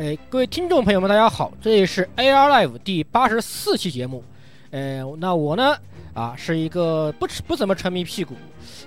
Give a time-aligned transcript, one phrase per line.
[0.00, 4.24] 哎，各位听众朋友们，大家好，这里是 AR Live 第八十四期节目。
[4.70, 5.76] 呃，那我呢，
[6.14, 8.34] 啊，是一个不不怎么沉迷屁股，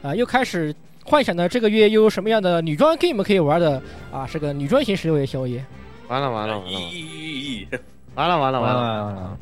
[0.02, 0.74] 啊，又开始
[1.06, 3.80] 幻想呢这个月又有什么样的女装 game 可以玩的
[4.12, 5.64] 啊，是个女装型十六夜宵夜。
[6.08, 7.68] 完了完了完了咦，
[8.16, 9.38] 完了完了完了，完了，这样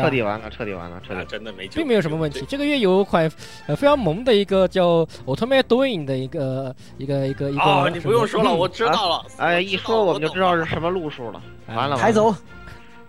[0.00, 1.26] 彻底完了彻底完了彻啊底。
[1.26, 2.44] 真的没救，并没有什么问题。
[2.48, 3.30] 这个月有一款
[3.66, 7.62] 呃非常萌的一个叫 Automatic Doing 的一个一个一个一个。
[7.62, 9.26] 哦，你不用说了，嗯我知道了。
[9.38, 11.42] 哎，一说我们就知道是什么路数了。
[11.66, 12.34] 哎完了，抬走，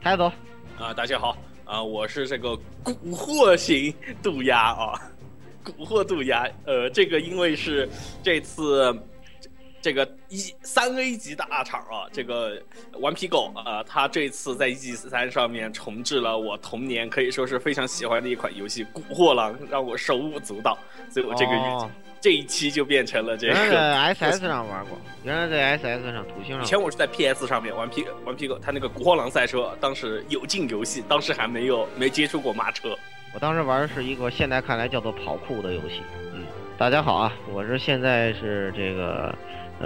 [0.02, 0.32] 抬走。
[0.78, 0.94] 啊！
[0.94, 2.50] 大家好啊，我是这个
[2.84, 5.00] 蛊惑型渡鸦啊，
[5.64, 6.45] 蛊惑渡鸦。
[6.66, 7.88] 呃，这个因为是
[8.22, 8.94] 这次。
[9.84, 12.58] 这个一三 A 级大厂啊，这个
[13.02, 20.78] 顽皮狗啊，他这次在 E 三上面重置了我童年可以说是非常喜欢的一款游戏《古惑狼》，让我手舞足蹈，
[21.09, 21.90] 所以我这个
[22.22, 23.75] 这一期就变成了这原来个。
[23.75, 26.64] 在 SS 上玩过，原来在 SS 上图形上。
[26.64, 32.97] 以前我是在 PS 上面玩皮玩皮狗，他那个《古惑狼赛车》当时有进游戏，当时还没有没接触过马车。
[33.34, 36.02] 我当时玩的是一个现在看来叫做跑酷的游戏。
[36.34, 36.45] 嗯，
[36.78, 39.36] 大家好啊，我是现在是这个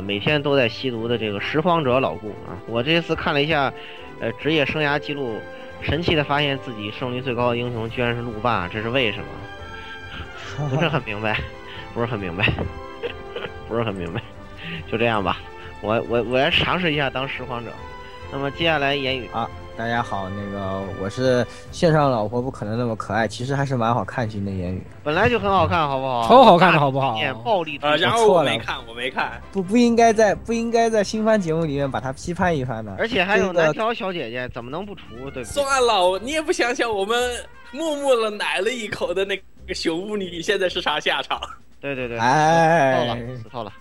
[0.02, 2.58] 每天都在吸毒的这个拾荒者老顾啊。
[2.67, 3.73] 我这次看了一下，
[4.20, 5.39] 呃职业生涯记录，
[5.81, 9.26] 神奇的发现自己胜率最高的英雄居然是路霸，这是为什么？
[10.70, 11.39] 不是很明白，
[11.94, 12.52] 不是很明白，
[13.70, 14.22] 不是很明白，
[14.92, 15.38] 就这样吧。
[15.81, 17.72] 我我我来尝试一下当拾荒者。
[18.32, 26.28] 那么接下来言语啊，大家好，那个我是线上老婆不可能那么可爱，其实还是蛮好看型的言语，本来就很好看，好不好？
[26.28, 29.39] 超好看的好不好演暴力推呃，荐然后错了我没看，我没看。
[29.52, 32.95] 不不应该在不应该在新番节目里面把它批判一番的。
[32.98, 35.03] 而且还有这个南条小姐姐，怎么能不除？
[35.16, 35.44] 对不对？
[35.44, 37.16] 算了，你也不想想，我们
[37.72, 41.39] 默默的奶了一口的那个熊巫女现在是啥下场？
[41.80, 43.73] 对对对，哎死透了，死透了。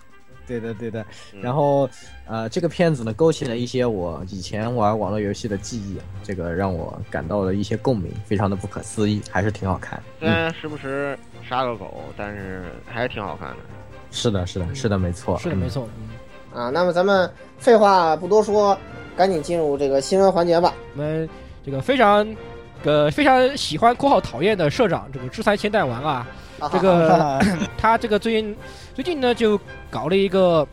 [0.45, 1.01] 对的对的，
[1.33, 1.89] 嗯然后
[2.27, 10.01] 呃，这个片子呢勾起了一些我以前玩网络游戏的记忆，这个让我感到了一些共鸣，非常的不可思议，还是挺好看。
[10.19, 11.17] 虽然时不时
[11.47, 13.55] 杀个狗，但是还是挺好看的。
[14.11, 15.69] 是的，是的，是的，没错，嗯是的，没。
[15.69, 15.87] 错。
[15.97, 16.09] 嗯
[16.53, 17.29] 啊，那么咱们
[17.59, 18.75] 废话不多说，
[19.15, 20.73] 赶紧进入这个新闻环节吧。
[20.95, 21.29] 我们
[21.63, 22.27] 这个非常
[22.83, 26.27] 呃非常喜欢（括号讨厌）的社长，这个制裁千代丸啊，
[26.59, 27.39] 啊这个
[27.77, 28.55] 他这个最近
[28.95, 29.59] 最近呢就
[29.91, 30.67] 搞了一个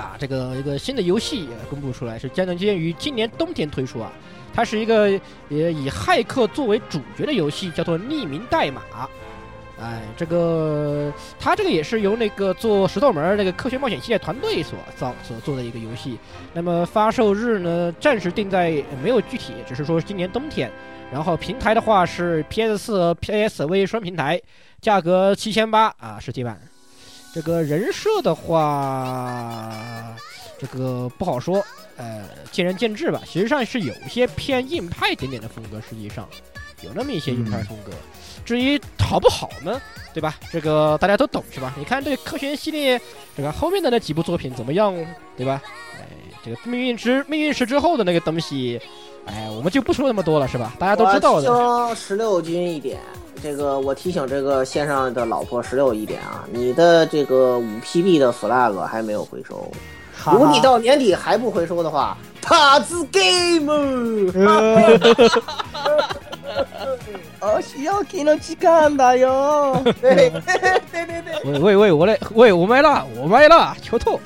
[0.00, 4.12] 啊这个一个新的游戏也公布出来，是将能将于今年冬天推出啊。
[4.54, 5.10] 它是一个
[5.48, 8.82] 也以骇客作为主角的游戏，叫做《匿名代码》。
[9.78, 16.18] 哎，这个它这个也是由那个做石头门那个科学冒险系列团队所造所做的一个游戏。
[16.54, 20.70] 那么发售日呢，暂时定在没有具体，只是说今年冬天。
[21.12, 24.40] 然后平台的话是 PS 四和 PSV 双平台，
[24.80, 26.58] 价格七千八啊，实体版。
[27.36, 29.70] 这个人设的话，
[30.58, 31.62] 这个不好说，
[31.98, 33.20] 呃，见仁见智吧。
[33.26, 36.26] 实际上是有些偏硬派一点点的风格，实际上
[36.80, 37.92] 有那么一些硬派风格。
[38.42, 39.78] 至于好不好呢，
[40.14, 40.36] 对吧？
[40.50, 41.74] 这个大家都懂是吧？
[41.76, 42.98] 你看这科学系列，
[43.36, 44.94] 这个后面的那几部作品怎么样，
[45.36, 45.60] 对吧？
[46.00, 46.06] 哎，
[46.42, 48.80] 这个命运之命运石之后的那个东西，
[49.26, 50.74] 哎，我们就不说那么多了，是吧？
[50.78, 51.52] 大家都知道的。
[51.52, 52.98] 我提醒十六军一点，
[53.42, 59.70] 这个我提醒这个线上的老婆十六一点啊，你的这个五 PB 的 flag 还没有回收。
[60.32, 63.70] 如果你到年底还不回收的话，塔子 game。
[67.38, 69.80] 哦，需要给了几干的哟。
[70.00, 70.30] 对对
[70.90, 74.18] 对对对，喂喂喂，我来，喂，我买了，我买了，球透。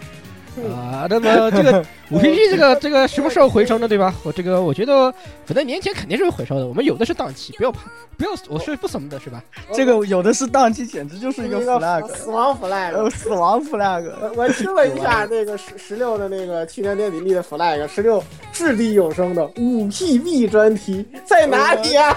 [0.75, 3.87] 啊，那么这个 五 P P 这个这个什么时候回收呢？
[3.87, 4.13] 对吧？
[4.25, 5.13] 我这个我觉得，
[5.47, 6.67] 反正年前肯定是会回收的。
[6.67, 7.83] 我们有的是档期，不要怕，
[8.19, 9.43] 不要，我是不怂的，是吧？
[9.73, 12.93] 这个有的是档期，简直就是一个 flag，死亡 flag。
[12.95, 14.11] 呃，死亡 flag。
[14.21, 18.23] 我我听了一下那个十十六的那个去年年底立的 flag，十六
[18.53, 22.17] 掷地有声的五 PB 专题在哪里呀、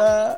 [0.00, 0.36] 呃，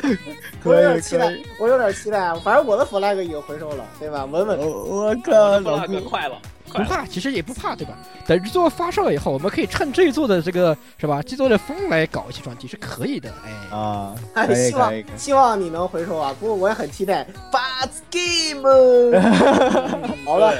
[0.62, 2.34] 我有可以点期待。，我有点期待。
[2.44, 4.24] 反正我的 flag 已经回收了，对吧？
[4.26, 4.66] 稳稳的。
[4.66, 6.36] 我我靠，老那顾个快了，快了。
[6.72, 7.94] 不怕，其实也不怕，对吧？
[8.26, 13.32] 等日作发售了以后，我们可以趁这一座的这个是吧，这座的风来搞一些专题是可以的。
[13.44, 14.14] 哎，啊，
[14.54, 14.92] 希望。
[15.16, 16.34] 希望你能回收啊！
[16.38, 19.20] 不过我也很期待 But Game。
[20.24, 20.54] 好了，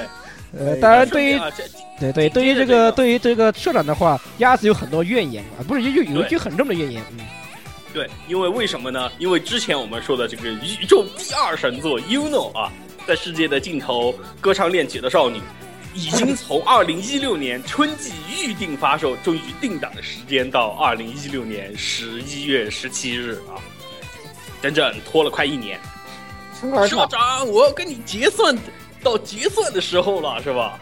[0.58, 1.40] 呃，当然对于
[1.98, 7.18] 对对，对于这个对于这个社长的话，鸭子有很多怨言啊，不是有有有一句很重的怨言，嗯，
[7.92, 9.10] 对，因为为什么呢？
[9.18, 12.72] 因为之前我们说的这个宇宙第二神作 UNO 啊，
[13.06, 15.40] 在世界的尽头歌唱恋曲的少女，
[15.94, 23.60] 已经从二零一六年春季预定发售，终于定档的时间到二零一六年十一月十七日啊，
[24.62, 25.78] 整整拖了快一年。
[26.88, 28.56] 社长，我要跟你结算，
[29.02, 30.78] 到结算的时候了，是吧？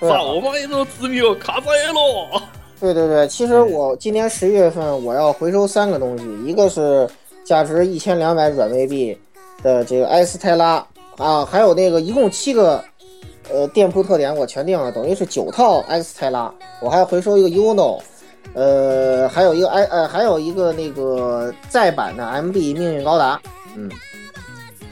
[0.00, 2.42] 早买的资料卡在了。
[2.80, 7.08] 对对对，其实我今年十一月份我要回收三个东西，一个是
[7.44, 9.16] 价值一千两百软妹币
[9.62, 10.84] 的这个埃斯泰拉
[11.16, 12.84] 啊，还有那个一共七个
[13.52, 18.00] 呃店铺特点我全定了，等于是九套 X 泰拉，我还要回收一个 Uno，
[18.54, 23.40] 呃，还有一个 I 呃还有一个那个再版的 MB 命运高达，
[23.76, 23.90] 嗯，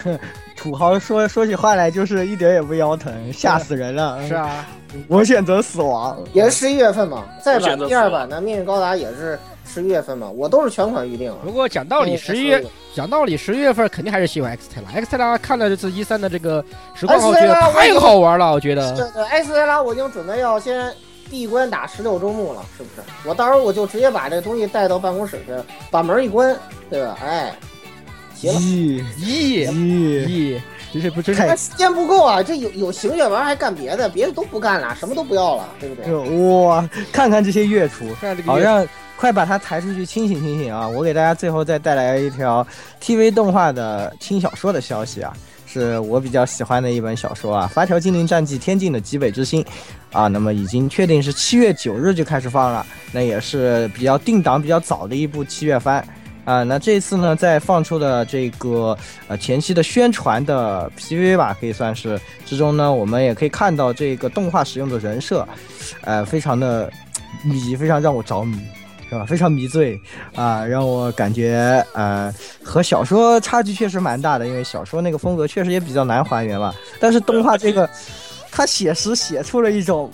[0.56, 4.20] 土豪说说起话来就是一点也不腰疼，吓死人了。
[4.28, 4.66] 是，啊，
[5.08, 6.16] 我选择死亡。
[6.32, 11.38] 也是十一月份嘛，再版第二版的命运高达也是十一月份嘛，我都是全款预定啊。
[11.44, 12.62] 不过讲道理，十一月
[12.94, 14.88] 讲道理，十一月份肯定还是喜欢 X 泰拉。
[14.90, 16.64] X 泰拉看了这次一三的这个
[16.94, 18.94] 实况后，我觉得 X 太好玩了，我觉得。
[19.12, 20.92] 对，埃斯泰拉我已经准备要先
[21.30, 23.02] 闭关打十六周目了，是不是？
[23.26, 25.54] 我到时候我就直接把这东西带到办公室去，
[25.90, 26.54] 把门一关，
[26.90, 27.18] 对吧？
[27.22, 27.54] 哎，
[28.34, 28.60] 行了。
[28.60, 30.60] 咦咦咦，咦，
[30.92, 36.04] 真是不真太是但时间不够啊，这有有行月玩还干别的，别的都不干了，什么都不要了，对不对？
[36.04, 36.20] 这
[36.66, 38.86] 哇，看看这些月厨，看这个月好让
[39.22, 40.88] 快把它抬出去清醒清醒啊！
[40.88, 42.66] 我给大家最后再带来一条
[43.00, 45.32] TV 动画的轻小说的消息啊，
[45.64, 49.62] 是我比较喜欢的一本小说啊，《发条精灵战记：天境的极北之星》
[50.10, 56.04] 啊，那么已经确定是七月九日就开始放了，那也是比较定档比较早的一部七月番。
[56.44, 58.98] 啊，那这次呢，在放出的这个
[59.28, 65.46] 呃前期的宣传的 PV 吧，可以算是之中呢，我们也可以看到这个动画使用的人设，
[66.00, 66.90] 呃，非常的
[67.44, 68.58] 迷，非常让我着迷，
[69.12, 69.26] 是吧？
[69.26, 70.00] 非常迷醉
[70.34, 72.32] 啊、让我感觉呃
[72.64, 76.74] 和小说差距确实蛮大的，因为小说那个风格确实也比较难还原嘛。
[76.98, 77.88] 但是动画这个，
[78.50, 80.10] 他写实写出了一种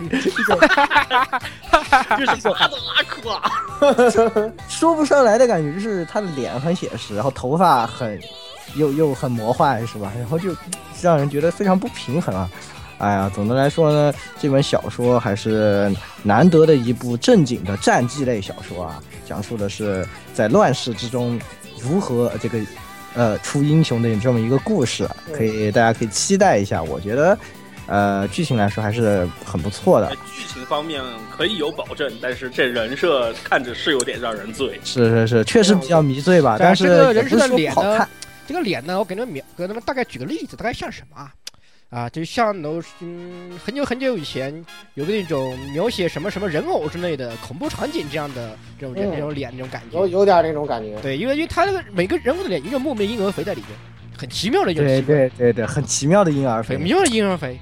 [0.00, 0.58] 一种
[2.18, 8.20] 就是马德拉克啊， 说不上来的感觉，就是他的脸很写实，然后头发很
[8.74, 10.12] 又又很魔幻，是吧？
[10.18, 10.54] 然后就
[11.00, 12.50] 让人觉得非常不平衡啊。
[12.98, 21.38] 哎呀，总的来说呢，这本小说还是难得的一部正经的战记类小说啊，讲述的是在乱世之中
[21.78, 22.58] 如何这个
[23.14, 26.82] 呃出英雄的这么一个故事，可以大家可以期待一下。
[26.82, 27.38] 我觉得
[27.86, 30.10] 呃剧情来说还是很不错的。
[30.34, 34.80] 剧情方面可以有保证，但是这人设看着是有点让人醉。
[34.82, 38.08] 是是是，确实比较迷醉吧，但是这个人设的脸呢不好看。
[38.46, 41.30] 这个脸呢，我给你们描，给他们大概举个例子，大概像什么啊？
[41.88, 44.52] 啊，就像 no，嗯，很久很久以前
[44.94, 49.98] 有个那种描写什么什么人偶之类的恐怖场景这样的这种人、嗯那种脸那种感觉。
[49.98, 50.98] 有有点那种感觉。
[51.00, 53.70] 对，因为因为他那个每个人物的脸有一种莫名婴儿肥在里面，
[54.18, 57.58] 很奇妙的一种对对对对，很奇妙的婴儿肥，很奇妙的婴儿肥，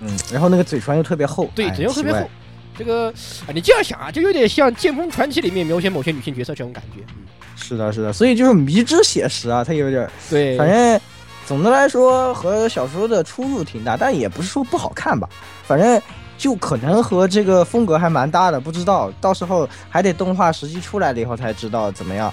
[0.00, 2.12] 嗯，然后那个嘴唇又特别厚，对，哎嘴又特别。
[2.12, 2.28] 厚。
[2.76, 3.08] 这个
[3.46, 7.02] 啊，你这样想啊，就有点像《剑锋传奇》里面描写某些女性角色这种感觉。
[7.16, 7.22] 嗯，
[7.56, 11.00] 是的，是的，所以就是迷之写实啊，它有点，对，反正
[11.46, 15.28] 总的来说和小说的出入挺大，但也不是说不好看吧，
[15.66, 16.00] 反正
[16.38, 22.32] 就可能和这个风格还蛮搭的，不知道到时候还得动画实际出来了以后才知道怎么样。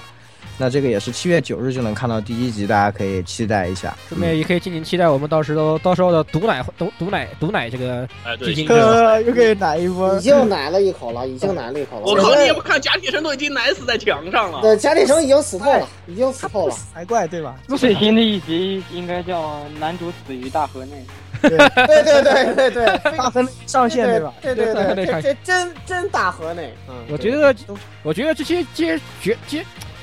[0.57, 3.95] 那这个也是七月九日就能看到第一集，大家可以期待一下。
[4.07, 10.19] 顺便也可以敬请期待我们到时候到时候的毒奶毒毒奶毒奶这个哎，对，剧情是的呃，又可以奶一波已。
[10.19, 12.03] 经奶了一口了，已经奶了一口了。
[12.05, 14.61] 我靠，你也不看贾铁城都已经奶死在墙上了。
[14.61, 16.75] 对贾铁城已经死透了，已经死透了。
[16.93, 17.55] 才怪对吧？
[17.77, 21.03] 最新的一集应该叫“男主死于大河内
[21.41, 24.31] 对对对对对，大分上线对吧？
[24.41, 26.71] 对对对对真真大河内。
[26.87, 27.55] 嗯，我觉得，
[28.03, 29.35] 我觉得这些这些角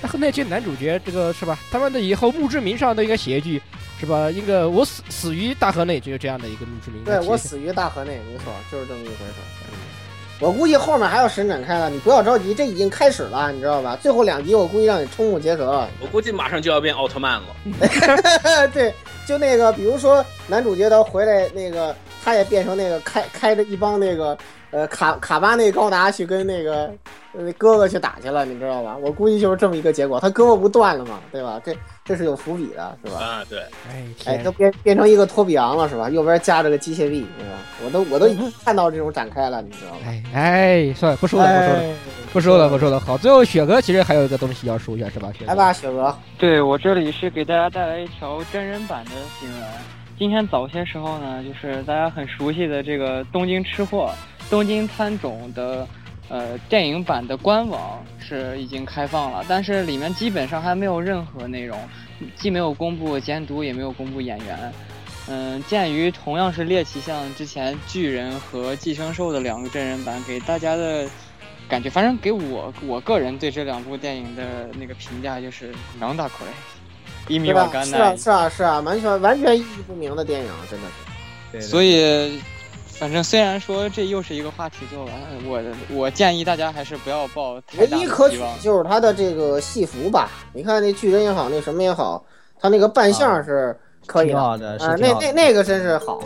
[0.01, 1.59] 这和那些男主角，这个是吧？
[1.71, 3.61] 他们的以后墓志铭上都应该写一句，
[3.99, 4.31] 是吧？
[4.31, 7.03] 一个我死死于大河内，就是这样的一个墓志铭。
[7.05, 9.41] 对我死于大河内，没错，就是这么一回事。
[9.73, 9.79] 嗯
[10.41, 13.99] 我估计后面还要伸展开了，你不要着急，这已经开始了，你知道吧？
[14.01, 15.85] 最后两集我估计让你瞠目结舌。
[16.01, 17.49] 我估计马上就要变奥特曼了。
[18.73, 18.95] 对，
[19.27, 21.93] 就那个，比如说男主角他回来，那个
[22.25, 24.39] 他也变成那个开开着一帮那个
[24.71, 26.91] 呃卡卡巴内高达去跟那个
[27.33, 28.97] 呃哥哥去打去了，你知道吧？
[29.01, 31.61] 我估计就是这么一个结果，他胳膊不断了嘛，对吧？
[31.65, 33.19] 这这是有伏笔的，是吧？
[33.19, 33.59] 啊，对，
[33.89, 36.11] 哎哎，都，变变成一个托比昂了，是吧？
[36.11, 37.55] 右边夹着个机械臂，对吧？
[37.85, 39.99] 我都我都已经 看到这种展开了，你知道吧？
[40.07, 41.95] 哎哎，算了，不说了，不说了，哎
[42.31, 43.01] 不说了，不说了。
[43.01, 45.33] 好，最后雪哥其实还有一个东西要说一下，是吧？
[45.33, 46.15] 雪哥来吧，雪哥，”。
[46.39, 49.61] 对我这里是给大家带来一条真人版的新闻。
[50.19, 54.11] 今天早些时候呢，就是大家很熟悉的这个《东京吃货》
[54.51, 55.87] 《东京喰种》的
[56.29, 61.79] 呃电影版的官网是已经开放了，但是里面基本上还没有任何内容，
[62.37, 64.73] 既没有公布监督，也没有公布演员。
[65.31, 71.07] 嗯，鉴于同样是猎奇像之前巨人和寄生兽的两个真人版，给大家的
[71.69, 76.47] 感觉，反正给我我个人对这两部电影的那个评价就是能打可
[77.29, 77.65] 以，一米对吧？
[77.65, 77.99] 瓦干奈。
[77.99, 80.93] 是啊，是啊，是啊，完全完全意义不明的电影，真的是。
[81.53, 82.41] 对所以
[82.99, 85.15] 反正虽然说这又是一个话题做完，
[85.47, 85.63] 我
[85.95, 88.29] 我建议大家还是不要抱太大唯一可。
[88.29, 92.25] 取就是他的这个戏服吧，你看那巨人也好，那什么也好，
[92.61, 96.21] 他那个扮相是可以的挺好的，是啊，挺好的那那那个真是好。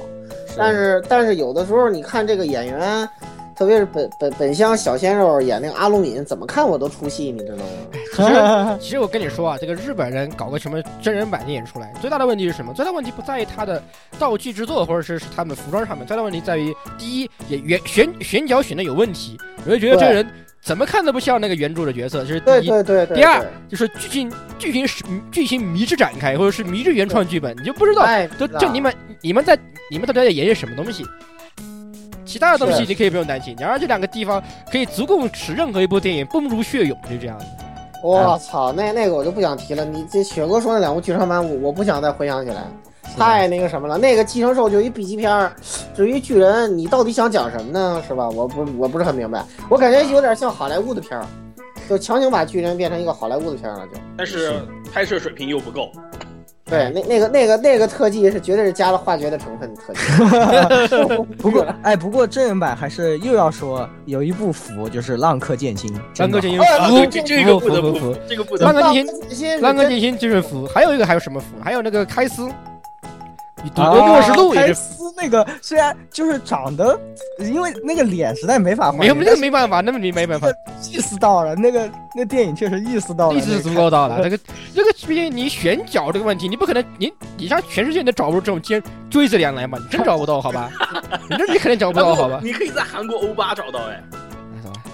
[0.57, 3.09] 但是但是有的时候你看这个演员，
[3.54, 7.64] 特别是本本本乡小鲜肉演那个阿鲁敏，怎么看我都出戏，你知道吗？
[8.12, 12.73] 其实其实我跟你说啊，这个日本人搞个什么真人版电影出来，最大的问题是什么？
[12.75, 13.82] 最大问题不在于他的
[14.18, 20.26] 道具制作，或者是是他们服装上面，最大问题在于第一，演员选选角选的有问题，我就觉得这个人
[20.62, 22.68] 怎么看都不像那个原著的角色，这是第对一。
[22.68, 23.16] 对对对。
[23.16, 29.59] 第二就是剧情剧情是剧情迷之展开，或者是迷之原创剧本，你就不知道哎，就就你们你们在
[29.90, 31.04] 你们到底在演些什么东西？
[32.25, 37.47] 其他的东西你可以不用担心，然而这两个地方可以足够使任何一部电影崩如血涌，就这样子。
[38.02, 39.85] 我操，那那个我就不想提了。
[39.85, 42.64] 你这雪哥说那两部剧场版，我我不想再回想起来，
[43.17, 43.97] 太那个什么了。
[43.97, 45.52] 那个寄生兽就一 B 级片儿，
[45.95, 48.02] 至于巨人，你到底想讲什么呢？
[48.09, 48.29] 是吧？
[48.29, 51.25] 我不我不是很明白，我感觉有点像好莱坞的片儿，
[51.88, 53.93] 就强行把巨人变成一个好莱坞的片儿了，就。
[54.17, 54.52] 但是
[54.93, 55.93] 拍摄水平又不够。
[56.73, 61.23] 对，那那个那个那个特技是绝对是加了化学的成分的特技。
[61.38, 66.64] 不过，哎，不过真人版还是又要说有一部服，就是《浪客剑心》，浪客剑心服
[67.11, 71.47] 这这个服不得不服服，这个不得不浪客剑心心浪客剑心就是服，还有一个还有什么服？
[71.62, 72.49] 还有那个开司，
[73.64, 76.99] 你赌啊博给我是路也开是司那个虽然就是长得，
[77.38, 80.49] 因为那个脸实在没法没有换，这个没办法，那么你没办法，
[80.90, 84.19] 意思到了，那个那电影确实意思到了，意思是足够到了。
[84.23, 84.38] 那个
[84.75, 89.78] 这个毕竟你选角这个问题，你不可能你你像全世界你都找不出这种尖锥子脸来嘛？
[89.78, 90.71] 你真找不到好吧？
[91.31, 92.40] 你这你肯定找不到好吧？
[92.42, 94.02] 你可以在韩国欧巴找到哎。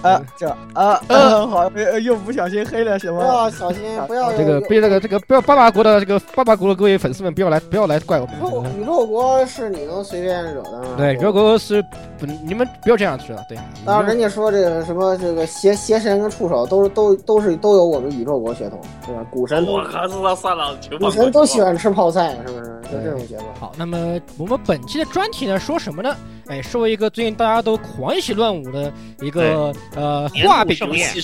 [0.01, 3.25] 啊，这啊呃 好，呃又不小心黑了什不么？
[3.25, 8.79] 要小心，不要这个有不要这个这个不要爸爸国的这个爸爸国的各位粉丝们不要来不要来怪我宇宙们。
[8.79, 10.87] 宇宙国是你能随便惹的吗？
[10.97, 11.81] 对，宇宙国是
[12.17, 13.57] 不你们不要这样子了，对。
[13.85, 19.25] 当然，人家说这个什么这个邪邪神跟触手都是都都是都有我们宇宙国血统，对吧？
[19.29, 22.79] 古神都我靠，算了算了，古神都喜欢吃泡菜，是不是？
[22.91, 23.45] 就这种结果。
[23.59, 26.15] 好，那么我们本期的专题呢，说什么呢？
[26.47, 28.91] 哎，说一个最近大家都狂喜乱舞的
[29.21, 30.77] 一个呃画饼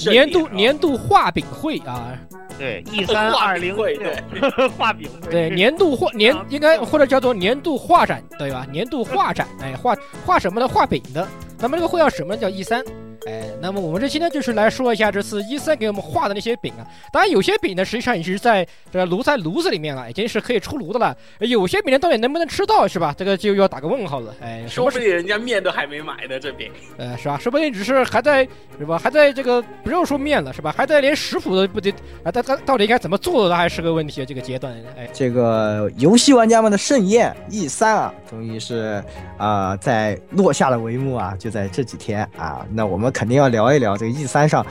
[0.10, 2.18] 年度年度画饼会啊，
[2.58, 4.16] 对一三二零会对
[4.78, 8.66] 画饼会，对，年度画年应该或者叫做年度画展，对吧？
[8.72, 9.96] 年度画展，哎，画
[10.26, 10.68] 画什么的？
[10.68, 11.28] 画饼的。
[11.58, 12.42] 咱们这个会叫什么呢？
[12.42, 12.84] 叫一三。
[13.26, 16.86] 哎，那么我们这期呢，就是来说一下这次 E 三给我们画的那些饼啊。
[17.12, 21.16] 当然，有些饼呢，实际上已经是在这个炉在炉子里面了，已经是可以出炉的了。
[21.40, 23.14] 有些饼呢，到底能不能吃到，是吧？
[23.18, 24.34] 这个就要打个问号了。
[24.42, 26.72] 哎，说不定人家面都还没买呢，这饼。
[26.98, 27.38] 呃，是吧？
[27.38, 28.98] 说不定只是还在，是吧？
[28.98, 30.74] 还在这个不用说面了，是吧？
[30.76, 31.92] 还在连食谱都不得
[32.24, 34.26] 啊，它它到底应该怎么做的还是个问题。
[34.26, 39.04] 这个阶段，哎，这个游戏玩家们的盛宴 E 三啊，终于是
[39.38, 42.66] 啊、在落下了帷幕啊，就在这几天啊。
[42.72, 44.66] 那我们肯定要聊一聊这个 E 三上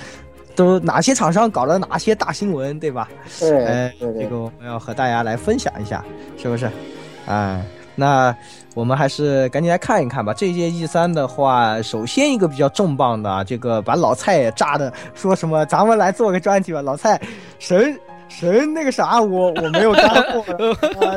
[0.54, 3.08] 都哪些厂商搞了哪些大新闻，对吧？
[3.40, 6.04] 对哎，这个我们要和大家来分享一下，
[6.36, 6.70] 是不是？
[7.26, 7.60] 啊，
[7.94, 8.34] 那
[8.74, 10.32] 我们还是赶紧来看一看吧。
[10.34, 17.20] 这届 E 三的话，首先一个比较重磅的啊，这个把老蔡也炸的，说什么咱们来做个专题吧，老蔡
[17.58, 17.98] 神。
[18.26, 20.40] 神那个啥，我我没有干货
[21.06, 21.14] 啊，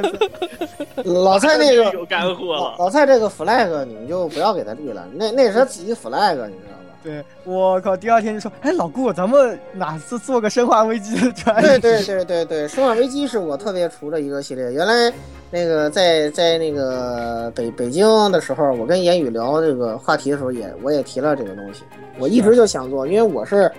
[1.04, 2.76] 老蔡那个有干货老了。
[2.78, 6.77] 老蔡这个 flag 你们就不要给他立了，那那是他自己 flag，你知道吧？
[7.08, 7.96] 对，我靠！
[7.96, 11.62] 第二天就说，哎，老顾，咱们哪次做个《生化危机》的专？
[11.62, 14.74] 对对对对对，《生化危机》是我特别除的一个系列。
[14.74, 15.14] 原来
[15.50, 21.84] 那个在在那个北北京的时候，我跟言语聊这个话题的时候也，我也提了这个东西。
[22.20, 23.72] 我一直就想做，因为我是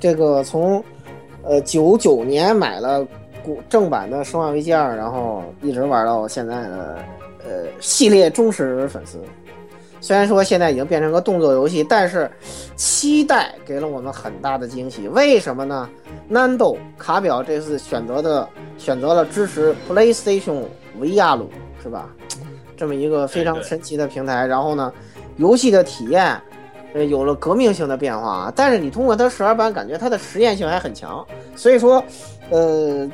[0.00, 0.82] 这个从
[1.44, 3.06] 呃九九年买了
[3.44, 6.98] 古正版的《生化危机二》，然后一直玩到现在的
[7.44, 9.20] 呃系列忠实粉丝。
[10.00, 12.30] 虽然说现在已经变成个动作游戏，但是
[12.76, 15.08] 期待给了我们很大的惊喜。
[15.08, 15.88] 为什么呢
[16.30, 20.62] ？Nando 卡表这次选择的选择了支持 PlayStation
[21.00, 21.46] VR，
[21.82, 22.08] 是吧？
[22.76, 24.46] 这么一个非常神奇的平台。
[24.46, 24.92] 然后呢，
[25.36, 26.40] 游戏的体验，
[26.94, 28.52] 呃，有了革命性的变化啊。
[28.54, 31.26] 但是你通过它十二版，感觉它的实验性还很强。
[31.56, 32.02] 所以说，
[32.50, 33.10] 呃，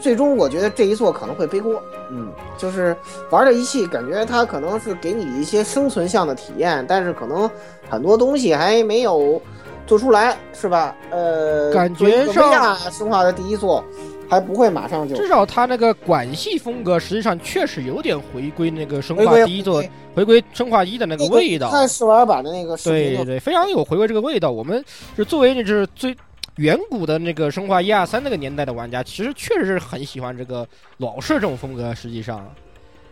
[0.00, 1.80] 最终我觉得这一座可能会背锅。
[2.10, 2.96] 嗯，就是
[3.30, 7.48] 玩这一系，感觉它可能是给你一些生存向的体验，但是可能
[7.88, 9.40] 很多东西还没有
[9.86, 10.96] 做出来，是吧？
[11.10, 13.84] 呃，感觉上生化的第一座，
[14.28, 19.82] 还不会马上就 至少它那个管系风格实际上确实有点回归那个生化第一座，
[20.14, 21.70] 回归生化一的那个味道。
[21.70, 24.50] 看试玩版的那个对对对，非常有回归这个味道。
[24.50, 24.84] 我们
[25.16, 26.16] 是作为就是最
[26.60, 30.66] 远古的那个生化一二三那个年代的玩家，其实确实是很喜欢这个
[30.98, 31.94] 老式这种风格。
[31.94, 32.46] 实际上，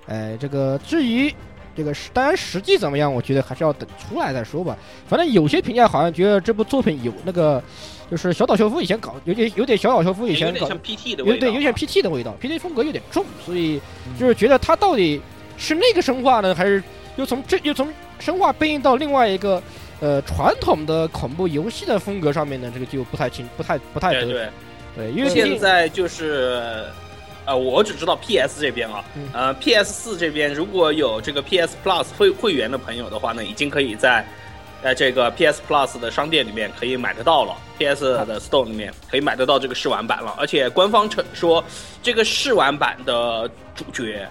[0.06, 1.34] 哎，这个至于
[1.74, 4.76] 这个当然实际怎么样，我觉得还是要等出来再说吧。
[5.06, 7.62] 反正有些评价好像觉得这部作品有那个，
[8.10, 13.80] 就是小岛秀夫以前搞有点有点小岛秀夫以前搞有点像 PT 的味道，有对有点 PT 的味道，PT 风格有点重，所以
[14.18, 15.22] 就是觉得他到底
[15.56, 16.82] 是那个生化呢，还是
[17.16, 19.62] 又从这又从生化变异到另外一个
[20.00, 22.70] 呃传统的恐怖游戏的风格上面呢？
[22.72, 24.48] 这个就不太清，不太不太得对对。
[24.96, 26.84] 对，因为现在就是，
[27.44, 34.26] 呃，我只知道 PS 这边啊，嗯呃，PS 四这边如果有这个 PS Plus 会会员的朋友的话呢，已经可以在，
[34.82, 41.62] 呃，这个 PS Plus 的商店里面可以买得到了，PS 的 Store 里面可以买得到这个试玩版了，而且官方称说
[42.02, 44.28] 这个试玩版的主角。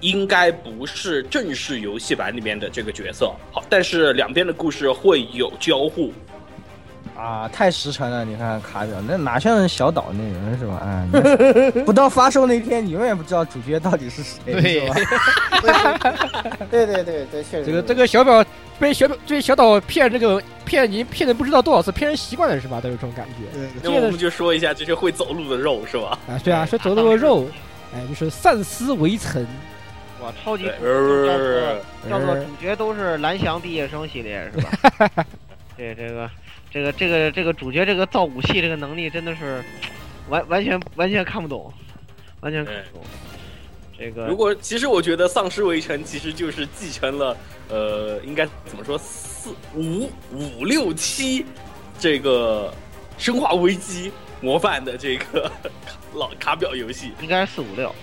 [0.00, 6.12] 应该不是正式游戏版里面的这个角色，好，但是两边的故事会有交互，
[7.16, 8.24] 啊，太实诚了！
[8.24, 10.74] 你看卡表，那哪像小岛那人是吧？
[10.74, 11.06] 啊，
[11.74, 14.96] 你不到发售那天，你永远不知道主角到底是谁，对是吧？
[16.70, 18.44] 对对对对，确实这个这个小表
[18.78, 22.80] 被小表这小岛骗这个骗已经骗的不知道多少次，骗人习惯了是吧？
[22.80, 23.68] 都有这种感觉。
[23.82, 26.18] 那我们就说一下这些会走路的肉是吧？
[26.28, 27.46] 啊，对啊，说走路的肉，
[27.94, 29.46] 哎，就是散丝围城，
[30.24, 31.78] 哇，超级呃
[32.08, 35.26] 叫做主角都是蓝翔毕业生系列是吧？
[35.76, 36.30] 对这个
[36.70, 39.62] 这个这个这个主角这个造武器这个能力真的是
[40.30, 41.70] 完完全完全看不懂，
[42.40, 43.06] 完全看不懂。
[43.98, 47.36] 这个如果其实我觉得《丧尸围城》其实就是继承了
[47.68, 51.44] 呃，应该怎么说四五五六七
[51.98, 52.72] 这个
[53.22, 54.08] 《生化危机》
[54.40, 55.52] 模范的这个
[56.14, 57.94] 老卡表游戏，应该是四五六，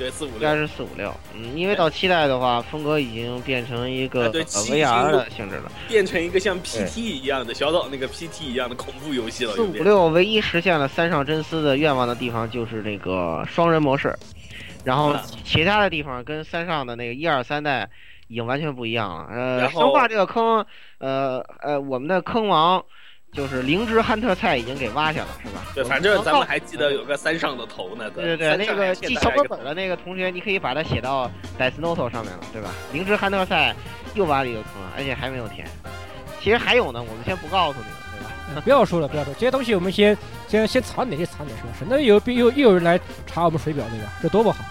[0.00, 0.56] 对四五应该。
[0.56, 1.14] 是四五六。
[1.34, 5.70] 嗯，因为到七代的话，风格已经变成一个、VR 的性质了。
[5.86, 9.60] 变成一个像 PT 一样的小岛那个 PT 一样的恐怖游戏了，四。
[9.60, 14.16] 五六唯一实现了三上真司的愿望的地方就是那个双人模式，
[14.84, 17.90] 然后啊其他的地方跟三上的那个一二三代
[18.28, 19.26] 已经完全不一样了。
[19.30, 20.64] 呃，生化这个坑，
[20.98, 22.82] 呃呃，我们的坑王
[23.32, 25.62] 就是灵芝汉特菜已经给挖下了，是吧？
[25.74, 28.10] 对，反正咱们还记得有个三上的头呢。
[28.10, 32.70] 对对对，那个记小本本的那个同学，你可以把它写到 Death Note 上面了，对吧？
[32.92, 33.74] 灵芝汉特菜
[34.14, 35.66] 又挖了一个坑，而且还没有填。
[36.40, 38.60] 其实还有呢，我们先不告诉你了，对吧？
[38.64, 40.16] 不要说了，不要说这些东西，我们先
[40.48, 41.70] 先先藏点，先藏点是吧？
[41.78, 44.12] 省得有又又有人来查我们水表，对吧？
[44.20, 44.64] 这多不好。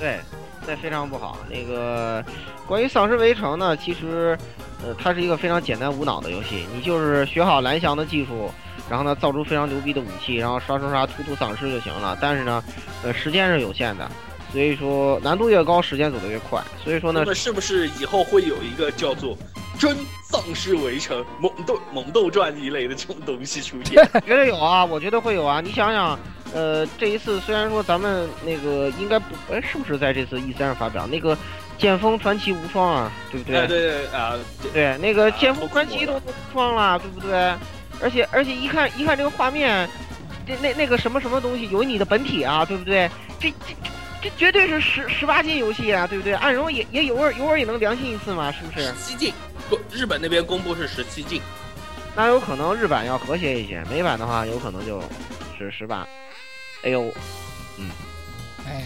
[0.00, 0.18] 对，
[0.66, 1.38] 这非常不好。
[1.50, 2.24] 那个
[2.66, 4.36] 关于丧尸围城呢，其实
[4.84, 8.50] 呃，它是一个非常简单无脑的游戏，你就是学好蓝翔的技术，
[8.88, 12.16] 然后呢造出非常牛逼的武器，然后刷刷刷突突丧尸就行了。
[12.20, 12.62] 但是呢，
[13.04, 14.10] 呃，时间是有限的，
[14.52, 16.62] 所以说难度越高，时间走得越快。
[16.82, 19.36] 所以说呢那，么是不是以后会有一个叫做
[19.78, 19.96] “真
[20.30, 24.04] 丧尸围城”、“猛斗猛斗传”一类的这种东西出现？
[24.26, 25.60] 绝对有啊，我觉得会有啊。
[25.60, 26.18] 你想想，
[26.54, 31.36] 呃，这一次虽然说咱们那个应该不，哎，是不是在这次 E 三上发表那个
[31.78, 33.12] 剑锋传奇无双啊？
[33.30, 33.58] 对不对？
[33.58, 37.54] 哎，对对啊，这对，那个啊剑锋传奇都无双了，对不对？
[38.00, 39.88] 而且而且一看一看这个画面，
[40.46, 43.08] 这那那个什么什么东西有你的本体啊，对不对？
[43.40, 43.74] 这这
[44.20, 46.34] 这绝对是十十八禁游戏啊，对不对？
[46.34, 48.92] 暗荣也也有味儿有味儿也能良心一次嘛，是不是十？
[48.94, 49.32] 七禁，
[49.70, 51.40] 不，日本那边公布是十七禁。
[52.14, 55.00] 那有可能日版要和谐一些，美版的话有可能就
[55.58, 55.86] 是十
[56.82, 56.88] 八。
[56.88, 57.14] 哎呦，
[58.66, 58.84] 哎，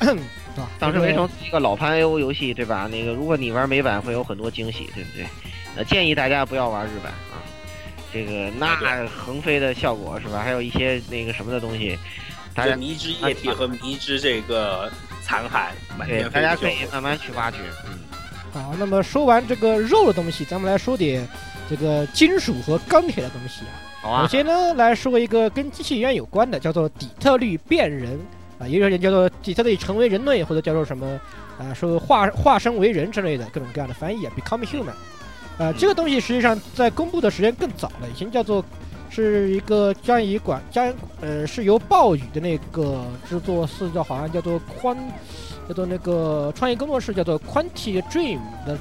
[0.00, 0.14] 对
[0.56, 0.68] 吧？
[0.78, 2.88] 当时围城是一个老盘 A O 游戏，对吧？
[2.90, 5.26] 那个如果你玩美版会有很多惊喜，对不对？
[5.76, 7.38] 呃，建议大家不要玩日版啊，
[8.12, 10.42] 这个那横飞的效果是吧？
[10.42, 11.96] 还有一些那个什么的东西，
[12.54, 14.90] 大家迷之液体和迷之这个
[15.22, 15.68] 残骸，
[16.06, 17.58] 对大家可以慢慢去挖掘。
[17.86, 17.98] 嗯，
[18.52, 21.28] 好，那么说完这个肉的东西，咱们来说点
[21.68, 23.86] 这个金属和钢铁的东西啊。
[24.02, 28.18] 首，先呢，来说一个跟机器人有关的，叫做底特律变人
[28.58, 31.20] 啊，也有人叫做底特律成为人类，或者叫做什么
[31.58, 34.92] 啊，说化化身为人之类的各种各样的翻译啊，become human。
[35.58, 38.64] 啊，这个东西实际上在公布的时间更早了，以前叫做
[39.10, 44.96] 是一个将以管将呃是由暴雨的那个制作室叫好像叫做宽
[45.68, 48.78] 叫做那个创意工作室叫做 Quantic Dream 的，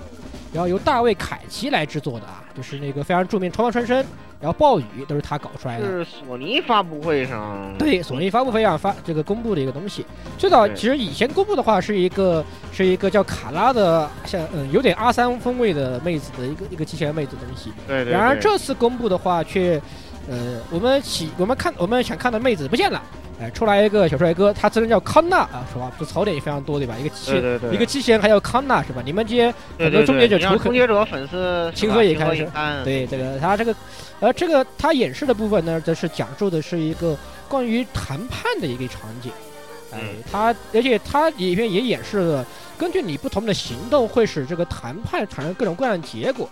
[0.58, 4.04] 然后由大卫凯奇来制作的啊，就是那个非常著名《超凡传身》，
[4.42, 5.86] 然后暴雨都是他搞出来的。
[5.86, 10.04] 是索尼发布会上对，索尼发布会上发这个公布的一个东西。
[10.36, 17.72] 最早其实以前公布的话是一个是一个叫卡拉的，像嗯有点阿三风味的妹子的一个一个机器人妹子的东西。
[17.88, 19.80] 对对，然而这次公布的话却，
[20.30, 23.02] 呃，我们喜我们看我们想看的妹子不见了，
[23.40, 25.90] 哎，出来一个小帅哥，他自称叫康纳啊，是吧？
[25.98, 26.96] 这槽点也非常多，对吧？
[27.00, 27.32] 一个机
[27.72, 29.02] 一个机器人还有康纳是吧？
[29.06, 32.84] 你们这些很多终结者终结者粉丝情何以堪是何以堪？
[32.84, 33.74] 对这个他这个，
[34.20, 39.32] 呃，这个他演示的部分呢，则是讲述的是一个关于谈判的一个场景。
[39.94, 42.46] 哎他，而且他里面也演示了，
[42.78, 46.50] 根据你不同的行动会使这个谈判产生各种各样的结果，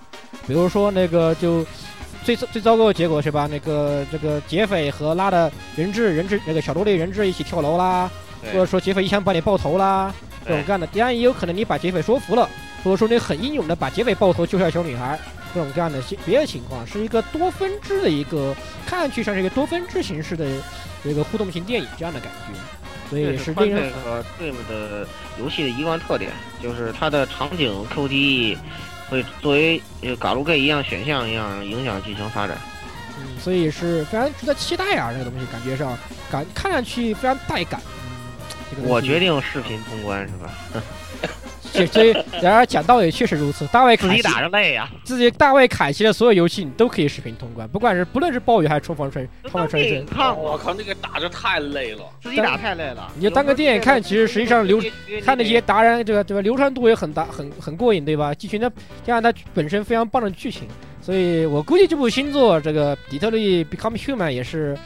[0.47, 1.65] 比如说那个就。
[2.25, 3.47] 最最糟糕的结果是吧？
[3.49, 8.09] 那个这个劫匪和拉的人质人质那个小萝莉人质一起跳楼啦，
[8.51, 10.11] 或者说劫匪一枪把你爆头啦，
[10.43, 10.87] 各种对各样的。
[10.87, 12.49] 当然也有可能你把劫匪说服了，
[12.83, 15.19] 或者说你很英勇的把劫匪爆头救下小女孩，
[15.53, 18.55] 各种各样的别的情况，是一个多分支的一个，
[18.87, 20.45] 看上去像是一个多分支形式的
[21.03, 25.07] 这个互动型电影这样的感觉，所以这是宽这是令人个 Dream 的
[25.39, 28.57] 游戏的一贯特点，就是它的场景 QTE
[29.09, 32.57] 会作为呃嘎鲁 gay 一样选项一样影响剧情发展。
[33.17, 35.11] 嗯，所以是非常值得期待啊！
[35.13, 35.97] 这个东西感觉上
[36.29, 37.79] 感看上去非常带感。
[37.85, 40.51] 嗯，这个我决定视频通关是吧？
[41.75, 52.03] 这所以然而讲道理确实如此，大卫凯奇自己打着累呀，自己大卫凯奇的所有游戏你都可以视频通关，不管是不论是暴雨还是冲锋穿冲锋传电真影，看，我靠，那个打着太累了。
[52.21, 53.11] 自己打太累了。
[53.15, 54.81] 你就当个电影看，其实实际上流
[55.23, 56.41] 看那些些达人，这个对吧？
[56.41, 58.33] 流传度也很大，很很过瘾，对吧？
[58.33, 58.69] 剧情的
[59.05, 60.67] 加上它本身非常棒的剧情，
[61.01, 64.77] 所以我估计这部新作这个《底特律 Become Human》也是，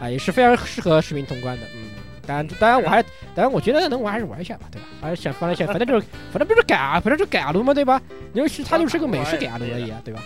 [0.00, 1.62] 啊、也是非常适合视频通关的。
[1.74, 1.87] 嗯，
[2.28, 3.02] 当然，当然我还，
[3.34, 4.86] 当然我觉得能玩还是玩一下吧，对吧？
[5.00, 8.00] 还是想放在想， 反正就是，反正不是改啊，反正就改路嘛，对吧？
[8.34, 10.22] 因为是它就是个美式改路而已啊，对吧？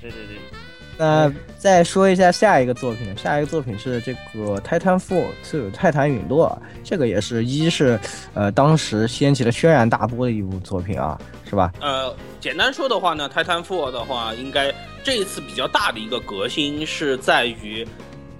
[0.00, 0.36] 对对对，
[0.96, 8.00] 那再说一下下一个作品，下一个作品是这个《Titanfall 2》泰坦陨落，这个也是一是
[8.34, 11.72] 呃当时掀起了轩然大波的一部作品啊，是吧？
[11.80, 14.72] 呃，简单说的话呢，Titanfall 的话，应该
[15.04, 17.86] 这一次比较大的一个革新是在于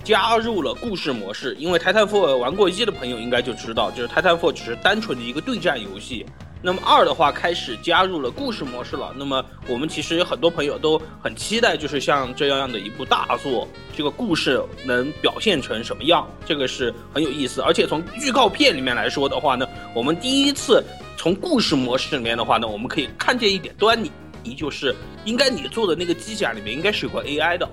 [0.05, 1.55] 加入了故事模式。
[1.59, 6.25] 因为 Titanfall 玩过一的朋友应该就知道，就是 Titanfall 只是单纯的一个对战游戏。
[6.65, 9.13] 那么二的话开始加入了故事模式了。
[9.17, 17.61] 那么我们其实很多朋友都很期待，就是像这样的一部大作，这个故事能表现成什么样，这个是很有意思。
[17.63, 20.85] 而且从预告片里面来说的话呢，我们第一次
[21.17, 24.01] 从故事模式里面的话呢，我们可以看见一点端
[24.45, 27.69] 倪，就是应该你做的那个机甲里面应该是有个 AI 的，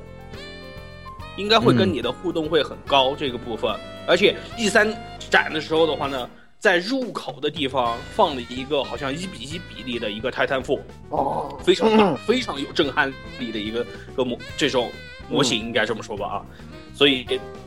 [1.40, 3.74] 应该会跟你的互动会很高、这个部分。
[4.06, 4.94] 而且 E 三
[5.30, 14.92] 展的时候的话呢，在入口的地方放了一个好像一比一比例的一个 Titanfall，哦，非常大、非常有震撼力的一个个模这种
[15.30, 16.46] 模型，应该这么说吧啊。
[16.94, 17.24] 所以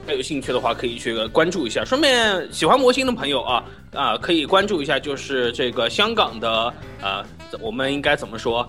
[0.06, 1.82] 大，有兴趣的话可以去关注一下。
[1.82, 7.24] 顺便，喜欢模型的朋友啊啊，可以关注一下，就是这个香港的呃，
[7.58, 8.68] 我们应该怎么说？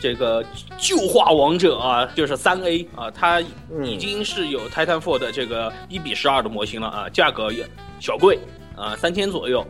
[0.00, 0.44] 这个
[0.78, 3.40] 旧化王者啊，就是三 A 啊，它
[3.84, 7.64] 已经是有 Titanfall 的这个一比十二的模型了啊，价格也
[8.00, 8.38] 小贵
[8.76, 9.64] 啊，三千左右。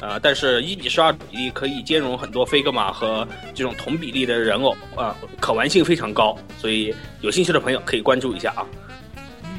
[0.00, 8.66] 啊，但是一比十二比例可以兼容很多飞格玛和这种同比例的人偶啊，可玩性非常高，所以有兴趣的朋友可以关注一下啊。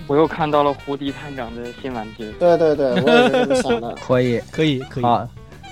[0.08, 2.32] 我又看到了胡迪探长的新玩具。
[2.34, 3.96] 对对对，我也是这么想的。
[3.96, 5.04] 可以，可以，可以。
[5.04, 5.28] 好，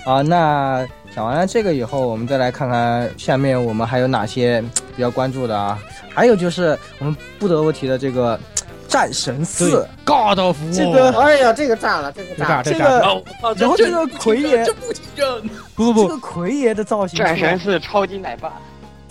[0.05, 4.61] 啊，那讲完了这个以后，我们再来看看下面我们还有哪些
[4.95, 5.77] 比较关注的啊？
[6.13, 8.37] 还有就是我们不得不提的这个
[8.87, 12.63] 《战神四，God of War，这个哎呀，这个炸了，这个炸了。
[12.63, 13.23] 这个哦，
[13.57, 18.53] 然后这个奎爷这不听证，不不不，这个奎爷的造型战神四超级奶爸，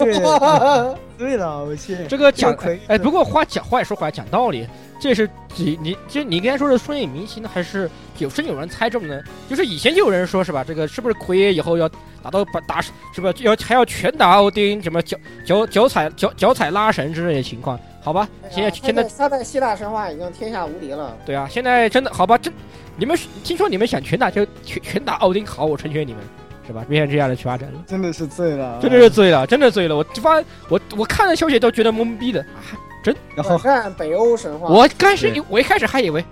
[0.04, 4.66] 对 对了，我去，这个讲奎哎，不过话讲话也说回来，讲道理，
[5.00, 7.88] 这是你你这你刚才说的双眼明星呢，还是
[8.18, 9.22] 有真有人猜中呢？
[9.48, 11.88] 就是以前就有人说是吧，这个是不是奎爷以后要
[12.22, 17.78] 打到把打是不是要还要拳打奥丁，什么脚脚脚踩脚脚踩拉绳之类的情况？
[18.02, 21.16] 好吧，现在现在他在希腊神话已经天下无敌了。
[21.24, 22.52] 对啊，现在真的好吧，真
[22.96, 26.20] 你们听说你们想拳打就拳拳打奥丁，好，我成全你们，
[26.66, 26.84] 是吧？
[26.88, 27.80] 变成这样的去发展了。
[27.86, 29.96] 真的是醉了，真的是醉了，真的醉了！
[29.96, 33.14] 我发我我看了消息都觉得懵逼的啊！
[33.34, 36.24] 然后看北欧神话，我开始对我一开始还以为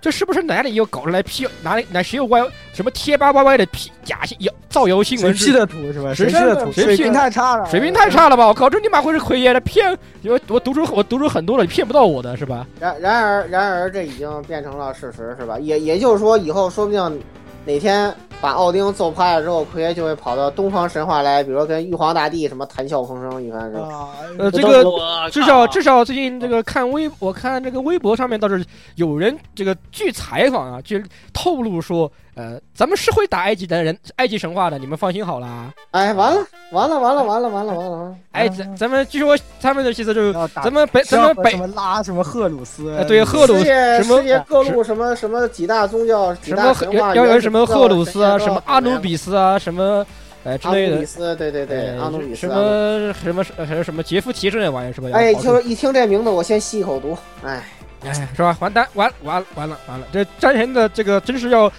[0.00, 2.42] 这是不是哪里又搞出来 P 哪里哪谁又歪
[2.72, 6.12] 什么贴吧 YY 的 P 假新谣造谣新闻谁 P 的图是吧？
[6.14, 6.72] 谁的图？
[6.72, 8.46] 谁水平太差了，水平太差了吧！
[8.46, 9.96] 我靠，这你妈会是奎爷的骗？
[10.22, 12.66] 因为我读书我读书很多了，你骗不到我的是吧？
[12.80, 15.58] 然然而然而这已经变成了事实，是吧？
[15.58, 17.20] 也也就是说，以后说不定
[17.66, 23.72] 哪天把奥丁揍趴了之后，奎爷就会跑到东方神话来，比如说跟玉皇大帝什么谈笑风生，一番？
[23.72, 24.84] 啊，呃，这个
[25.30, 28.62] 至少至少最近这个看微，我看这个微博上面倒是
[28.96, 35.72] 有人这个据采访啊，据透露说，呃，咱们是会打埃及的人，埃及神话的，你们放心好啦。
[35.92, 38.16] 哎，完了完了完了完了完了完了完了！
[38.32, 50.04] 哎，咱咱们据说他们的意思就是，咱们北咱们北什么拉什么赫鲁斯呃，对赫鲁世界什么世界各路什么什么几大宗教、什么要要有什么赫鲁斯啊，什么阿努比斯啊，什么
[50.42, 50.98] 哎之阿努类的。
[50.98, 52.40] 比斯，对对对，呃阿努比斯。
[52.40, 55.08] 什么什么还有什么杰夫提这类玩意儿是吧？
[55.12, 57.16] 哎，一听一听这名字，我先吸一口毒。
[57.44, 57.62] 哎，
[58.04, 58.56] 哎，是吧？
[58.58, 61.70] 完蛋，完完完了完了，这战神的这个真是要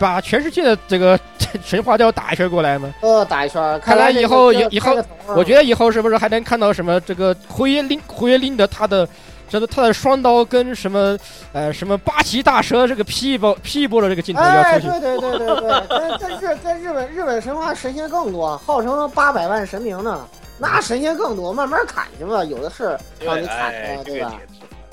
[0.00, 1.18] 把全世界的这个
[1.62, 2.92] 神话都要打一圈过来吗？
[3.02, 3.78] 呃，打一圈。
[3.80, 9.06] 看来以后以以后，我觉得得以后是不是还能看到什么这个胡耶林胡耶林的他的
[9.48, 11.18] 这个他的双刀跟什么
[11.52, 15.18] 呃什么八岐大蛇这个劈一波劈一波的这个镜头要哎，出去对？
[15.18, 24.32] 对对对对，在在日在日本日本神话神仙更多，号称八百万神明呢，那神仙更多，慢慢砍去吧，有的是让你砍哎的，，对吧？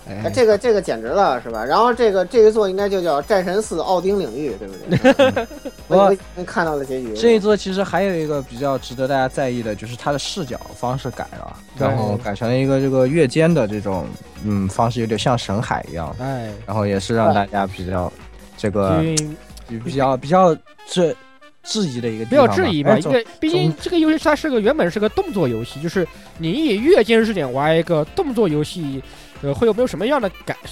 [0.07, 1.63] 这个哎哎这个这个简直了，是吧？
[1.63, 4.73] 然后这个这一座应该就叫战神四奥丁领域，对不
[5.33, 5.47] 对？
[5.87, 7.13] 我我已经看到了结局。
[7.15, 14.05] 这一座其实还有一个比较值得大家在意的，就是它的视角方式改了，然后改成了一个这个月间的这种
[14.43, 18.11] 嗯方式，有点像神海一样，哎，然后也是让大家比较
[18.57, 19.03] 这个
[19.83, 20.55] 比较比较
[20.87, 21.15] 这
[21.63, 29.03] 质疑的一个地不要质疑吧，因为毕竟这个游戏它是个原本是个动作游戏，就是你以月间视点玩一个动作游戏，
[29.41, 30.55] 呃，会有没有什么样的感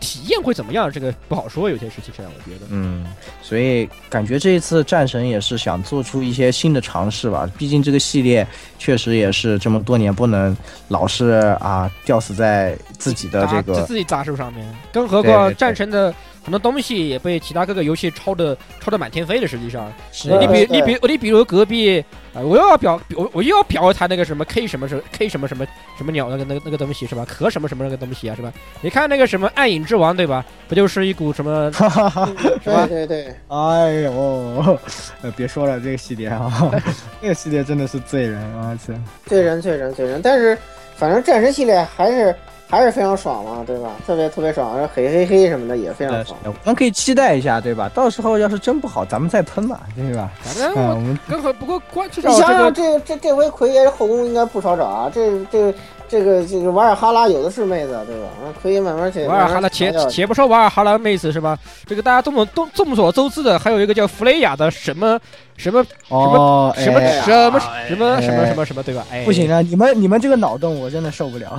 [0.00, 0.92] 体验会怎么样？
[0.92, 2.66] 这个不好说，有些事情这样我觉得。
[2.68, 3.06] 嗯，
[3.40, 7.48] 所以感觉这一次战神也是想做出一些新的尝试吧。
[7.56, 8.46] 毕竟这个系列
[8.78, 10.54] 确实也是这么多年不能
[10.88, 19.48] 老是啊吊死在自己的这个自己砸手上面，更何况战神的很多东西也被其他各个游戏抄的抄的满天飞的。
[19.48, 22.04] 实际上，是你比你比你比如隔壁
[22.34, 25.64] 啊、我又要表我我又要表他那个什么 K 什么什么 K 什么什么
[25.96, 27.24] 什么鸟那个那个那个东西是吧？
[27.28, 28.52] 壳什么什么那个东西啊是吧？
[28.80, 30.44] 你看那个什么暗影之王对吧？
[30.68, 34.76] 不就是一股什么 是吧对对对，哎呦，
[35.22, 36.72] 呃，别说了，这个系列啊，
[37.22, 38.76] 这个系列真的是醉人啊！
[38.84, 38.92] 这
[39.26, 40.58] 醉人醉人醉人，但是
[40.96, 42.34] 反正战神系列还是
[42.68, 43.90] 还是非常爽嘛，对吧？
[44.06, 46.36] 特别特别爽，然后嘿嘿嘿什么的也非常爽。
[46.44, 47.88] 我们可以期待一下，对吧？
[47.94, 50.30] 到时候要是真不好，咱们再喷嘛，对吧？
[50.42, 55.72] 反正啊，我我们刚好不过关至你想想，这这这这回奎爷后宫应该不少找啊，这这
[56.08, 58.28] 这个这个瓦尔哈拉有的是妹子，对吧？
[58.42, 59.24] 啊，奎爷慢慢去。
[59.26, 61.58] 瓦尔哈拉，且且不说瓦尔哈拉妹子是吧？
[61.86, 65.18] 这个大家众所众众所周知的，还有一个叫弗雷亚的什么
[65.56, 69.04] 什么什么，什么哎什么哎什么什么哎什么什么，对吧？
[69.10, 69.60] 哎，不行啊！
[69.60, 71.50] 你们你们这个脑洞我真的受不了。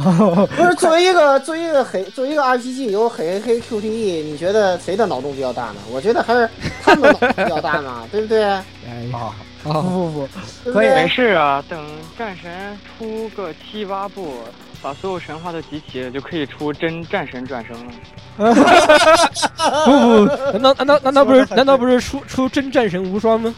[0.55, 5.75] 不是作为一个作为一个黑作为一个 RPG 有黑黑 QTE，你觉得谁的脑洞比较大呢？
[5.91, 6.49] 我觉得还是
[6.83, 8.43] 他们的脑洞比较大嘛， 对不对？
[8.43, 8.63] 哎，
[9.11, 9.33] 好，
[9.73, 10.27] 不 不，
[10.65, 11.07] 不可以没？
[11.07, 11.83] 事啊，等
[12.17, 14.35] 战神出个七八部，
[14.81, 17.93] 把所有神话都集齐了，就可以出真战神转生了。
[19.85, 19.91] 不
[20.25, 23.53] 不，难道难道难道不是 难道不是出出真战神无双吗？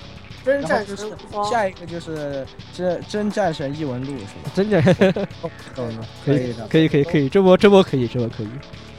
[0.45, 4.51] 真战神无双下一个就是真真战神异闻录是吧？
[4.55, 4.81] 真战
[5.75, 8.47] 懂了，可以可以的，可以可以可以，这波这波可以这波可以。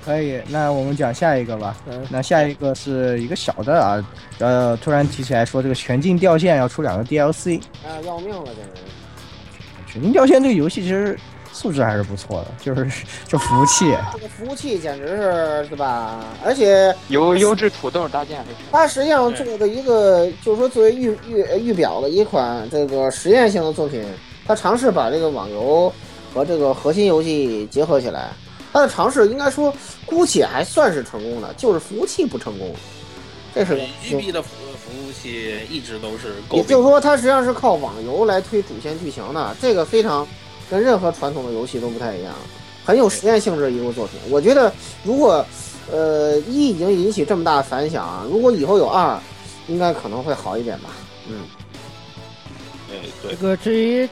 [0.08, 0.40] 可以。
[0.48, 1.76] 那我们讲下一个吧。
[1.86, 4.02] 嗯，那下一个是一个小的啊，
[4.38, 7.60] 呃，突然提起来说这个全境掉线要出两个 DLC。
[7.84, 8.80] 啊，要命了，简直！
[9.86, 11.18] 全境掉线这个游戏其实
[11.52, 13.94] 素质还是不错的， 就是就服务器。
[14.14, 16.24] 这个服务器简直是，对吧？
[16.42, 18.42] 而且优优质土豆搭建，
[18.72, 24.02] 它实际上做的一个，就是说作为预预预表的一款这个实验性的作品，
[24.46, 25.92] 它尝试把这个网游
[26.32, 28.30] 和这个核心游戏结合起来。
[28.72, 29.74] 它的尝试应该说
[30.06, 32.74] 姑且还算是成功的，就是服务器不成功。
[33.54, 36.34] 这是育碧的服服务器一直都是。
[36.52, 40.26] 也就是说，它实际上是靠网游来推主线剧情的，这个非常
[40.70, 42.32] 跟任何传统的游戏都不太一样，
[42.84, 44.20] 很有实验性质的一部作品。
[44.30, 45.44] 我觉得，如果
[45.90, 49.18] 呃一已经引起这么大反响啊，如果以后有二，
[49.66, 50.90] 应该可能会好一点吧。
[51.26, 51.40] 嗯，
[52.90, 54.08] 哎，对这，个至于，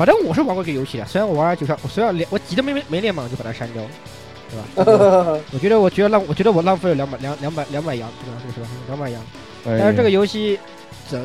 [0.00, 3.90] 反正我是玩过这个游戏的，虽然我玩就上，我虽然连我急得没没没脸嘛，就把它删掉了，
[4.74, 5.38] 对吧？
[5.52, 8.40] 我觉得我觉得浪，我觉得我浪费了两百两两百两百洋，对吧？
[8.40, 8.68] 这个是吧？
[8.86, 9.22] 两百洋。
[9.62, 10.58] 但是这个游戏，
[11.10, 11.18] 这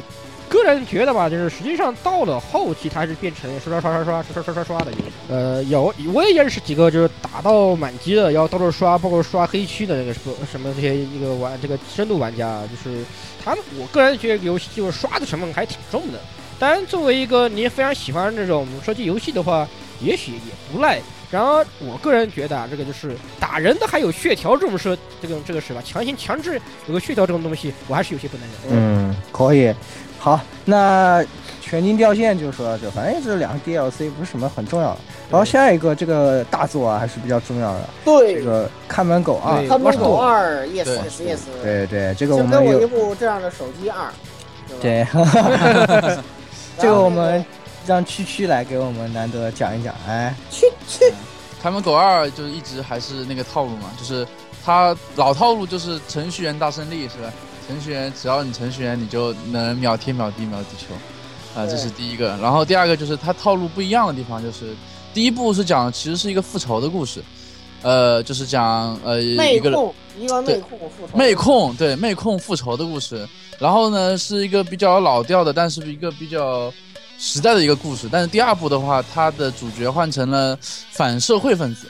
[0.50, 5.06] 个人觉得吧，就是实际上到了后期，它是变成刷刷刷刷刷刷刷刷刷的游戏。
[5.30, 13.06] 呃，有我也认识几个就是打到满级的，要到处刷，包括刷黑区的那个什么什么这些一个玩这个深度玩家，就是
[13.42, 16.20] 他们，我个人觉得游戏就是刷的成分还挺重的。
[16.60, 19.68] 当然，作为一个你非常喜欢这种射击游戏的话，
[20.00, 20.39] 也许也
[20.72, 21.00] 不赖。
[21.32, 25.82] 然而，我个人觉得啊，这个就是打人的还有血条这种事，这个这个是吧？
[25.84, 28.56] 强行强制有个血条这种东西，我还是有些不能忍。
[28.72, 29.74] 嗯，可以。
[30.18, 31.24] 好，那
[31.62, 35.00] 全金掉线就说到这，反正这两个 DLC 不是什么很重要的。
[35.30, 39.68] 然后下一个这个大作啊，还是比较重要的，对这个看门狗二。
[39.68, 44.13] 看门狗二，yes 对 yes yes，对对，这个我请给我一部这样的手机二，吧，
[44.82, 45.06] 对，
[46.78, 47.44] 这个我们
[47.86, 49.94] 让区区来给我们难得讲一讲。
[50.08, 51.14] 哎，区区，
[51.62, 54.28] 看门狗二就是一直还是那个套路嘛，就是
[54.64, 57.32] 他老套路就是程序员大胜利是吧？
[57.68, 60.94] 程序员只要你程序员，你就能秒天秒地秒地球，
[61.60, 62.38] 啊、这是第一个。
[62.38, 64.76] 然后第二个就是他套路不一样的地方，就是
[65.14, 67.24] 第一部是讲其实是一个复仇的故事，
[67.86, 69.80] 呃，就是讲呃一个人
[70.19, 73.28] 一个妹控复仇，妹控对妹控复仇的故事，
[73.60, 76.74] 然后呢是一个比较老调的，但是一个比较
[77.19, 78.10] 时代的一个故事。
[78.12, 81.86] 但是第二部的话，它的主角换成了反社会分子，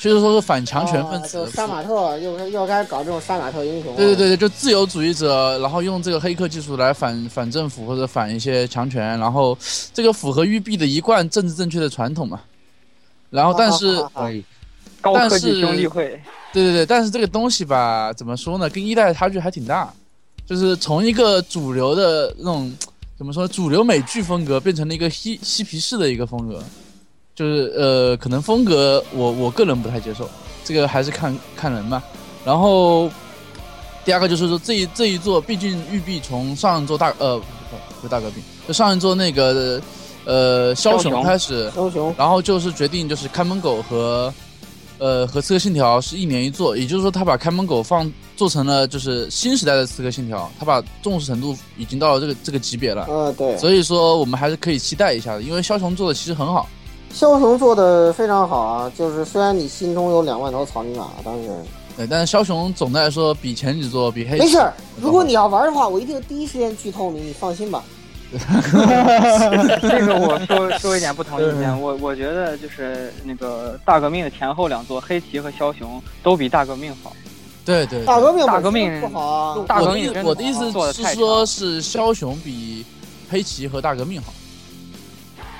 [0.00, 1.46] 就是说是反强权分子。
[1.50, 3.94] 杀马特又又开始搞这种杀马特英雄。
[3.96, 9.54] 对对对对，就自由主义者，然后用这个黑客技术来反反政府或者反一些强权，然后
[9.92, 12.40] 这个符合育碧的一贯政治正确的传统嘛。
[13.28, 13.96] 然后但是。
[13.96, 14.42] 好好好可以，
[15.00, 16.20] 高但是科技兄弟会，
[16.52, 19.92] 对对对，但是这个东西吧，怎么说呢，跟一代的差距还挺大，
[20.46, 22.72] 就是从一个主流的那种
[23.16, 26.62] 怎么说，主流美剧风格变成了一个嬉嬉皮士的一个风格，
[27.34, 30.28] 就是呃，可能风格我我个人不太接受，
[30.64, 32.02] 这个还是看看人吧。
[32.44, 33.10] 然后
[34.04, 37.44] 第二个就是说这一这一座，毕竟育碧从上一座大呃不
[38.00, 39.82] 不是大革命，就上一座那个
[40.24, 42.14] 呃枭雄开始，枭雄。
[42.16, 44.32] 然后就是决定就是看门狗和，
[44.98, 56.68] 呃和刺客信条是一年一做，也就是说他把看门狗放做成了就是新时代的刺客信条，他把重视程度已经到了这个这个级别了，呃，对，所以说我们还是可以期待一下的，因为枭雄做的其实很好。
[57.14, 61.48] 枭雄做的非常好啊，就是虽然你心中有两万头草泥马，但是
[61.96, 64.74] 对，但是枭雄总的来说比前几座比黑没事儿。
[65.00, 67.82] 如果你要玩的话，我一定第一时间剧透你，你放心吧。
[69.80, 77.12] 这个我说 说一点不同意见，我我觉得就是那个大革命的前后两座黑旗和枭雄都比大革命好。
[77.64, 80.72] 对对对大革命大革命不好啊，大我的意革命我的意思是
[81.14, 82.84] 说，是枭雄比
[83.30, 84.32] 黑旗和大革命好。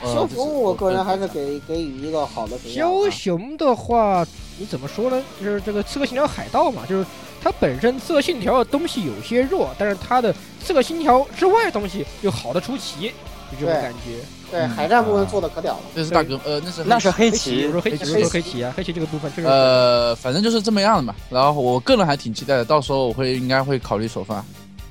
[0.00, 2.88] 呃枭雄我个人还是给给予一个好的评价啊。
[2.88, 4.24] 枭雄的话，
[4.58, 5.22] 你怎么说呢？
[5.42, 7.06] 就是这个刺客信条海盗嘛，就是
[7.42, 13.12] 它本身刺客信条的东西有些弱，但是它的刺客信条之外的东西又好的出奇，
[13.50, 14.18] 就这种感觉。
[14.50, 15.80] 对海战部分做的可屌了。
[15.94, 19.46] 这是大哥呃那是那是黑棋，我说黑旗，黑旗有时候黑棋啊，黑棋这个部分确实。
[19.46, 21.14] 呃，反正就是这么样的嘛。
[21.28, 24.42] 然后我个人还挺期待的，到时候我会应该会考虑首发。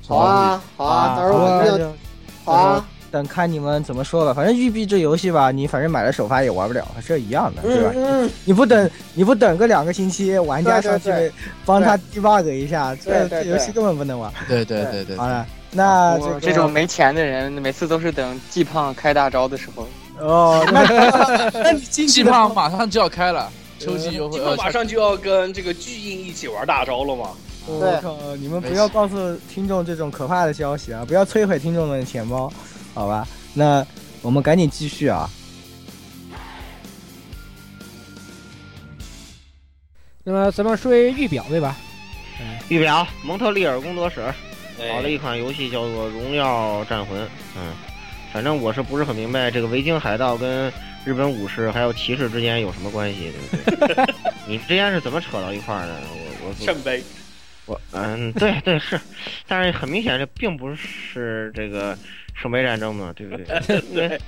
[0.06, 1.94] 好啊，好啊，到时候我们
[2.44, 2.84] 好啊。
[3.10, 4.34] 等看你们怎么说了。
[4.34, 8.26] 反正育碧这游戏吧，你反正买了首发也玩不了，这一样的，对吧嗯？
[8.26, 11.10] 嗯，你不等你不等个两个星期，玩家上去
[11.64, 14.32] 帮他 debug 一下，这这游戏根本不能玩。
[14.48, 19.86] 对对对对好了，那这种没钱的人，每次都是等季胖开大招的时候。
[20.20, 27.28] 哦， 那那你进季胖马上就要开了，秋季优惠 马上就要跟这个巨婴一起玩大招了嘛。
[27.66, 28.16] 对我靠！
[28.36, 29.14] 你们不要告诉
[29.52, 31.04] 听众这种可怕的消息啊！
[31.06, 32.50] 不要摧毁听众们的钱包，
[32.94, 33.26] 好吧？
[33.54, 33.84] 那
[34.22, 35.28] 我们赶紧继续啊！
[40.24, 41.76] 那么咱们说预表对吧？
[42.68, 44.20] 预表蒙特利尔工作室
[44.78, 47.20] 哎搞了一款游戏叫做《荣耀战魂》。
[47.56, 47.72] 嗯，
[48.32, 50.70] 反正我是不是很明白这个维京海盗跟
[51.04, 53.32] 日本武士还有骑士之间有什么关系，
[53.64, 54.04] 对不对？
[54.46, 55.94] 你之间是怎么扯到一块儿的？
[56.12, 57.02] 我我圣杯，
[57.68, 58.98] 我嗯，对对是，
[59.46, 61.96] 但是很明显这并不是这个
[62.34, 63.44] 圣杯战争嘛，对不对？
[63.94, 64.18] 对，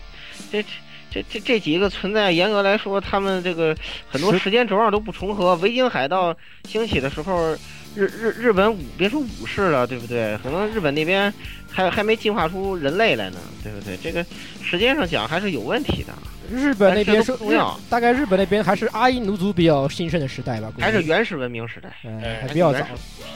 [0.52, 0.62] 这
[1.10, 3.74] 这这这几个存在，严格来说，他们这个
[4.08, 5.56] 很多时间轴上都不重合。
[5.56, 7.56] 维京海盗兴起的时候，
[7.96, 10.38] 日日日本武别说武士了，对不对？
[10.42, 11.32] 可能日本那边
[11.70, 13.96] 还还没进化出人类来呢，对不对？
[13.96, 14.24] 这个
[14.62, 16.12] 时间上讲还是有问题的，
[16.50, 21.88] 日本那边但是重要大概日本那边还是阿伊奴族比较兴盛的时代吧，还是原始文明时代。
[22.04, 22.80] 嗯哎还比较早。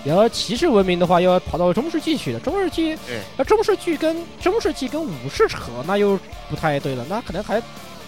[0.05, 2.39] 然后骑士文明的话，要跑到中世纪去的。
[2.41, 6.19] 中世纪对，那中世纪跟中世纪跟武士扯，那又
[6.51, 7.07] 不太对了。
[7.09, 7.63] 那可能还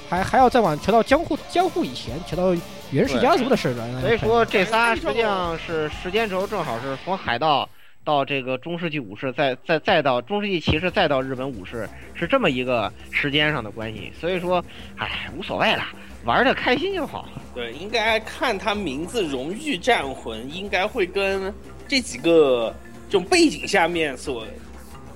[0.08, 2.54] 还还要再往扯到江户江户以前，扯到
[2.90, 4.00] 原始家族的事了。
[4.02, 7.66] 所以说这仨哎实际上是时间轴正好是从海盗
[8.06, 14.12] 到这个中世纪武士，再再再到中世纪骑士，再到日本武士，是这么一个时间上的关系。
[14.18, 14.64] 所以说，
[14.96, 15.82] 哎，无所谓了，
[16.24, 17.28] 玩的开心就好。
[17.52, 21.52] 对，应该看他名字“荣誉战魂”，应该会跟
[21.88, 22.72] 这几个
[23.10, 24.46] 这种背景下面所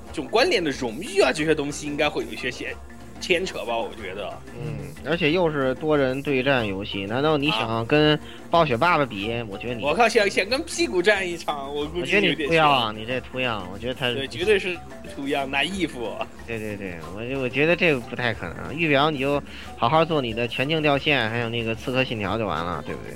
[0.09, 2.75] 这种关联的荣誉啊这些东西，应该会有一些牵
[3.21, 3.77] 牵扯吧？
[3.77, 4.33] 我觉得。
[4.59, 8.19] 嗯，而且又是多人对战游戏，难道你想跟
[8.51, 9.45] 暴雪爸爸比？
[9.49, 14.77] 我觉得你，我靠，想想跟屁股战一场，我估计我觉得你有点图样啊，你这图样，我觉得他对，绝对是
[15.15, 16.11] 图样拿衣服。
[16.47, 18.75] 对对对，我就我觉得这个不太可能。
[18.75, 19.43] 预表你就
[19.77, 23.15] 好好做你的全境掉线，还有那个刺客信条就完了，对不对？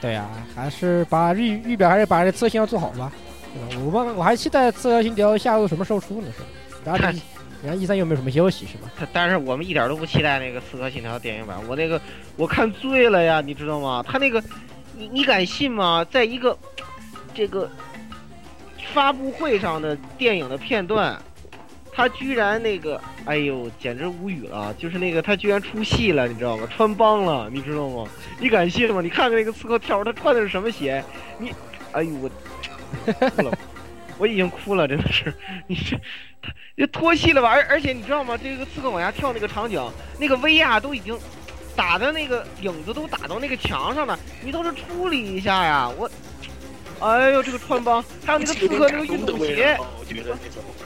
[0.00, 3.12] 对呀、还是把预预表还是把这刺客信条做好吧。
[3.52, 6.28] 对吧我们我还期待刺客信条下路什么时候出呢？
[6.32, 6.46] 是吧？
[6.84, 7.20] 然后看这
[7.62, 8.90] 然后一三又没有什么消息是吧？
[8.98, 12.00] 他但是我们一点都不期待那个《刺客信条》电影版，我那个
[12.36, 14.02] 我看醉了呀，你知道吗？
[14.06, 14.42] 他那个，
[14.96, 16.04] 你你敢信吗？
[16.10, 16.56] 在一个
[17.34, 17.70] 这个
[18.92, 21.20] 发布会上的电影的片段，
[21.92, 24.72] 他居然那个，哎呦，简直无语了！
[24.74, 26.66] 就是那个他居然出戏了，你知道吗？
[26.74, 28.08] 穿帮了，你知道吗？
[28.38, 29.00] 你敢信吗？
[29.02, 31.04] 你看看那个刺客跳，他穿的是什么鞋？
[31.38, 31.52] 你，
[31.92, 32.30] 哎呦我，
[34.18, 35.32] 我已经哭了，真的是，
[35.66, 35.96] 你这
[36.42, 37.48] 他这脱戏了吧？
[37.48, 38.36] 而而且你知道吗？
[38.36, 39.80] 这个刺客往下跳那个场景，
[40.18, 41.18] 那个威亚都已经
[41.76, 45.90] 打的那个影子都打到那个墙上了，你倒是处理一下呀！
[45.96, 46.10] 我。
[47.00, 49.74] 哎呦，这个穿帮，还有那个刺客那个运动鞋，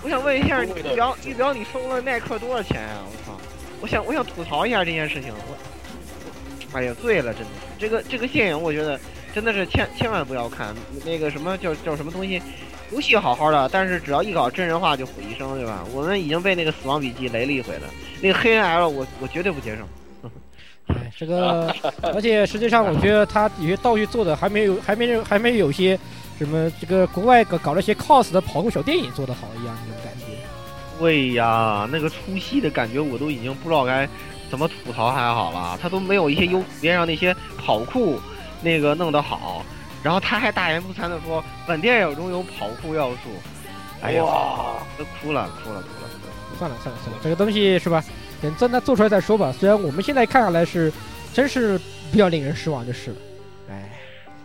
[0.00, 3.02] 我想问一下，玉表玉表，你收了耐克多少钱啊？
[3.05, 3.40] 我操！
[3.80, 5.34] 我想我想吐槽一下这件事情。
[5.34, 8.96] 我，哎呀，醉了，真的是这个这个电影，我觉得
[9.34, 10.72] 真的是千千万不要看。
[11.05, 12.40] 那个什么叫叫什么东西？
[12.91, 15.85] 游戏好好的，但是只要一搞真人化就毁一生，对吧？
[15.93, 17.89] 我们已经被那个死亡笔记雷了一回了。
[18.20, 19.82] 那个黑 N L，我我绝对不接受。
[20.87, 25.99] 哎，这个，而且实际上，我觉得他有些道具做的还没有，还没有，还没有些
[26.39, 30.26] 什么这个国外搞搞了些 cos 的跑酷小电影做的好一样那种感觉。
[30.99, 34.07] 对呀，那个出戏的感觉我都已经不知道该
[34.51, 38.20] 怎么吐槽还好了，他都没有一些优边上那些跑酷
[38.61, 39.64] 那个弄得好，
[40.05, 43.30] 然后他还大言不惭的说本电影中有跑酷要素，
[44.02, 44.22] 哎呀，
[44.98, 46.09] 都哭了，哭了，哭了，
[46.59, 48.05] 算了算了算了，这个东西是吧？
[48.42, 49.50] 等真的做出来再说吧。
[49.50, 50.92] 虽然我们现在看下来是，
[51.32, 51.78] 真是
[52.12, 53.16] 比较令人失望，就是了。
[53.70, 53.90] 哎，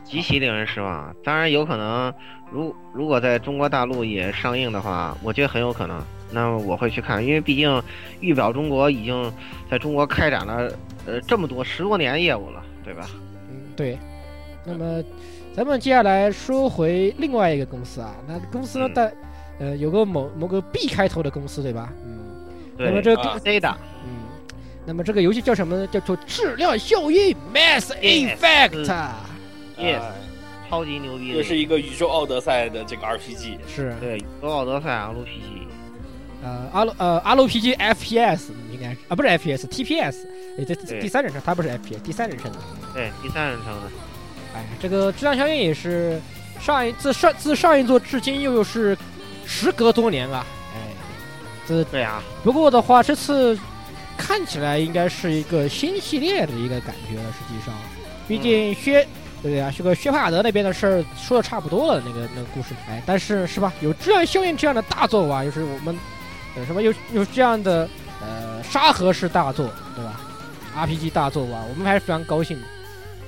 [0.06, 1.14] 极其令人失望。
[1.26, 2.14] 当然有可能，
[2.50, 6.02] 如如果在中国大陆也上映的话，我觉得很有可能。
[6.32, 7.84] 那么我会去看，因为毕竟
[8.22, 9.34] 预表中国已经
[9.70, 10.72] 在中国开展了
[11.06, 13.10] 呃这么多十多年业务了，对吧？
[13.50, 13.98] 嗯，对。
[14.64, 15.04] 那么
[15.60, 19.14] 咱们接下来说回另外一个公司啊，那公司呢在
[19.60, 21.92] 呃有个某某个 B 开头的公司，对吧？
[22.06, 22.18] 嗯。
[22.78, 23.68] 那么这个 C 的，
[24.06, 24.24] 嗯，
[24.86, 25.86] 那么这个游戏叫什么呢？
[25.88, 30.02] 叫做质量效应 （Mass Effect），Yes，
[30.70, 33.94] 超级牛逼，这是一个宇宙奥德赛的这个 RPG，是。
[34.00, 35.68] 对宇宙奥德赛 RPG，
[36.42, 40.26] 呃，阿呃 RPG FPS 应该是啊，不是 FPS，TPS，
[40.58, 42.58] 哎，这第三人称，它不是 FPS，第三人称的，
[42.94, 43.82] 对，第三人称的，
[44.54, 46.20] 哎，这个质量效应也是
[46.60, 48.98] 上一自上自上一座至今又又是
[49.46, 50.46] 时隔多年了。
[51.92, 53.56] 对啊，不过的话，这次
[54.18, 57.24] 看起来应该是一个新系列的一个感觉了。
[57.32, 57.76] 实际上，
[58.28, 59.08] 毕竟薛，
[59.44, 62.70] 对啊，这个薛帕德那边的事儿说的差不多了，那个那个故事。
[62.90, 63.72] 哎，但是是吧？
[63.82, 65.96] 有质量效应这样的大作啊，就是我们，
[66.56, 67.88] 呃，什么有有这样的
[68.20, 70.20] 呃沙盒式大作，对吧
[70.76, 72.66] ？RPG 大作啊，我们还是非常高兴的。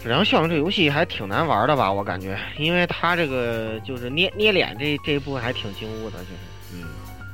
[0.01, 1.91] 质量效应这游戏还挺难玩的吧？
[1.91, 6.37] 我感觉，因为它这个就是捏捏脸这这一部分还挺精污的，就是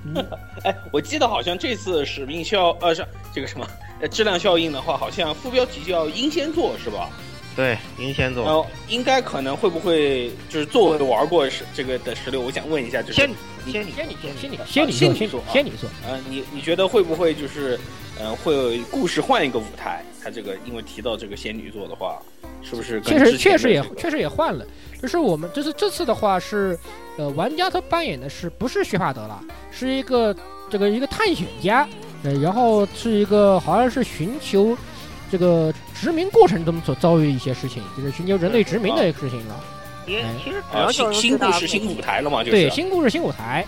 [0.10, 0.26] 嗯。
[0.64, 3.68] 哎，我记得好像这次使命效呃是这个什么
[4.02, 7.10] 呃质量效应的话，好像副标题叫英仙座是吧？
[7.56, 8.46] 对，英仙座。
[8.46, 15.90] 哦，应该可能会不会就是作为玩过是这个的石榴，我想问一下，就是仙女仙女仙女仙女仙女仙女座仙女座。
[16.06, 17.80] 呃，你你觉得会不会就是
[18.20, 20.04] 嗯会有故事换一个舞台？
[20.24, 22.20] 他这个因为提到这个仙女座的话，
[22.62, 23.00] 是不是？
[23.02, 24.66] 确实确实也确实也换了，
[25.02, 26.78] 就是我们就是这次的话是。
[27.20, 29.44] 呃，玩家他扮演的是不是薛帕德了？
[29.72, 30.36] 是一个
[30.70, 31.90] 这个一个探险家，
[32.22, 34.78] 呃，然后是一个好像是寻求
[35.32, 39.64] 这个殖民过程中所遭遇一些事情，就是寻求人类殖民的事情了。
[40.06, 40.62] 也其实
[40.94, 43.66] 新新故事新舞台了嘛，就是对新故事新舞台，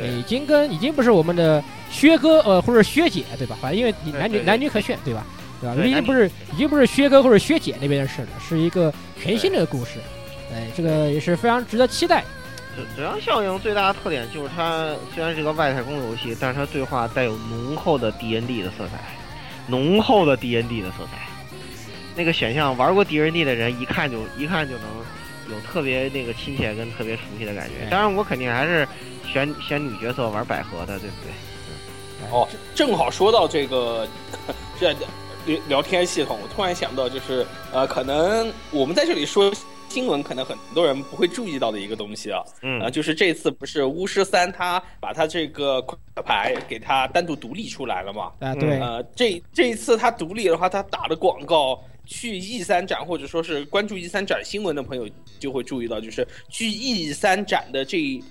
[0.00, 3.56] 已经跟已经不是我们的薛哥呃或者薛姐对吧？
[3.60, 5.24] 反正因为男女男女可选对吧？
[5.60, 5.84] 对吧？
[5.84, 9.98] 已经不是已经不是薛哥或者薛姐那边的事了，是一个全新的故事。
[10.52, 12.24] 哎，这个也是非常值得期待。
[12.74, 18.98] 质质量效应最大的特点就是它虽然是个外太空游戏，但是它对话带有浓厚的 D N D 的色彩，
[19.66, 21.18] 浓厚的 D N D 的色彩。
[22.16, 24.84] 那个选项玩过 D N D 的人一看就一看就能
[25.50, 27.88] 有特别那个亲切跟特别熟悉的感觉。
[27.90, 28.86] 当然我肯定还是
[29.26, 32.30] 选选女角色玩百合的，对不对？
[32.30, 34.06] 哦，正好说到这个
[34.78, 34.92] 这
[35.46, 39.52] 聊聊天系统，我突然想到就是呃，可能我们在这里说。
[39.88, 45.82] 新闻可能很多人不会注意到的一个东西啊，嗯，就是这次不是巫师三他把他这个
[46.24, 48.32] 牌给他单独独立出来了嘛？
[48.40, 58.22] 啊，对，呃，这这一次他独立的话，他打的广告，去 E 三展或者说是关注 E 三展新闻的朋友就会注意到，就是去 E 三展的这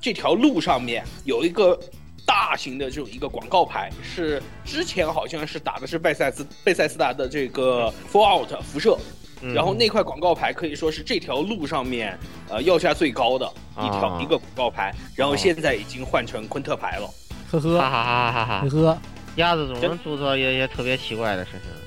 [0.00, 1.78] 这条路上面有一个
[2.26, 8.98] 大型的这种一个广告牌，是之前好像是打的是贝塞斯贝塞斯达的这个 Fallout 辐射。
[9.54, 12.18] 然后那块广告牌可以说是这条路上面，
[12.48, 13.46] 呃，要价最高的
[13.76, 14.94] 一条一个广告牌。
[15.14, 17.06] 然后现在已经换成昆特牌了，
[17.50, 18.98] 呵呵，哈哈哈哈哈呵呵，
[19.36, 21.83] 鸭子总能做到一些特别奇怪的事情。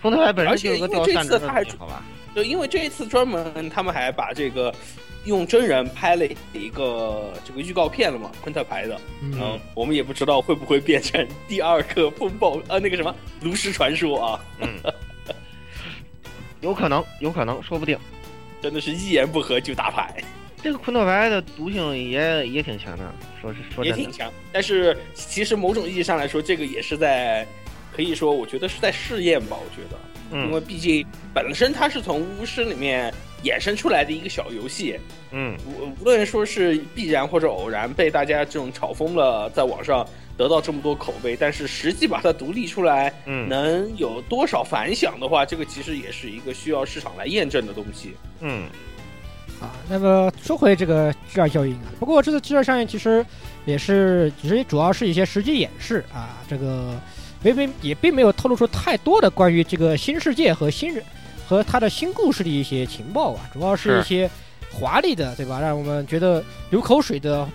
[0.00, 2.02] 昆特牌本身就有个掉散值的，好吧？
[2.34, 4.72] 就因为这一次专门他们还把这个
[5.24, 14.68] 用真人拍了一个这个预告片了嘛，昆特牌的，嗯嗯，我们也不知道会不会变成第二个风暴呃那个什么炉石传说啊，嗯，
[16.60, 17.98] 有可能，有可能，说不定。
[18.60, 20.14] 真的是一言不合就打牌，
[20.62, 24.32] 这个昆特牌的毒性也也挺强的，说是说，也挺强。
[24.52, 27.46] 但是其实某种意义上来说，这个也是在
[27.98, 29.98] 可以说，我觉得是在试验吧，我觉得，
[30.30, 30.46] 嗯。
[30.46, 34.96] 因为嗯毕竟本身它是从巫师里面衍生出来的一个小游戏，
[35.32, 35.58] 嗯。
[35.66, 43.48] 无无论说是必然或者偶然被大家这种炒疯了，在网上得到这么多口碑，但是实际把它独立出来，嗯。
[43.48, 48.14] 能有多少反响的话，这个其实也是一个需要市场来验证的东西。
[48.38, 48.68] 嗯。
[49.60, 53.26] 啊，那么说回这个质量效应啊，不过这次质量效应其实
[53.66, 56.94] 也是，其实主要是一些实际演示啊，这个
[57.42, 61.02] 并并也并没有透露出太多的关于这个新世界和新人
[61.46, 64.30] 和他的新故事的一些情报啊，主要是一些
[64.70, 65.60] 华丽的，对吧？
[65.60, 67.48] 让我们觉得流口水的，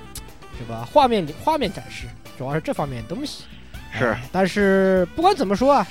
[0.57, 0.87] 对吧？
[0.91, 2.07] 画面画面展示，
[2.37, 3.43] 主要是这方面的东西。
[3.95, 5.87] 是哎但是不管怎么说啊，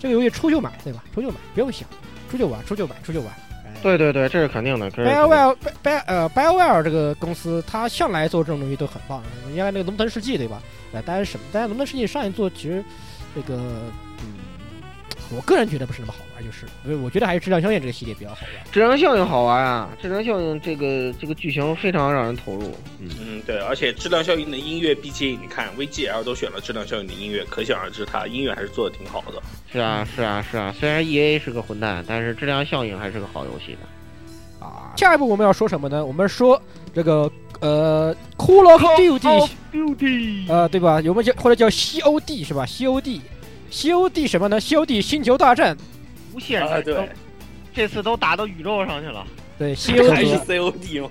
[0.00, 1.04] 这个游戏出就买，对吧？
[1.14, 1.86] 出就买，不用想，
[2.30, 3.30] 出就玩，出就买，出就玩。
[3.66, 4.88] 哎对对对，这是肯定的。
[4.90, 9.22] 这是肯定的 BioWare Bio 呃 BioWare 这个公司，它向来做这种东西都很棒。
[9.54, 10.62] 原来那个《龙腾世纪》对吧？
[10.92, 11.44] 呃，当然什么？
[11.52, 12.82] 当然《龙腾世纪》上一座其实
[13.34, 13.54] 这个，
[14.20, 14.34] 嗯，
[15.34, 18.72] 我个人觉得不是那么好玩，就是，因为我觉得还是《质量效应》这个系列比较好玩。
[18.72, 19.88] 质量效应好玩啊！
[20.00, 22.74] 质量效应这个这个剧情非常让人投入。
[23.00, 29.42] 嗯，嗯，对，而且质量效应的音乐，毕竟你看 VGL 都选了质量效应的音乐，可想而知，它音乐还是做的挺好的。
[29.72, 34.66] 是啊是啊是啊，虽然 E A 是个混蛋，但是质量效应还是个好游戏的。
[34.66, 36.04] 啊，下一步我们要说什么呢？
[36.04, 36.60] 我们说
[36.94, 37.30] 这个
[37.62, 39.20] 呃《Call of Duty》
[39.72, 41.00] Duty 呃，对吧？
[41.00, 45.76] 有没有叫或者叫 COD 是吧？COD，COD 什么呢？COD 星球大战，
[46.34, 47.08] 无限啊，对，，
[47.72, 49.24] 这次都打到宇宙上去了，
[49.58, 49.68] 对
[50.10, 51.10] 还是 COD，COD 吗？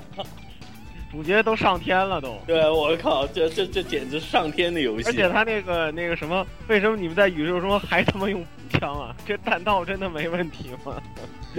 [1.12, 2.38] 主角都上天了都。
[2.48, 5.10] 对，我靠，这这这简直上天的游戏。
[5.10, 9.14] 而且他那个那个什么，为什么你们在宇宙中还他妈用步枪啊？
[9.28, 10.96] 这弹道真的没问题吗？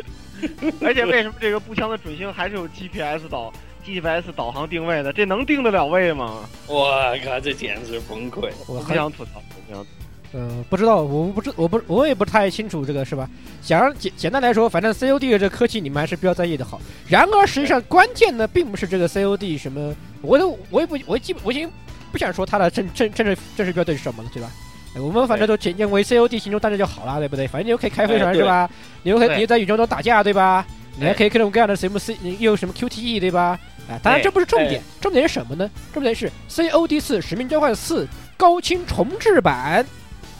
[0.81, 3.53] 而且为什么这个步枪的准星还是有 GPS 导
[3.85, 5.13] GPS 导航定位的？
[5.13, 6.41] 这能定得了位吗？
[6.67, 6.93] 我
[7.25, 8.51] 靠，这简直崩溃！
[8.67, 9.89] 我我不想吐槽，我不想吐槽。
[10.35, 13.29] 呃，不知道，我不知，我不，我也不太清楚这个是吧？
[13.61, 16.81] 想让简简单来说，反正 COD 的这个科技你们还是不要在意的好。
[17.07, 21.71] 然而实际上关键呢，并不是这个 COD 什么，我都我也不，我基本我已经
[22.11, 24.51] 不想说它的正正正式正式标准是什么了，对吧？
[24.95, 27.47] 哎我们反正都简认为 COD 星球大家就好了，对不对？
[27.47, 28.71] 反正你又可以开飞船哎是吧？
[29.03, 30.65] 你又可以对你在宇宙中打架对吧？
[30.99, 33.59] 你还可以各种各样的什么 C，你又有什么 QTE 对吧？
[33.89, 35.71] 啊，当然这不是重点，重点是什么呢？
[35.93, 38.07] 重点是 COD 四使命召唤四
[38.37, 39.85] 高清重置版。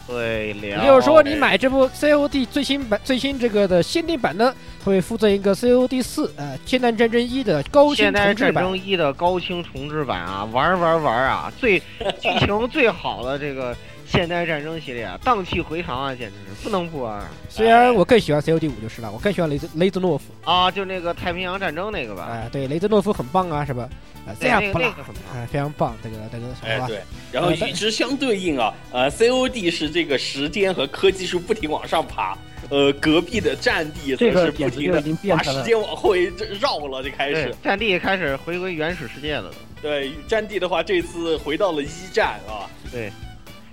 [0.05, 8.55] 对了，也就是说，你买这部 COD 最新版、最新这个的限定版呢，会附赠一个 COD 四呃《现代战争一》的高清现代重置版。
[8.55, 11.79] 战争一的高清重置版啊，玩玩玩啊，最
[12.19, 13.73] 剧情最好的这个
[14.13, 20.25] 现代战争系列啊，荡气回肠啊，简直是不能不玩虽然我更喜欢 COD 五就是了，我更喜欢雷兹雷兹诺夫。
[20.43, 20.69] 啊！
[20.69, 23.89] 就那个太平洋战争那个吧，哎、对，雷兹诺夫很棒啊，是吧？
[24.27, 25.23] 啊、这对那个样不啦，那个很棒。
[25.35, 26.85] 哎、非常棒，这个这个好吧？
[26.85, 27.01] 哎对，
[27.31, 32.37] 然后与之相对应啊，呃，COD 是这个时间和科技树不停往上爬，
[32.69, 35.01] 呃，隔壁的战地这个则是不停的
[35.35, 39.51] 把时间往后这绕了，就开始。，战地开始回归原始世界了。
[39.81, 42.69] 对，战地的话，这次回到了一战啊。
[42.91, 43.11] 对。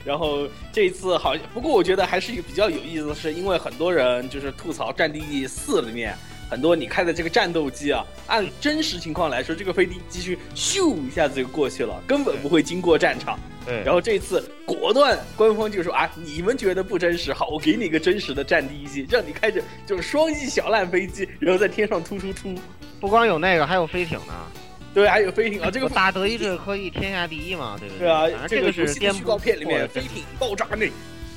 [0.04, 6.16] 然后这一次好像，不过我觉得还是比较有意思的是，因为很多人就是吐槽《战地四》里面
[6.48, 13.38] 很多你开的这个战斗机啊，按真实情况来说，这个飞机继续咻一下子就过去了，根本不会经过战场。
[13.66, 22.54] 对，然后这次果断，官方就说啊，你们觉得不真实，好，我给你一个真实的战地机，让你开着就是双翼小烂飞机，然后在天上突突突。
[22.98, 24.32] 不光有那个，还有飞艇呢。
[24.92, 30.90] 对，还有飞艇啊，这个大德意志可以天下第一嘛，对不对啊这，个是颠覆戏的预告片里面飞艇爆炸那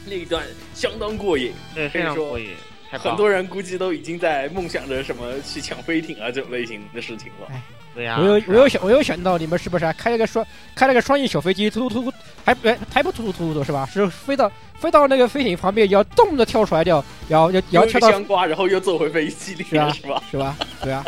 [0.06, 0.44] 那一段
[0.74, 2.50] 相当过瘾，对非常过瘾，
[2.90, 7.48] 很多人估计都已经在梦想着什么去抢飞艇啊这种类型的事情了。
[7.96, 8.18] 对呀。
[8.20, 13.88] 我有是啊我有想我有想到你们是不是还开了个双开了个双翼小飞机，突突突突，还哎还不突突突突是吧？
[13.92, 20.24] 是飞到飞到那个飞艇旁边，要动的跳出来掉，要要要跳到个香瓜，然后又坐回飞机里面，是吧？
[20.32, 20.58] 是吧？
[20.82, 21.06] 对啊，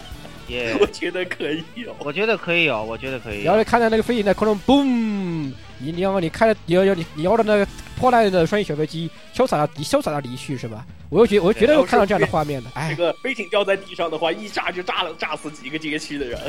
[0.47, 1.95] 也我觉得可以哦。
[1.99, 3.45] 我觉得可以有，我觉得可以有。
[3.45, 7.67] 然后你看到那个飞艇在空中嘣，你你要么你开的你要要你你要的那个
[7.97, 10.85] 破烂的双翼小飞机潇洒的离潇洒的离去是吧？
[11.09, 16.39] 我又觉我绝对会看到这样的画面的，哎这，个飞艇掉在地上的话，一炸就炸了，炸死几个街区的人。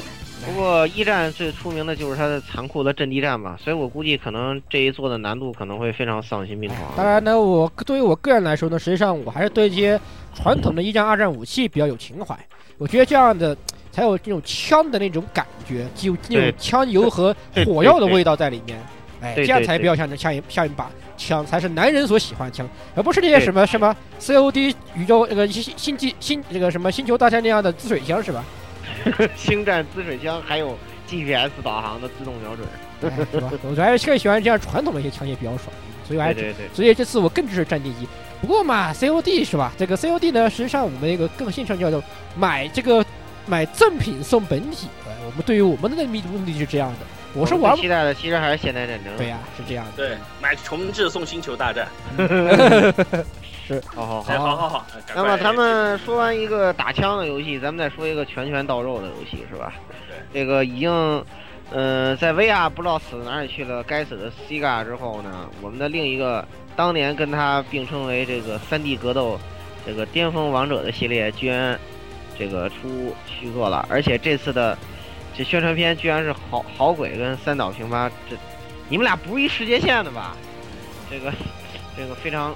[0.44, 6.80] 不过一战最出名的就是它的残酷的阵地战吧，所以我估计可能这一座的难度可能会非常丧心病狂。
[6.96, 10.00] 当然呢，我对于我个人来说呢，实际上我还是对一些
[10.34, 12.36] 传统的一战、二战武器比较有情怀。
[12.78, 13.56] 我觉得这样的
[13.96, 17.34] 才有这种枪的那种感觉，就那种枪油和
[17.64, 18.78] 火药的味道在里面。
[19.22, 28.44] 哎，这样才比较像像一像一把枪，才是男人所喜欢的枪，而不是那些什么什么 COD 宇宙那个星星际星这个什么星球大战那样的滋水枪是吧？
[29.34, 30.76] 星战滋水枪还有
[31.08, 33.50] GPS 导航的自动瞄准，是吧？
[33.62, 35.72] 我还是更喜欢这样传统的一些枪械比较爽，
[36.06, 38.06] 所以我还对对，所以这次我更支持战地一。
[38.42, 39.72] 不过嘛，COD 是吧？
[39.78, 42.04] 这个 COD 呢，实际上我们一个更新上叫做
[42.36, 43.02] 买这个
[43.46, 44.88] 买赠品送本体。
[45.24, 46.98] 我们对于我们的目的目的是这样的。
[47.34, 49.14] 我是玩期待的，其实还是现代战争。
[49.16, 49.92] 对呀，是这样的。
[49.96, 51.86] 对，买重置送星球大战。
[53.66, 54.86] 是，好好好，好好好。
[55.14, 59.72] 那么咱们说完一个打枪的游戏，咱们再说一个拳拳到肉的游戏，是吧？
[60.08, 60.16] 对。
[60.32, 61.24] 这个已经，
[61.72, 69.38] 嗯，在 VR 不知道死哪里去了，该死的 Sega 之后呢，我们的另一个当年跟他并称为这个三 D 格斗
[69.84, 71.78] 这个巅峰王者的系列，居然
[72.38, 74.76] 这个出续作了，而且这次的。
[75.38, 78.34] 这宣传片居然是好好鬼跟三岛平八，这
[78.88, 80.34] 你们俩不是一世界线的吧？
[81.10, 81.30] 这个
[81.94, 82.54] 这个非常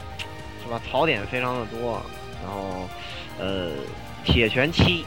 [0.65, 0.81] 是吧？
[0.91, 2.01] 槽点非常的多，
[2.43, 2.89] 然后
[3.39, 3.73] 呃，
[4.25, 5.05] 铁拳七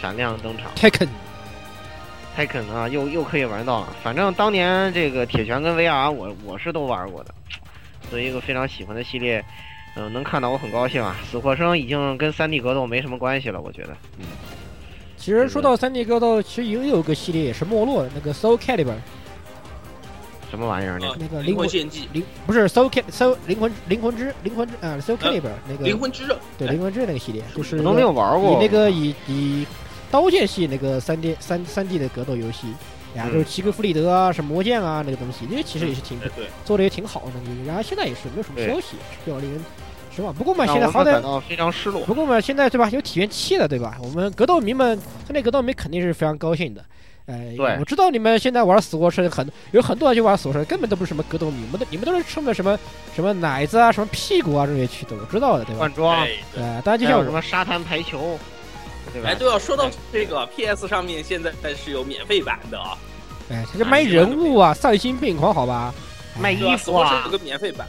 [0.00, 3.94] 闪亮登场，Tekken，Tekken 啊，又又可以玩到了。
[4.02, 7.32] 反正当年这个铁拳跟 VR 我我是都玩过的，
[8.10, 9.44] 作为一个非常喜欢的系列，
[9.96, 11.16] 嗯，能看到我很高兴啊。
[11.30, 14.24] 死或生已经跟三 D 格斗没什么关系了，我觉得，嗯。
[15.16, 18.94] 其实说到三 D 格斗，其实也有个系列也是没落的，那个 Soul Calibur，
[20.50, 20.98] 什么玩意儿？
[20.98, 28.52] 那那个灵魂献祭，灵不是 Soul Cal Soul 灵魂灵魂之灵魂之啊 Soul Calibur 那个灵魂之刃，对灵魂之刃那个系列，就是我都没有玩过。
[28.54, 29.66] 以那个以以
[30.10, 32.68] 刀剑系那个三 D 三三 D 的格斗游戏，
[33.14, 36.18] 呀，就是齐格弗里德啊，什么魔剑啊那个东西，那个其实也是挺
[36.64, 37.32] 做的也挺好的，
[37.66, 39.62] 然后现在也是没有什么消息，比较令人。
[40.14, 40.34] 是吧？
[40.36, 42.04] 不过嘛，现在好歹非常失落。
[42.04, 42.88] 不过嘛，现在对吧？
[42.90, 43.96] 有体验器了，对吧？
[44.02, 46.84] 我们格斗迷们，他那格斗迷肯定是非常高兴的。
[47.26, 52.76] 哎，对，我知道你们现在玩死活是很有很多人就玩死活根本都不是什么格斗迷，们的你们都是冲着什么
[53.14, 55.80] 什么奶子啊、什么屁股啊这些去的，我知道的，对吧？
[55.80, 58.36] 换装，对，当然就像什么沙滩排球，
[59.12, 59.28] 对吧？
[59.30, 62.98] 哎，对啊，说到这个 PS 上面现在是有免费版的啊。
[63.48, 65.94] 哎，他就卖人物啊，丧心病狂，好吧？
[66.40, 67.86] 卖衣服啊，有个免费版。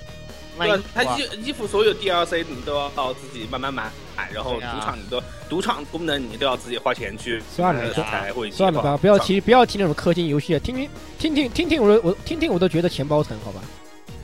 [0.67, 3.91] 对，他衣衣服所有 DLC 你都要到自己慢慢买，
[4.33, 7.41] 然后赌场你都赌场功能你都要自己花钱去。
[7.53, 13.61] 算了，才会算了吧，不要提不要提那种氪金游戏，听听听听听听我我听听我都觉得钱包疼，好吧？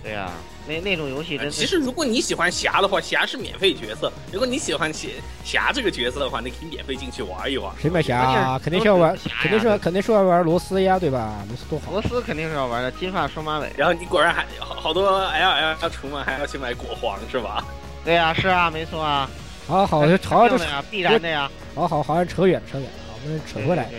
[0.03, 0.31] 对呀。
[0.68, 4.11] 那那种游戏真，其实如果你喜欢侠的话，侠是免费角色。
[4.32, 5.07] 如果你喜欢侠
[5.43, 7.74] 侠这个角色的话，你可以免费进去玩一玩。
[7.82, 8.59] 谁买侠？
[8.61, 11.43] 肯定是要玩，肯定是肯定是要玩罗斯呀，对吧？
[11.47, 11.91] 罗斯多好。
[11.91, 13.72] 罗斯肯定是要玩的，金发双马尾。
[13.78, 17.63] 然后你果然还好好多 L L 要出门，还要去买果皇是吧？
[18.03, 19.30] 对呀，是啊，没错啊。
[19.68, 21.49] 好好就好的呀，必然的呀。
[21.76, 23.89] 好好好像扯远了，扯远了，我们扯回来。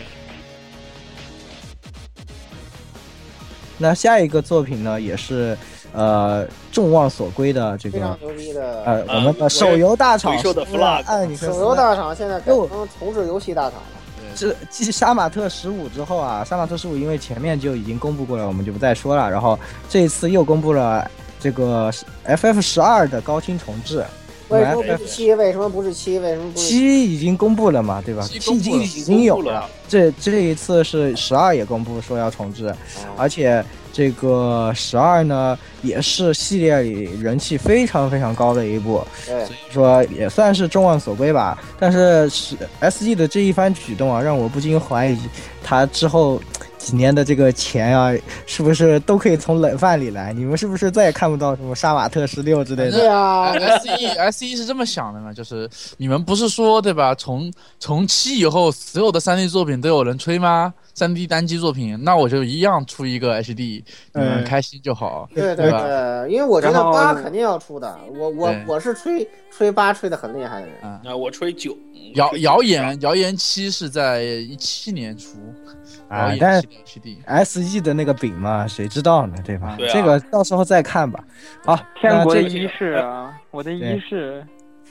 [3.79, 5.57] 那下一个作品呢，也是。
[5.93, 10.53] 呃，众望所归的这个牛逼的呃，我们的手游大厂，手
[11.61, 12.69] 游大厂现在又
[12.99, 13.99] 重置游戏大厂了。
[14.35, 19.29] 这继杀马特十五之后啊，杀马特十五因为前面就已经公布过了，我们就不再说了。
[19.31, 19.59] 然后
[19.89, 21.11] 这一次又公布了
[21.41, 21.91] 这个
[22.27, 24.05] FF 十二的高清重置。
[24.49, 25.35] 为什么不是七？
[25.35, 26.19] 为什么不是七？
[26.19, 27.15] 为什么不是七？
[27.15, 28.23] 已经公布了嘛，对吧？
[28.23, 29.69] 七已经已经有了。
[29.89, 32.73] 这这一次是十二也公布说要重置，
[33.17, 33.65] 而且。
[33.99, 41.61] 这个十二呢，也是系列里人气非常非常高的一部，所以说也算是众望所归吧。
[41.81, 45.19] 但是是 S E 的这一番举动啊，让我不禁怀疑，
[45.65, 46.41] 他之后
[46.79, 48.15] 几年的这个钱啊，
[48.47, 50.33] 是不是都可以从冷饭里来？
[50.33, 52.93] 你们是不是再也看不到什么杀马特十六之类的？
[52.93, 55.33] 对啊，S E S E 是这么想的嘛？
[55.33, 57.15] 就是你们不是说对吧？
[57.15, 60.73] 从从七以后，所有的三 D 作品都有人吹吗？
[60.95, 63.83] 三 D 单机作品，那我就一样出一个 HD，
[64.15, 65.29] 你们开心就好。
[65.35, 71.77] 对对对，因为我觉得八肯定要出的，我我我是吹吹八吹的很厉害的人啊，我吹九。
[72.15, 75.37] 谣谣言谣言七是在一七年出，
[76.09, 76.61] 啊，但
[77.45, 79.77] SE 的那个饼嘛，谁知道呢，对吧？
[79.93, 81.25] 这个到时候再看吧。
[81.65, 84.45] 好，天国的仪式啊，我的仪式。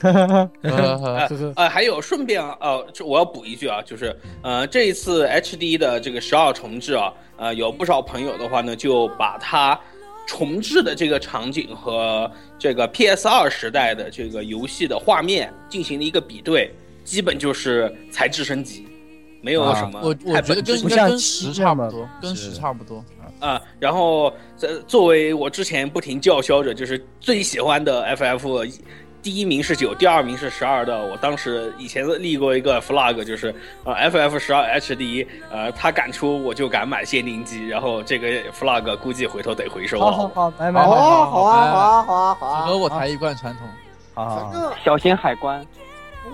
[1.56, 9.76] 呃，还有顺便啊呃，我要补一句啊，就是呃，这一次 HD 的这个十二重置啊，呃，有不少朋友的话呢，就把它
[10.24, 16.72] 重置的这个场景和这个 PS 二时代的这个游戏的画面进行了一个比对，
[17.02, 18.86] 基本就是材质升级，
[19.40, 23.04] 没有什么我我太觉得跟不像跟七十差不多，跟是十差不多。
[23.40, 23.60] 啊。
[23.78, 28.80] 然后这作为我之前不停叫嚣着，就是最喜欢的 FF。
[29.20, 31.04] 第一名是九，第二名是十二的。
[31.04, 33.52] 我当时以前立过一个 flag，就是
[33.84, 40.04] 呃 FF 十二 HD，呃他敢出我就敢买限定机，然后这个 flag 估计回头得回收了。
[40.04, 43.66] 好好好，买买好好啊好啊好啊好啊，符合我台一贯传统。
[44.14, 45.66] 好好好，反正小心海关。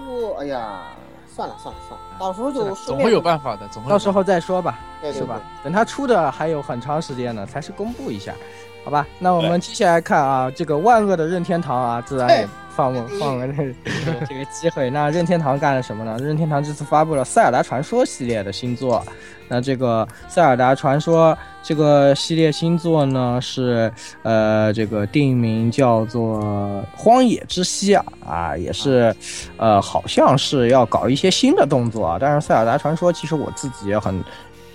[0.07, 0.83] 不，哎呀，
[1.35, 5.41] 算了算了算了，到时候就总会有办法的，总会有到时候再说吧，对对是吧？
[5.65, 8.33] 等它出的还有很长时间呢，才是公布一下，
[8.85, 9.05] 好吧？
[9.19, 13.73] 那我们接下来看啊，这个万恶的任天堂啊，自然也放个哎 放个这个
[14.29, 14.91] 这个机会。
[14.91, 16.17] 那任天堂干了什么呢？
[16.21, 19.05] 任天堂这次发布了《塞尔达传说》系列的新作。
[19.47, 26.41] 那这个《塞尔达传说》这个系列新作呢，是呃这个定名叫做
[26.97, 29.15] 《荒野之息》啊啊，也是
[29.59, 32.17] 呃好像是要搞一些新的动作啊。
[32.19, 34.25] 但是《塞尔达传说》其实我自己也很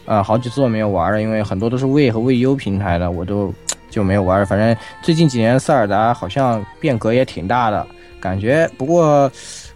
[0.10, 3.53] 呃好几座没有玩了，因为很多都是 w 和 v U 平台的，我都
[3.89, 4.45] 就没有玩。
[4.45, 7.88] 反正最近几年塞尔达好像变革也挺大的
[8.20, 9.32] 感觉，不过。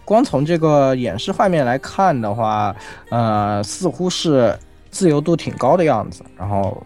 [0.06, 2.76] 光从这个演示画面来看的话，
[3.08, 4.54] 呃，似乎是
[4.90, 6.76] 自由度挺高的样子，然后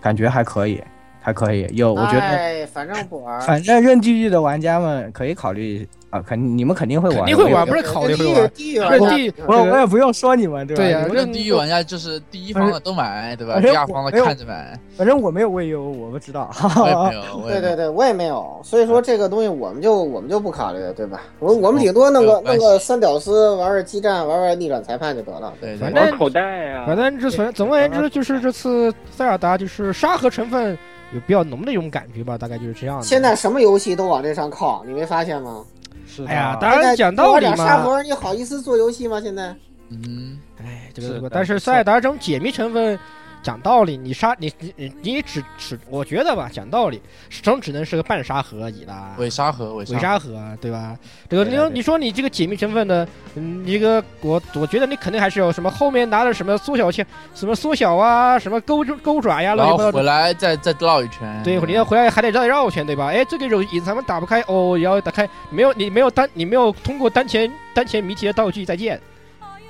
[0.00, 0.80] 感觉还可以，
[1.22, 1.66] 还可以。
[1.72, 8.50] 有，我觉得，哎，反正不玩，反正任地狱的玩家们可以考虑啊，肯你们肯定会玩，肯定会玩，不是考虑地会玩。
[8.50, 10.82] 地狱任地我我也不用说你们，对吧？
[10.82, 13.60] 对呀你们任地狱玩家就是第一方的都买，对吧？
[13.60, 14.78] 第二方的看着买。
[14.96, 16.50] 反正我没有未优，我不知道。
[16.76, 17.48] 我也没有，没有。
[17.48, 21.22] 对对对，我也没有，所以说这个东西我们就我们就不考虑了，对吧？
[21.38, 25.52] 我我们顶多弄个弄个三屌丝，玩玩激战，玩玩逆转裁判就得了。
[25.60, 30.76] 对对反正口袋呀、反正这总总而言之，就是这次塞尔达就是沙盒成分
[31.12, 33.04] 有比较浓的一种感觉吧，大概就是这样的。
[33.04, 35.64] 现在什么游戏都往这上靠，你没发现吗？
[36.06, 37.84] 是哎呀，当然讲道理多点沙嘛。
[37.84, 39.20] 盒，你好意思做游戏吗？
[39.20, 39.54] 现在
[39.88, 42.98] 嗯，哎，这个这个，但是塞尔达这种解密成分，
[43.42, 49.14] 讲道理，你杀你你你你只只，我觉得吧，讲道理，始终只能是个半沙盒而已啦。
[49.18, 50.96] 伪沙盒，伪伪沙盒，对吧？
[51.28, 59.66] 这个你你说你这个解密成分的，嗯，一个我我觉得你肯定还是有什么后面拿着什么缩小器，什么缩小啊，什么钩钩爪呀，然。
[59.66, 61.42] 后回来再再绕一圈。
[61.42, 63.06] 对，你要回来还得绕绕一圈，对吧？
[63.06, 69.00] 哎，这个有隐藏门打不开，哦，也要打开，没有你没有单你没有通过当前当前谜题的道具，再见。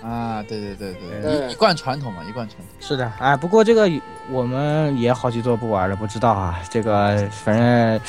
[0.02, 2.66] 啊，对对对对，一一贯传统嘛，一贯传统。
[2.80, 3.88] 是的，哎，不过这个
[4.30, 6.58] 我们也好几座不玩了，不知道啊。
[6.68, 8.00] 这个反正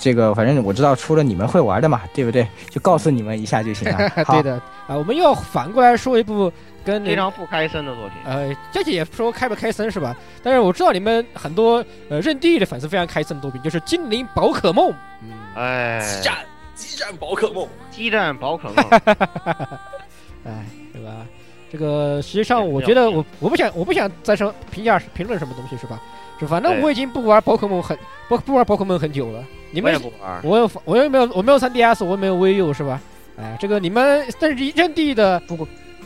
[0.00, 2.46] 这个反正我知道，除了你们会玩的嘛，对不对？
[2.70, 4.08] 就告诉你们一下就行了。
[4.32, 4.54] 对的
[4.86, 6.50] 啊，我们又要反过来说一部
[6.84, 8.18] 跟非常不开森的作品。
[8.24, 10.16] 呃，这也说开不开森是吧？
[10.42, 14.90] 但是我知道你们很多呃认地狱的粉丝非常开森的作品，就是《精灵宝可梦》。
[15.22, 16.34] 嗯，哎，激战，
[16.74, 18.76] 激战宝可梦，激战宝可梦，
[20.46, 21.26] 哎，对吧？
[21.70, 26.00] 这个实际上，我觉得我我不想我不想再说评价评论什么东西是吧？
[26.40, 27.96] 就反正我已经不玩宝可梦很
[28.28, 29.42] 不不玩宝可梦很久了。
[29.70, 30.40] 你我也们不玩。
[30.44, 33.00] 我有我又没有我没有 3DS，我也没有 VU 是吧？
[33.38, 35.40] 哎，这个你们但是任地的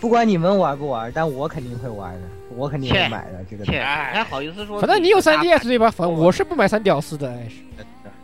[0.00, 2.20] 不管你们玩不玩，但我肯定会玩的，
[2.56, 3.64] 我肯定会买的这个。
[3.64, 4.80] 你还好意思说？
[4.80, 5.90] 反正你有 3DS 对吧？
[5.90, 7.28] 反正我是不买三屌丝的。
[7.28, 7.48] 哎，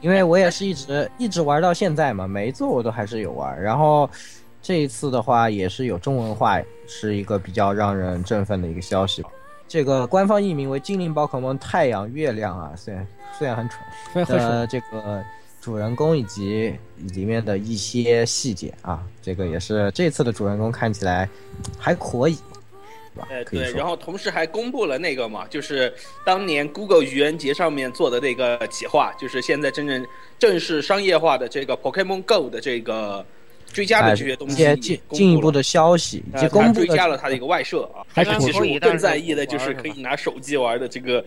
[0.00, 3.60] 因为我也是一直一直玩到现在嘛，每一座我都还是有玩。
[3.60, 4.08] 然后
[4.66, 9.24] 这一次的话也是有中文化，是一个比较让人振奋的一个消息。
[9.68, 13.06] 这个官方译名为《精灵宝可梦太阳月亮》啊，虽然
[13.38, 14.24] 虽然很蠢。
[14.36, 15.22] 呃，这个
[15.60, 21.28] 主人公以及里面的一些细节啊，这个也是这次的主人公看起来
[21.78, 22.36] 还可以，
[23.14, 23.44] 对吧呃，？
[23.44, 25.94] 对，然后同时还公布了那个嘛，就是
[26.24, 30.04] 当年 Google 愚人节上面做的那个企划，就是现在真正
[30.40, 33.24] 正式商业化的这个 Pokemon Go 的这个
[33.72, 38.00] 追加的哎这些东西一些进进一步的消息以公布追加了它的一个外设啊。
[38.12, 41.24] 还是其实我更在意的就是可以拿手机玩的这个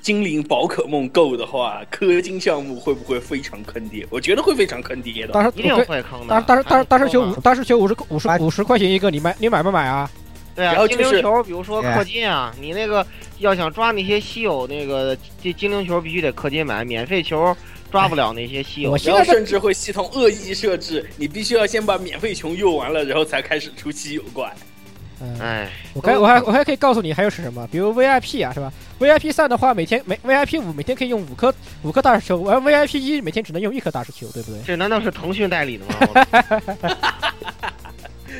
[0.00, 4.04] 精灵宝可梦 Go 的话，氪金项目会不会非常坑爹？
[4.10, 5.32] 我觉得会非常坑爹的。
[5.32, 6.26] 当时一定会坑的。
[6.28, 10.10] 当当时当时当时球还不错嘛五当时球五十五十八五十块钱一个，你买你买不买啊？
[10.54, 13.06] 对啊，精灵球，比如说哎氪金啊，你那个
[13.38, 17.56] 要想抓那些稀有那个这精灵球，必须得氪金买，免费球
[17.92, 18.98] 抓不了那些稀有我。
[18.98, 24.52] 现然后在甚至会系统恶意设置，你必须要先把免费穷用完了，然后才开始出稀有怪。
[25.20, 34.60] 嗯，哎，我还我还我还可以告诉你还有是什么，比如 VIP 啊，是吧？VIP 三的话，每天每 VIP 五每天可以用五颗五颗大石球，而 VIP 一每天只能用一颗大石球，对不对？
[34.66, 35.94] 这难道是腾讯代理的吗？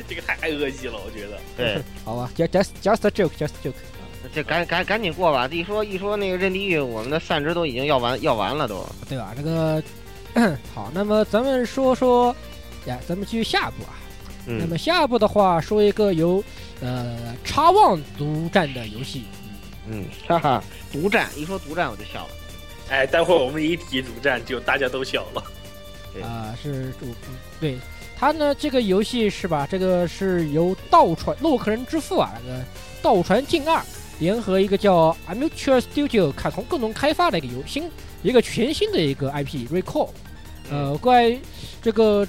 [0.09, 1.39] 这个太恶意了，我觉得。
[1.55, 3.73] 对， 好吧，just just just a joke，just a joke。
[4.33, 5.47] 这赶赶赶紧过吧！
[5.51, 8.85] 一说一说那个任地狱，我们的散值都已经要完要完了都。
[9.07, 9.33] 对吧？
[9.37, 9.81] 这个
[10.73, 12.35] 好，那么咱们说说
[12.85, 13.93] 呀，咱们继续下一步啊。
[14.45, 16.43] 那嗯么下一步的话，说一个由
[16.81, 19.23] 呃插望独占的游戏。
[19.87, 22.29] 嗯，哈哈，独占一说独占我就笑了。
[22.89, 25.43] 哎，待会儿我们一提独占，就大家都笑了。
[26.21, 27.07] 啊、是主
[27.59, 27.77] 对
[28.15, 29.67] 它呢这个游戏是吧？
[29.69, 32.63] 这个是由道传洛克人之父啊，那个
[33.01, 33.81] 道传进二
[34.19, 37.89] 联合一个叫 Amateur Studio 卡通共同开发的一个游新
[38.21, 40.09] 一个全新的一个 IP Recall。
[40.69, 41.39] 呃，关于
[41.81, 42.25] 这个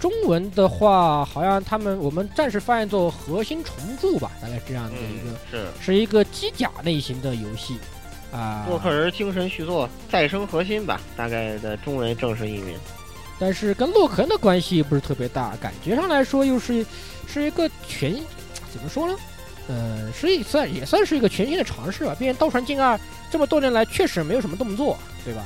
[0.00, 7.76] 中文的话，好像他们我们暂时翻译做核心重铸吧，大概这样的一个，是是一个机甲类型的游戏
[8.32, 8.64] 啊。
[8.68, 12.74] 洛克人精神续作再生核心吧，大概的中文正式译名。
[13.38, 16.86] 但是跟洛克人的关系不是特别大，感觉上来说又是
[17.26, 18.14] 是一个全
[18.72, 19.16] 怎么说呢？
[19.68, 22.14] 呃，是一算也算是一个全新的尝试吧。
[22.18, 22.94] 毕竟《刀船镜二》
[23.30, 25.44] 这么多年来确实没有什么动作，对吧？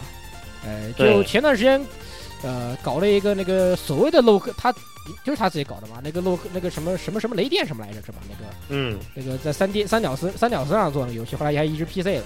[0.64, 1.84] 呃，就前段时间，
[2.42, 4.72] 呃，搞了一个那个所谓的洛克，他
[5.24, 8.18] 就是他自己搞的嘛，那个洛克那个什么什么什么雷电什么来着是吧？
[8.28, 12.22] 那个嗯，那个在三 D 三角丝三角丝上做的游戏，后来也还移植 PC 了。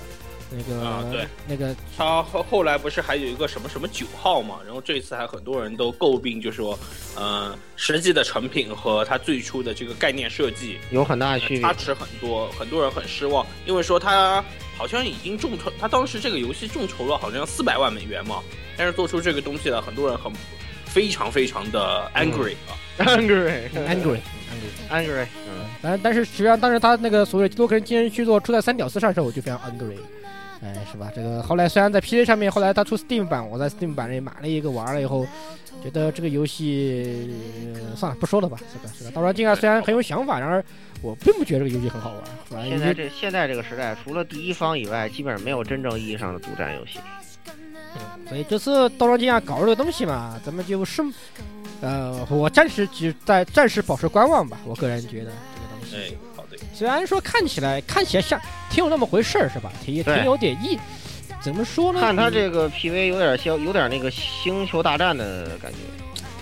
[0.55, 4.61] 那个、啊对那个他后后来不是还有一个什么什么九号嘛？
[4.65, 6.79] 然后这次还很多人都诟病，就说，
[7.17, 11.73] 呃，实际的成品和他最初的这个概念设计有很大的区别差。
[11.73, 14.45] 池很多，很多人很失望，因为说他
[14.77, 18.43] 好像已经众筹，他当时这个游戏众筹了好像四百万美元嘛，
[18.77, 20.31] 但是做出这个东西了，很多人很
[20.85, 22.77] 非常非常的 angry 啊。
[22.99, 24.19] Angry Angry。
[24.91, 29.97] Angry，嗯，但但是实际上当时他那个所谓的洛克人精神续作出在三屌丝上的时候，我就非常 angry，
[30.63, 31.11] 哎，是吧？
[31.15, 35.27] 这个后来虽然在 PC 上面，后来他出 Steam 版，我在 Steam 版里买了一个玩了以后，
[35.83, 37.35] 觉得这个游戏、
[37.75, 38.95] 呃算了不说了吧，是吧？
[38.97, 39.11] 是吧？
[39.13, 40.65] 刀传镜二虽然很有想法，然而
[41.03, 46.99] 我并不觉得这个游戏很好玩，反正现在这现在这个时代，除了第一方以外，基本上没有真正意义上的独占游戏。
[47.49, 51.03] 嗯所以这次刀传镜二搞这个东西嘛，咱们就是，
[51.83, 56.17] 呃，我暂时只在暂时保持观望吧，我个人觉得这个东西。
[56.75, 58.41] 虽然说看起来看起来像
[58.71, 59.73] 挺有那么回事儿，是吧？
[59.85, 60.79] 挺挺有点意，
[61.41, 62.01] 怎么说呢？
[62.01, 65.79] 看他嗯这个 PV 有点像，有点那个星球大战的感觉。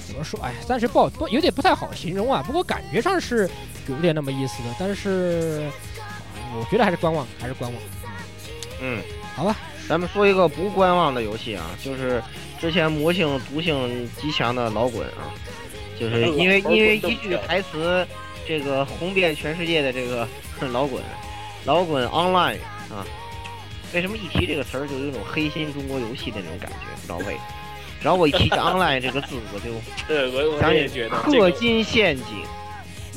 [0.07, 0.41] 怎么说？
[0.41, 2.43] 哎，暂时不好不有点不太好形容啊。
[2.45, 3.49] 不过感觉上是
[3.89, 5.68] 有点那么意思的，但是
[6.57, 7.83] 我觉得还是观望，还是观望。
[8.81, 9.01] 嗯，
[9.37, 9.57] 好吧，
[9.89, 12.23] 咱们说一个不观望的游戏啊，就是
[12.61, 15.31] 之前魔性毒性极强的老滚啊，
[15.99, 18.07] 就是因为因为一句台词，
[18.47, 20.26] 这个红遍全世界的这个
[20.72, 21.03] 老滚，
[21.64, 22.59] 老滚 Online
[22.91, 23.07] 啊，
[23.95, 26.76] 为什么一提这个词儿就有一种黑心中国游戏的那种感觉？
[26.97, 27.45] 不知道为什么。
[28.01, 29.70] 只要我一提起 Online 这个字，我就
[30.09, 32.24] 对我我想起也觉得氪金陷阱、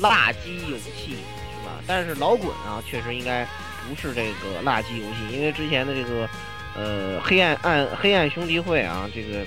[0.00, 1.80] 垃圾游戏是吧？
[1.86, 3.46] 但是老滚啊，确实应该
[3.88, 6.28] 不是这个垃圾游戏，因为之前的这个
[6.76, 9.42] 呃黑暗暗黑暗兄弟会啊，这个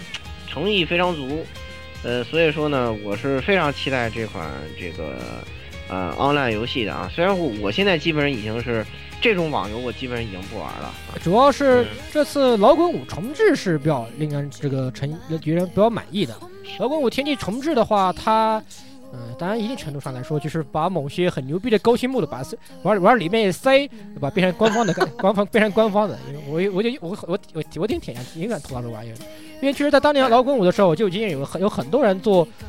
[0.50, 1.46] 诚意非常足，
[2.04, 4.44] 呃，所以说呢，我是非常期待这款
[4.80, 5.44] 这个
[5.90, 7.10] 呃 online 游戏的啊。
[7.14, 8.86] 虽然我我现在基本上已经是
[9.22, 11.16] 这种网游，我基本上已经不玩了啊。
[11.24, 15.10] 主要是嗯这次老滚五重置是比较令人这个成
[15.42, 16.36] 觉人比较满意的。
[16.80, 18.62] 老滚五天际重置的话，它。
[19.14, 24.30] 嗯，当然，一定程度上来说，就是把某些很牛逼的高清幕的把塞往往里面一塞，对吧？
[24.30, 26.20] 变成官方的， 官方变成官方的。
[26.28, 29.16] 因为我我就我我我我挺舔下去，挺敢吐槽这玩意儿。
[29.62, 32.68] 因为其实，在当年老滚五的时候，就已经有很有很多人做，呃，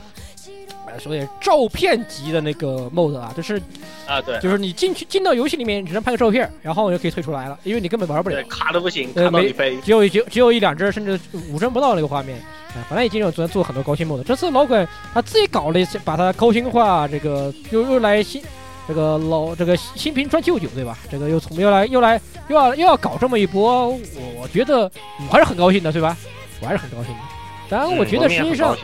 [0.98, 3.60] 所谓照片级的那个 mode 啊，就是
[4.06, 8.44] 啊，对就是你进去进到游戏里面，只能拍个照片，然后就可以退出来了，因为你根本玩不了对，。
[8.44, 9.76] 卡的不行，卡到你飞。
[9.80, 11.18] 只有只有只有一两帧，甚至
[11.50, 14.22] 五帧不到那个画面，啊，本来已经有做做很多高清 mode。
[14.22, 18.42] 这次老鬼他自己搞了一些，把它高清化，这个又又来新
[18.86, 20.96] 这个老这个新瓶装旧酒，对吧？
[21.10, 23.98] 这个又从又来又来又要又要搞这么一波，我
[24.40, 24.90] 我觉得
[25.26, 26.16] 我还是很高兴的，对吧？
[26.60, 27.20] 我还是很高兴的。
[27.68, 28.74] 当然，我觉得实际上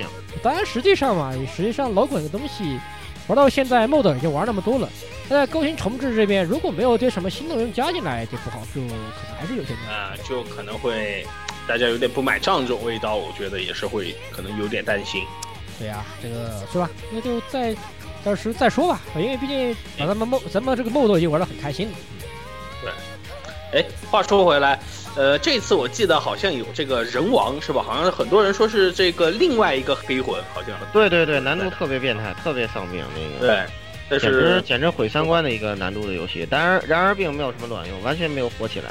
[0.42, 2.78] 当然，实际上嘛，实际上老滚的东西
[3.26, 4.88] 玩到现在，MOD 已经玩那么多了。
[5.28, 9.94] 那在高清重置这边，如果没有些什么新内容加进来，就不好，就可能还是有些难。
[9.94, 11.26] 啊，就可能会
[11.66, 15.24] 大家有点不买账这种味道，我觉得也是会可能有点担心。
[15.78, 16.90] 对呀、这个是吧？
[17.10, 17.74] 那就再
[18.22, 21.94] 到时再说吧，因为毕竟把咱们 MOD 咱们这个 MOD 已经玩得很开心了。
[23.72, 24.78] 哎，话说回来，
[25.16, 27.80] 呃，这次我记得好像有这个人王是吧？
[27.86, 33.46] 好像很多人说是这个另外一个黑魂，好像对对对，难度特别变态，特别丧命那个。
[33.46, 33.64] 对，
[34.08, 38.90] 但简直是简直毁三观的一个难度的游戏，当然然而并没有什么卵用，完全没有火起来。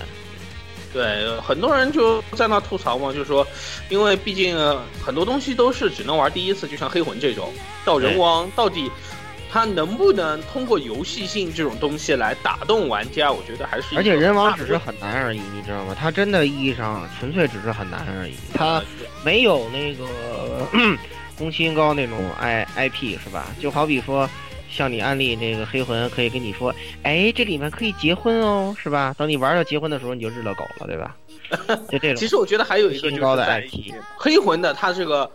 [0.93, 3.45] 对很多人就在那吐槽嘛，就说，
[3.89, 7.51] 因为毕竟呃很多东西都是只能玩第一次，就像黑魂这种，
[7.83, 8.89] 到人王到底。
[9.53, 13.31] 它能不能通过游戏性这种东西来打动玩家？
[13.31, 15.95] 我觉得还是而且人王只是很难而已，你知道吗？
[15.97, 18.83] 它真的意义上纯粹只是很难而已，它呃
[19.23, 20.07] 没有那个
[21.37, 23.45] 宫崎英高那种 I IP 是吧？
[23.59, 24.27] 就好比说
[24.71, 26.73] 向你安利那个黑魂，可以跟你说，
[27.03, 29.13] 哎，这里面可以结婚哦，是吧？
[29.19, 31.15] 等你玩到结婚的时候，你就日了狗了，对吧？
[31.91, 32.15] 就这种。
[32.15, 35.29] 其实我觉得还有一个就是高的在 IP 黑魂的它这个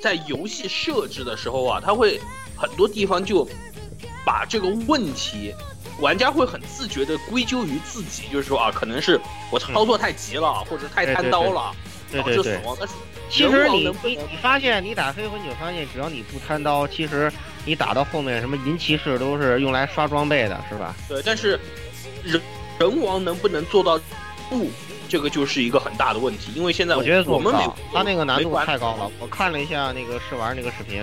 [0.00, 2.20] 在游戏设置的时候啊，它会
[2.56, 3.46] 很多地方就
[4.24, 5.54] 把这个问题。
[5.98, 9.18] 玩家会很自觉的归咎于自己，就是说啊，可能是
[9.50, 11.74] 我操作太急了，或者太贪刀了，
[12.12, 12.76] 导致死亡。
[12.78, 12.94] 但是
[13.30, 17.32] 其实你你你发现你打黑魂，你就发现只要你不贪刀，其实
[17.64, 20.94] 你打到后面什么银骑士都是用来刷装备的，是吧？
[21.08, 21.58] 对，但是
[22.22, 22.38] 人
[22.78, 23.98] 人王能不能做到
[24.50, 24.68] 不，
[25.08, 26.52] 这个就是一个很大的问题。
[26.54, 29.10] 因为现在我觉得我们没他那个难度太高了。
[29.18, 31.02] 我看了一下那个试玩那个视频，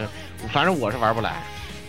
[0.52, 1.42] 反正我是玩不来。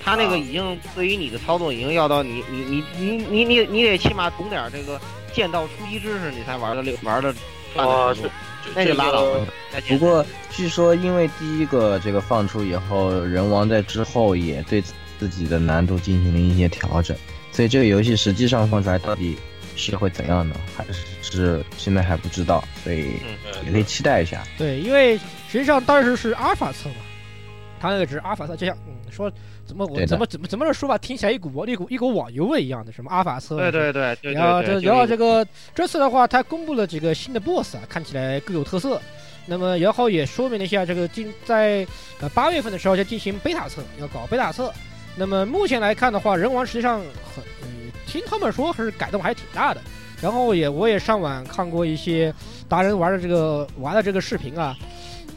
[0.02, 5.00] 他那个已经对于你的操作已经要到你你你你你你你得起码懂点这个
[5.32, 7.34] 剑道初级知识，你才玩的溜玩的。
[7.76, 8.30] 啊，是
[8.72, 9.46] 那就拉倒了。
[9.88, 14.80] 不过据说因为第一个这个放出以后，人王在之后也对
[15.18, 17.16] 自己的难度进行了一些调整，
[17.50, 19.36] 所以这个游戏实际上放出来到底
[19.74, 20.55] 是会怎样呢？
[20.76, 23.14] 还是是现在还不知道，所以
[23.66, 24.44] 也可以期待一下。
[24.57, 26.96] 对，因为实际上当时是阿尔法测嘛，
[27.85, 29.30] 他那个只是阿法测，就像嗯说。
[29.66, 32.93] 怎么我怎么怎么怎么这说法听起来一股一股一股网游味一样的？
[32.93, 33.57] 什么阿法测？
[33.57, 34.32] 对对对。
[34.35, 39.01] 然后这然后这个这次的话，他公布了几个新的 BOSS 啊，看起来各有特色。
[39.47, 41.87] 那么然后也说明了一下，这个进在
[42.20, 44.70] 呃八月份的时候就进行贝塔测，要搞贝塔测。
[45.16, 49.80] 那么目前来看的话，人王实际上很嗯，听他们说还是改动还挺大的。
[50.20, 52.32] 然后也我也上网看过一些
[52.68, 54.76] 达人玩的这个玩的这个视频啊。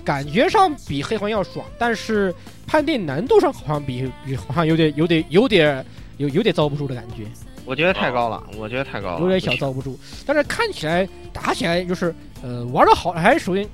[0.07, 2.33] 感觉上比黑魂要爽，但是
[2.65, 5.85] 判定难度上好像比比好像有点有点有点
[6.15, 7.25] 有有点遭不住的感觉。
[7.65, 9.99] 我觉得太高了，我觉得太高了，有点小遭不住。
[10.25, 13.67] 但是看起来打起来就是呃玩的好，还是属于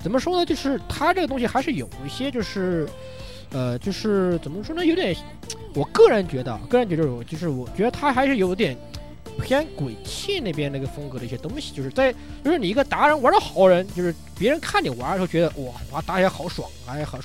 [0.00, 0.44] 怎么说呢？
[0.44, 2.86] 就是它这个东西还是有一些就是
[3.50, 4.84] 呃就是怎么说呢？
[4.84, 5.16] 有点，
[5.74, 8.76] 我个人觉得，个人觉得就是我觉得它还是有点。
[9.40, 12.12] 偏鬼泣那边那个风格的一些东西，就是在
[12.44, 17.18] 就是你一个达人玩的好人，就是别人看你玩的时候觉得哇哇打起来好爽，哎好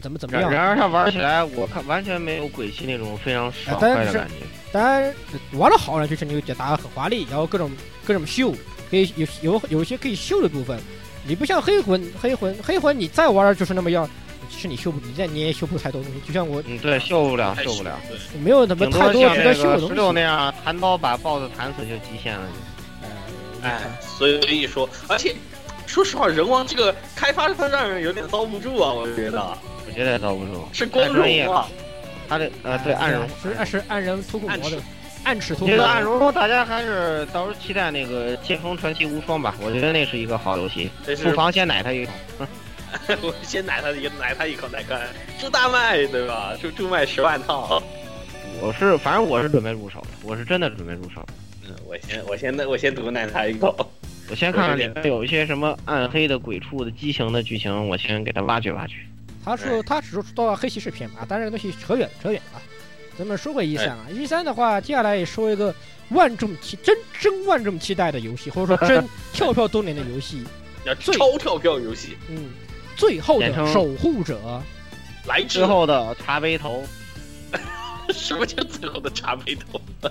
[0.00, 0.50] 怎么怎么样。
[0.50, 4.46] 然而他玩起来，我看完全没有鬼泣那种非常爽快的感觉。
[4.70, 5.12] 当然
[5.52, 7.70] 玩的好人就是你打的很华丽，然后各种
[8.04, 8.52] 各种秀，
[8.90, 10.78] 可以有有有一些可以秀的部分。
[11.26, 14.08] 你不像黑魂黑魂黑魂，你再玩就是那么样。
[14.50, 17.98] 是你修不，你再你也修不太多东西，就像我，嗯，对，修不了，修不了，
[18.42, 19.88] 没有怎么太多值得修的东西。
[19.88, 22.46] 十六那样弹刀把 BOSS 弹死就极限了，
[23.62, 25.34] 就，哎，所以说，而且
[25.86, 29.40] 说实话，人王这个开发它让人有点遭不住啊，我觉得，
[29.86, 31.68] 我觉得也遭不住，是光荣啊，
[32.28, 34.76] 他的呃，对，暗荣是是暗人突破魔的，
[35.24, 35.68] 暗尺突破。
[35.68, 40.90] 这个暗荣，大家还是到时候期待那个《剑锋传奇无双》吧，我觉得那是一个好游戏，
[41.22, 42.12] 不妨先奶他一口。
[43.22, 46.56] 我先奶他一奶他一口再看，朱大卖对吧？
[46.62, 47.82] 就就卖十万套。
[48.60, 51.24] 我是反正我是准备入手的，我是真的准备入手。
[51.66, 53.74] 嗯，我先我先我先毒奶他一口。
[54.30, 58.94] 我先看看里面有一些什么暗黑的、鬼畜的、激情的剧情，我先给他挖掘挖掘。
[59.44, 62.60] 他说他只说到了黑骑士篇嘛，但这个东西扯远扯远了。
[63.16, 65.74] 咱们说回一三啊，一三的话，接下来也说一个
[66.10, 70.44] 万众期真真万众期待的游戏，或者说真 跳票多年的游戏，
[71.00, 72.18] 超跳票游戏。
[72.28, 72.50] 嗯。
[72.98, 74.38] 最后的守护者，
[75.26, 76.84] 来之后的茶杯头，
[78.12, 79.80] 什么叫最后的茶杯头？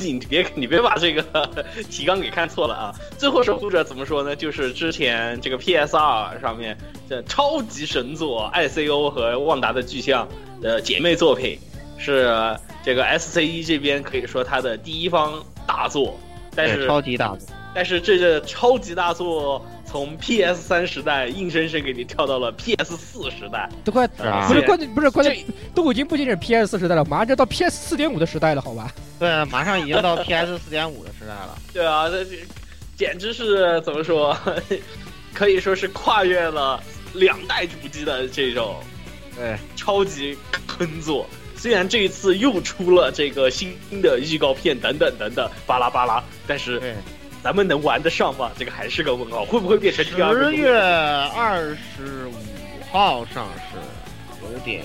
[0.00, 1.22] 你别你别把这个
[1.90, 2.94] 提纲给看错了啊！
[3.18, 4.34] 最后守护者怎么说呢？
[4.34, 6.76] 就是之前这个 PSR 上面
[7.08, 10.26] 的超级神作 ICO 和旺达的巨像
[10.62, 11.58] 的姐妹作品，
[11.98, 16.18] 是这个 SCE 这边可以说它的第一方大作，
[16.56, 19.62] 但是超级大作，但是这个超级大作。
[19.94, 28.92] 从 PS 三时代硬生生给你跳到了 PS 四时代，都快不是关键，不是关键，都已经不仅仅是 PS 四时代了，马上就到 PS 四点五的时代了，好吧？
[29.20, 31.56] 对啊，马上已经到 PS 四点五的时代了。
[31.72, 32.26] 对啊，这
[32.96, 34.36] 简直是怎么说？
[35.32, 36.82] 可以说是跨越了
[37.12, 38.74] 两代主机的这种，
[39.36, 40.36] 对，超级
[40.66, 41.24] 坑作。
[41.56, 43.72] 虽然这一次又出了这个新
[44.02, 46.96] 的预告片等等等等，巴拉巴拉，但是。
[47.44, 48.50] 咱们能玩得上吗？
[48.58, 52.32] 这个还是个问号，会不会变成第二个十月二十五
[52.90, 53.76] 号上市？
[54.50, 54.82] 有点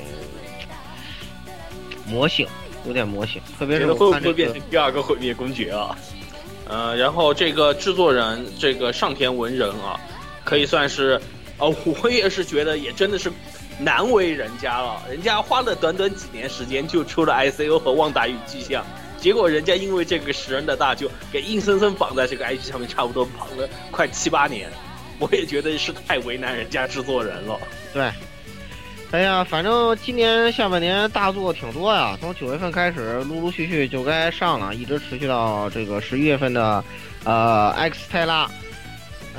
[2.05, 2.45] 魔性，
[2.85, 5.97] 有点魔性，特别是会不会变成第二个毁灭公爵啊？
[6.67, 9.97] 呃，然后这个制作人这个上田文人啊，
[10.43, 11.17] 可以算是，
[11.59, 13.31] 呃，我也是觉得也真的是
[13.79, 18.85] 难为人家了，人家花了短短几年时间就出了 ICO 和旺达与巨像。
[19.19, 24.69] 结果人家因为这个十人的大就给硬生生绑在这个 IP 上面，差不多绑了快七八年，
[25.19, 27.59] 我也觉得是太为难人家制作人了。
[27.93, 28.11] 对，
[29.11, 36.83] 哎呀，反正今年下半年大作挺多呀，从九月份开始，陆陆续续就该上了，一直持续到这个十一月份的，
[37.25, 38.49] 呃，X 泰拉。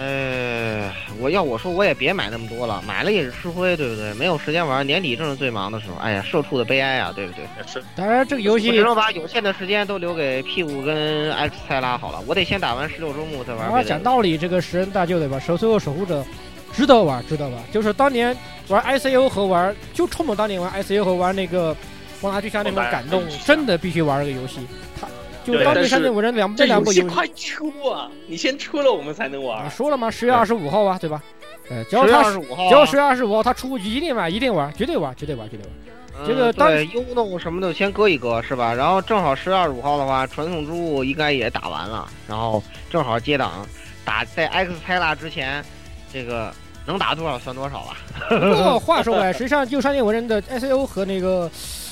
[0.00, 4.14] 哎，我要我说我也别买那么多了，买了也是吃灰，对不对？
[4.14, 5.96] 没有时间玩，年底正是最忙的时候。
[5.96, 7.44] 哎呀，社畜的悲哀啊，对不对？
[7.66, 7.84] 是。
[7.94, 12.24] 当然，这个游戏只能把有限的时间都留给屁股跟 X 泰拉好了。
[12.26, 13.84] 我得先打完十六周目再玩。
[13.84, 15.38] 讲道理，这个食人大舅对吧？
[15.38, 16.24] 守最后守护者，
[16.72, 17.58] 值得玩，知道吧？
[17.70, 18.34] 就是当年
[18.68, 21.76] 玩 ICU 和玩，就冲着当年玩 ICU 和玩那个
[22.22, 24.60] 光达巨像那种感动，真的必须玩这个游戏。
[24.98, 25.06] 他。
[25.52, 28.10] 就当年山顶五人两这两部游戏快出啊！
[28.26, 29.68] 你先出了我们才能玩。
[29.70, 30.10] 说了吗？
[30.10, 31.22] 十月二十五号啊，对吧？
[31.68, 36.26] 呃，只要他十五号，只要十月二十五号他出，一定玩，一定玩，绝对玩，绝对玩，绝对玩。
[36.26, 38.74] 这个对幽弄什么的先搁一搁是吧？
[38.74, 43.66] 然后正好十月二十五号的话，传送之物应该也打完了，然后正好接档
[44.04, 45.64] 打在 X 泰拉之前，
[46.12, 46.52] 这个
[46.84, 47.96] 能打多少算多少吧。
[48.28, 51.50] 不过话说回来，实际上就山顶五人的 S O 和那个。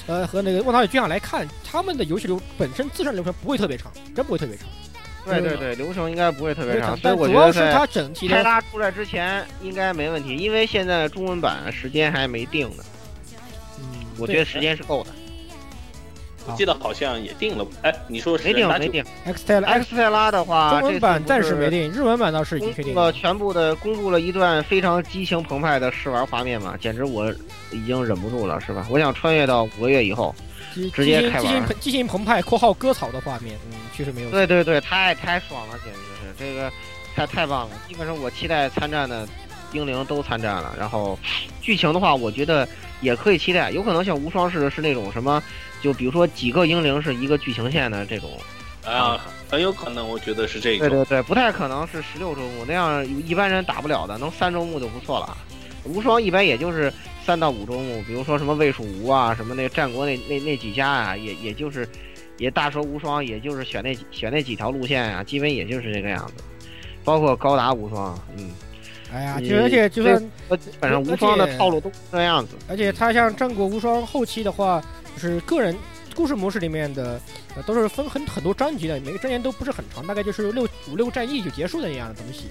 [0.09, 4.66] 呃，和那个万达与巨像来看，他们的游戏流本身自身流程不会特别长，真不会特别长。
[5.26, 12.82] 对对对，流程应该不会特别长，所以主要是它整体开拉出来之前应该没问题，因为现在中文版时间还没定呢。
[13.78, 15.11] 嗯，我觉得时间是够的。
[16.49, 23.12] 我记得好像也定了，哎，你说没定没定？X 泰拉，X 泰拉的话，中文版暂时没定，日文版倒是已经确定了。
[23.12, 27.30] 全部的公布了一段非常激情澎湃的试玩画面嘛，简直我
[27.70, 28.86] 已经忍不住了，是吧？
[28.90, 30.34] 我想穿越到五个月以后，
[30.94, 31.64] 直接开玩。
[31.80, 34.30] 激情澎湃（括号割草的画面），嗯，确实没有。
[34.30, 36.72] 对对对，太太爽了，简直是这个
[37.14, 37.76] 太太棒了。
[37.86, 39.28] 基本上我期待参战的
[39.72, 41.18] 英灵都参战了，然后
[41.60, 42.66] 剧情的话，我觉得
[43.00, 45.42] 也可以期待，有可能像无双似的，是那种什么。
[45.80, 48.30] 就比如说几个英灵是一个剧情线的这种，
[48.84, 50.88] 啊，很有可能，我觉得是这个。
[50.88, 55.36] 对对对，不太可能是十六周目那样，一般人打不了的，能三周目就不错了。
[55.84, 56.92] 无双一般也就是
[57.24, 61.88] 三到五周目，比如说什么魏蜀吴啊，什么那战国那那那几家啊，也也就是，
[62.38, 66.42] 也大蛇无双，也就是选那选那几条路线啊，基本也就是这个样子。
[67.04, 68.50] 包括高达无双，嗯，
[69.12, 70.18] 哎呀，就而且就算
[70.59, 72.54] 基本上无双的套路都这样子。
[72.68, 74.82] 而且它像战国无双后期的话。
[75.20, 75.76] 就是个人
[76.14, 77.20] 故事模式里面的，
[77.56, 82.50] 呃，都是分很很多章节的，每个章节都不是很长，大概就是六五六战役就结束的那样的东西。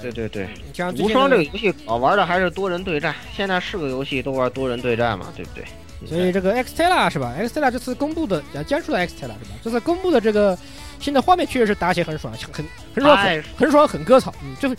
[0.00, 3.14] 对对对，像无双这个游戏，好玩的还是多人对战。
[3.32, 5.64] 现在是个游戏都玩多人对战嘛，对不对？
[6.04, 9.50] 所以这个 X Tela 是吧？X Tela 这次公布的，呃，江苏的 X Tela 是吧？
[9.62, 10.58] 这次公布的这个
[11.02, 13.16] 新的画面确实是打起很爽，很很爽，
[13.56, 14.32] 很爽，很割草。
[14.42, 14.76] 嗯，就是，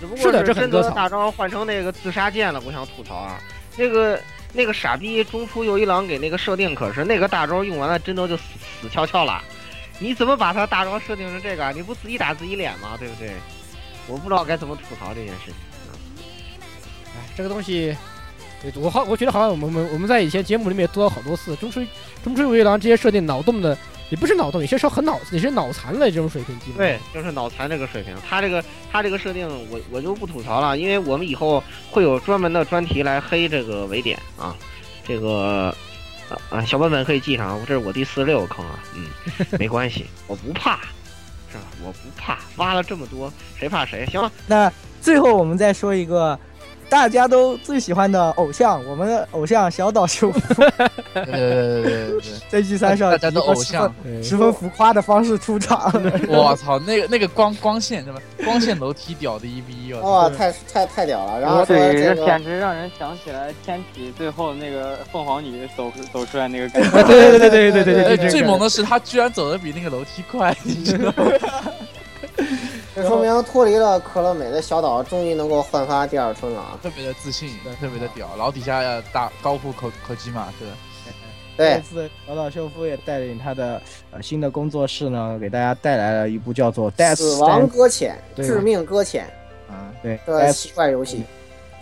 [0.00, 0.90] 只不过是的，这很割草。
[0.90, 3.38] 大招换成那个自杀剑了，我想吐槽啊，
[3.76, 4.18] 那个。
[4.56, 8.44] 那个傻逼中出右一郎给那个设定可是那个大招用完了，真的就死
[8.80, 9.42] 死翘翘了。
[9.98, 11.72] 你怎么把他大招设定成这个？
[11.72, 12.90] 你不自己打自己脸吗？
[12.96, 13.32] 对不对？
[14.06, 15.54] 我不知道该怎么吐槽这件事情。
[17.16, 17.96] 哎，这个东西，
[18.76, 21.84] 我好，我觉得好像我们我们在以前节目里面读了好多次，中出
[22.22, 23.76] 中出右一郎这些设定脑洞的。
[24.10, 28.14] 也不是脑洞，有些时候很脑子，你是脑残了这种水平，基本对，就是脑残这个水平。
[28.28, 34.54] 他这个他这个设定，我我就不吐槽了，因为我们以后会有专门的专题来黑这个维点啊，
[35.06, 35.74] 这个
[36.50, 39.06] 啊小本本可以记上，这是我第四十六个坑啊，嗯，
[39.58, 40.80] 没关系，我不怕，
[41.50, 41.64] 是吧？
[41.82, 44.06] 我不怕，挖了这么多，谁怕谁？
[44.06, 46.38] 行了，那最后我们再说一个。
[46.88, 50.64] 大家都最喜欢的偶像，我们的偶像小岛秀夫，
[52.48, 55.92] 在 G 三上，大家的偶像，十分浮夸的方式出场。
[56.28, 61.40] 我操，那个那个光光线，什么光线楼梯屌的一逼，哇，太太太屌了！
[61.40, 67.02] 然后对，这简直让人想起来天体最后那个凤凰女走走出来那个感觉。
[67.04, 71.24] 对对对对对对对，最猛的是他居然走的比那个楼梯快，你知道吗？
[72.94, 76.78] 这说明脱离了可乐美的小岛终于能够焕发第二春了啊！
[76.80, 77.50] 特别的自信，
[77.80, 80.64] 特别的屌，然后底下要大高呼口口机嘛，是
[81.56, 81.74] 对。
[81.74, 88.16] 这次小岛秀夫也带领他的呃新的工作室呢，给大家带来了一部叫做《死亡搁浅》
[88.46, 89.26] 《致命搁浅》
[89.72, 91.24] 啊，对的奇怪游戏，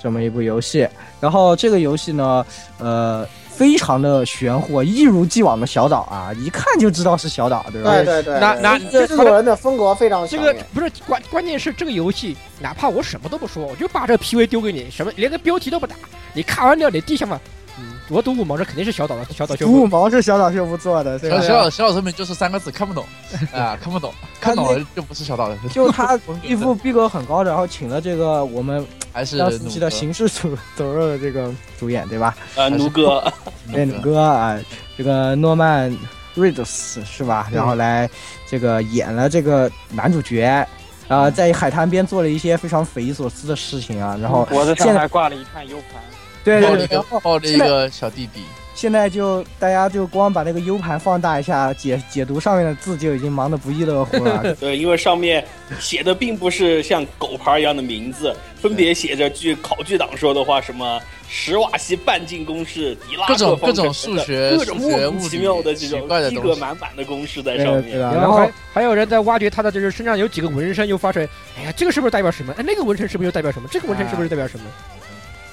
[0.03, 0.89] 这么一部游戏。
[1.21, 2.47] 然后这个游戏呢，
[2.79, 3.29] 呃。
[3.55, 7.95] 非常的玄乎，一如既往的小岛啊，一看就知道是小岛，对吧？
[7.95, 15.95] 对对对，那那制作人的风格非常这个不是关关键是这个游戏，哪怕我什么都不说，我就把这个 PV 丢给你，什么连个标题都不打，
[16.33, 17.39] 你看完了你地下嘛。
[17.45, 17.62] 嗯，
[18.09, 19.83] 我赌五毛，这肯定是小岛的小岛秀夫。
[19.83, 23.05] 五毛是小岛秀夫做的，小小小岛成名就是三个字，看不懂
[23.53, 25.57] 啊，看不懂，看懂了就不是小岛的。
[25.71, 32.37] 就他一副逼格很高的，然后请了这个我们还是熟悉的行尸走走肉的这个主演，对吧？
[32.57, 33.25] 呃，奴哥，
[33.73, 34.59] 对奴哥啊，
[34.97, 35.97] 这个诺曼
[36.35, 37.49] 瑞德斯是吧？
[37.53, 38.09] 然后来
[38.47, 40.67] 这个演了这个男主角，
[41.09, 46.03] 啊，在海滩边做了一些非常匪夷所思的事情啊，然后脖子上还挂了一串 U 盘。
[46.45, 48.43] 对对对，抱着一个然后抱了一个小弟弟，
[48.75, 54.55] 现在就大家就光把那个 U 盘放大一下，解解读上面的字就已经忙得不亦乐乎了。
[54.59, 55.45] 对，因为上面
[55.79, 67.83] 写的并不是像狗牌一样的名字，分别写着据考据党说的话，什么史瓦西半径公式、狄拉各种克方各种程数学 各种莫名其妙的这种奇怪的东西逼格满满的公式在上面。
[67.83, 68.13] 对对吧？
[68.15, 71.29] 然后还还有人在挖掘他的就是身上有几个纹身，又发出来，
[71.59, 72.53] 哎呀，这个是不是代表什么？
[72.59, 73.69] 哎，那个纹身是不是又代表什么？
[73.71, 74.65] 这个纹身是不是代表什么？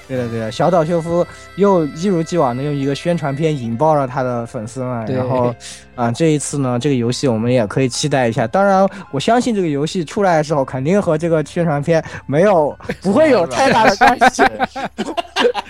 [0.09, 1.25] 对的对的，小岛秀夫
[1.55, 5.53] 又一如既往的用一个宣传片引爆了他的粉丝们，然后
[5.93, 8.47] 啊、这一次呢，这个游戏我们也可以期待一下。
[8.47, 14.41] 当然，我相信这个游戏出来的时候，肯定和这个宣传片没有 不会有太大的关系。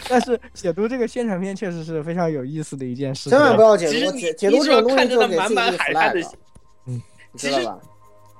[0.07, 3.29] 但是解读这个宣传片确实是非常有意思的一件事。
[3.29, 6.21] 千万不要解读，其实你解解读这种东西就给自己立你只要看着那满满海滩的
[6.87, 7.01] 嗯
[7.33, 7.77] 你知道吧？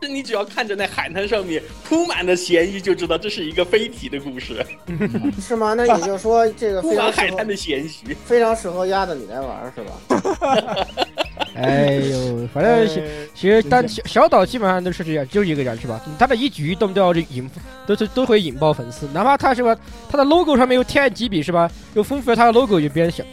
[0.01, 4.65] 是你只要看着那海滩上面铺满的咸鱼，就知道这是一个飞体的故事，
[5.41, 5.73] 是吗？
[5.73, 8.15] 那也就是说，这个铺非常海滩的咸鱼。
[8.25, 10.87] 非常适合鸭子你来玩，是吧？
[11.55, 13.03] 哎呦，反正其
[13.35, 15.99] 其实但小小岛基本上都是这样，就一个人是吧？
[16.17, 17.49] 他的一举一动都要这引，
[17.85, 19.75] 都是都会引爆粉丝，哪怕他是吧，
[20.09, 21.69] 他的 logo 上面又添了几笔是吧？
[21.95, 23.25] 又丰富了他的 logo，就别人想。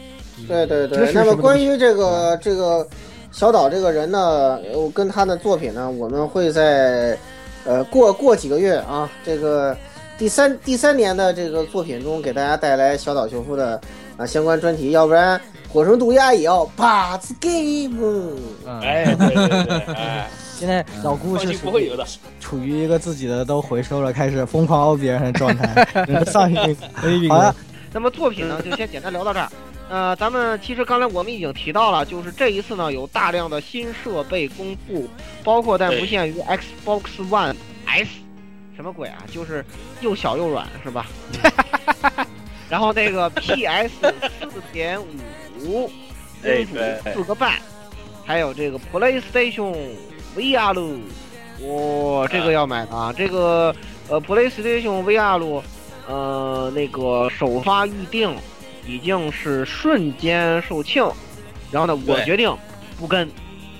[0.47, 1.11] 对对对。
[1.13, 2.87] 那么关于这个这个
[3.37, 7.15] 小岛这个人呢，我跟他的作品呢，我们会在
[7.65, 9.77] 呃过过几个月啊，这个
[10.17, 13.79] 第三第三年的这个作品中给大家带来小岛秀夫的
[14.17, 15.39] 啊相关专题，要不然
[15.69, 18.35] 火神毒鸦也要把子 game。
[18.65, 20.27] 嗯，哎，对对对，哎，
[20.57, 22.03] 现在老顾是不会有的。
[22.39, 25.87] 处于一个自己的都回收了，开始疯狂凹别人的状态。
[26.25, 26.57] 上一
[27.29, 27.55] 好了，
[27.93, 29.47] 那么作品呢，就先简单聊到这儿。
[29.89, 35.09] 呃，咱们其实刚才我们已经提到了，就是这一次呢有大量的新设备公布，
[35.43, 37.55] 包括但不限于 Xbox One
[37.85, 38.09] S，
[38.75, 39.23] 什么鬼啊？
[39.31, 39.63] 就是
[40.01, 41.07] 又小又软是吧？
[42.69, 43.89] 然后那个 PS
[44.51, 45.01] 四点
[45.61, 45.89] 五，
[46.43, 47.53] 对公主对四个半，
[48.25, 49.73] 还有这个 PlayStation
[50.35, 50.99] VR 路，
[51.61, 53.13] 哇、这个要买的啊！
[53.17, 53.73] 这个
[54.09, 55.63] 呃 PlayStation VR 路，
[56.09, 58.35] 呃那个首发预定
[58.87, 61.13] 已经是瞬间售罄，
[61.71, 62.55] 然后呢，我决定
[62.97, 63.29] 不跟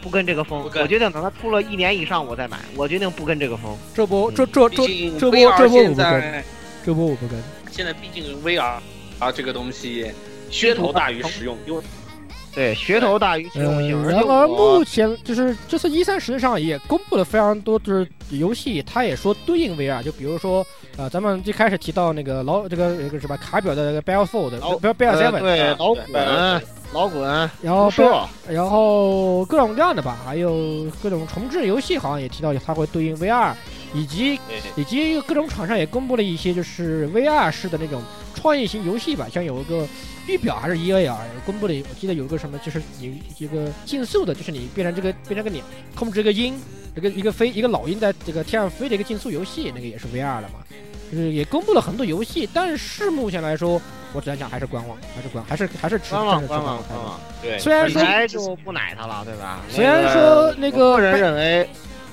[0.02, 3.76] 不跟这个风我决定等它出了一年以上我再买，我决定不跟这个风。
[3.94, 4.86] 这波这这这
[5.20, 6.44] 这波这波我不跟，
[6.86, 7.42] 这波我不跟。
[7.72, 8.80] 现在毕竟 VR
[9.20, 10.12] 啊这个东西
[10.52, 11.82] 噱头大于实用，因为
[12.58, 20.66] 对，噱头大于实用性，然而目前就是这次一三实际上也公布了非常多就是游戏，它也说对应 VR，就比如说
[20.98, 26.62] 呃，咱们最开始提到那个老这个那个什么卡表的那个 Battlefield，老不是 Battle 呃 Seven，对啊老滚
[26.94, 33.54] 老滚然后辐射，然后各种各样的吧，还有各种重置游戏，好像也提到它会对应 VR，
[33.94, 34.40] 以及
[34.76, 38.02] 以及各种厂商也公布了一些就是 VR 式的那种
[38.38, 39.88] 创意型游戏吧，像有一个
[40.28, 45.64] 预表还是 EA 啊，公布了，我记得有一个什么，就是你一个竞速的，就是你变成这个变成个鸟，
[45.96, 46.58] 控制一个鹰，
[46.96, 50.60] 这个一个飞一个老鹰在这个天上飞的一个竞速游戏，那个也是 VR 的嘛，
[51.12, 53.82] 就是也公布了很多游戏，但是目前来说，
[54.14, 57.20] 我只能讲还是观望，还是观还是还是持观望观望观望。
[57.42, 59.62] 对，虽然说就不奶他了，对吧？
[59.70, 61.68] 虽然说那个我个人认为，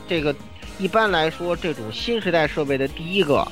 [0.08, 0.34] 这个
[0.78, 3.46] 一般来说，这种新时代设备的第一个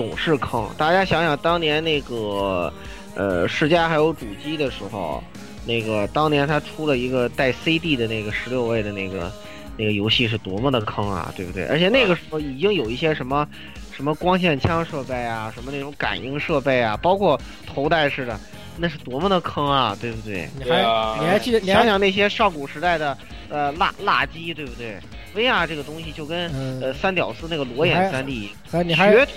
[0.00, 0.66] 总是坑。
[0.78, 2.72] 大家想想，当年那个
[3.14, 5.22] 呃世嘉还有主机的时候，
[5.66, 9.30] 那个当年它出了一个带 CD 的那个十六位的那个
[9.76, 11.66] 那个游戏是多么的坑啊，对不对？
[11.66, 13.46] 而且那个时候已经有一些什么
[13.94, 18.40] 什么光线枪设备啊，什么那种感应设备啊，包括头戴式的，
[18.80, 20.48] 那是多么的坑啊，对不对？
[20.58, 23.16] 你还啊你还记得你还想想那些上古时代的
[23.48, 24.96] 呃辣辣鸡，对不对
[25.34, 29.32] ？VR 这个东西就跟嗯呃三屌丝那个裸眼三 D 还你还噱头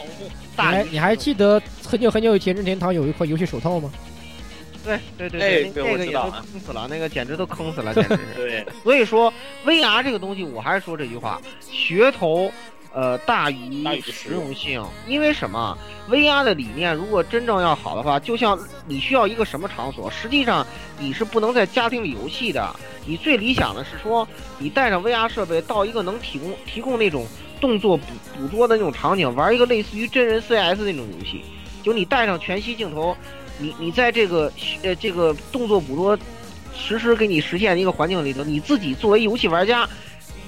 [0.58, 3.92] 你还你还记得很久很久以前任天堂有一款游戏手套吗？
[4.86, 8.36] 对对对哎对对，那那个也都坑死了，那个简直都坑死了， 简直是。
[8.36, 9.34] 对所以说
[9.66, 11.42] VR 这个东西，我还是说这句话，
[11.72, 12.52] 噱头。
[12.94, 15.76] 呃，大于实用性，因为什么
[16.10, 18.58] ？VR 的理念如果真正要好的话，就像
[18.88, 20.66] 你需要一个什么场所，实际上
[21.00, 22.74] 你是不能在家庭里游戏的。
[23.06, 24.28] 你最理想的是说，
[24.60, 27.26] 你带上 VR 设备到一个能提供提供那种
[27.60, 28.06] 动作捕
[28.38, 31.44] 捕捉的那种场景，玩一个类似于真人 CS 那种游戏。
[31.82, 33.18] 就你带上全息镜头，
[33.58, 34.50] 你你在这个
[34.84, 36.18] 呃这个动作捕捉
[36.76, 39.90] 实时给你实现的一个环境里头，你自己作为游戏玩家，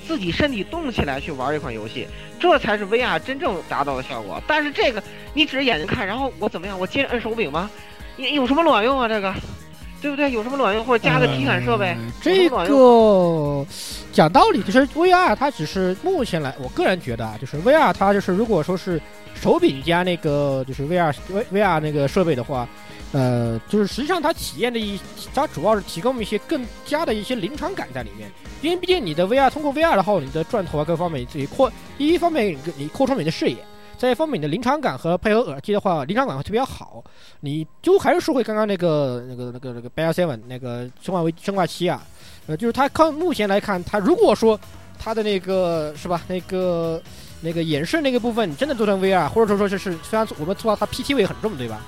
[0.08, 2.08] 自己身体动起来去玩这款游戏，
[2.40, 4.42] 这才是 VR 真正达到的效果。
[4.48, 5.02] 但是这个
[5.34, 6.80] 你只是眼睛看，然后我怎么样？
[6.80, 7.70] 我接着摁手柄吗？
[8.16, 9.08] 你有什么卵用啊？
[9.08, 9.34] 这个，
[10.06, 10.32] 对不对？
[10.32, 10.86] 有什么卵用？
[10.86, 11.88] 或者加个体感设备？
[11.88, 13.66] 呃这个
[14.12, 19.02] 讲道理，就是 VR 它只是目前来，我个人觉得啊，就是 VR 它就是如果说是
[19.34, 22.70] 手柄加那个就是 VR V VR 那个设备的话，
[23.14, 25.00] 呃，就是实际上它体验的一，
[25.34, 28.30] 它主要是提供一些更加的一些临场感在里面。
[28.62, 33.58] 因为毕竟你的 VR 通过 VR 的话，你的转头啊各方面，你自己扩第一方面你扩充你的视野。
[33.98, 37.04] 再一方面，你的临场感和配合耳机的话，临场感会特别好。
[37.40, 42.04] 你就还是说回刚刚那个、那个、那个、那个《Bear Seven》那个《生化危生化七》啊，
[42.48, 44.60] 呃，就是它看目前来看，它如果说
[45.00, 47.02] 它的那个是吧，那个
[47.42, 51.82] 那个演示那个部分，真的做成 VR，或者说说就是虽然我们知道它 PT 位很重，对吧？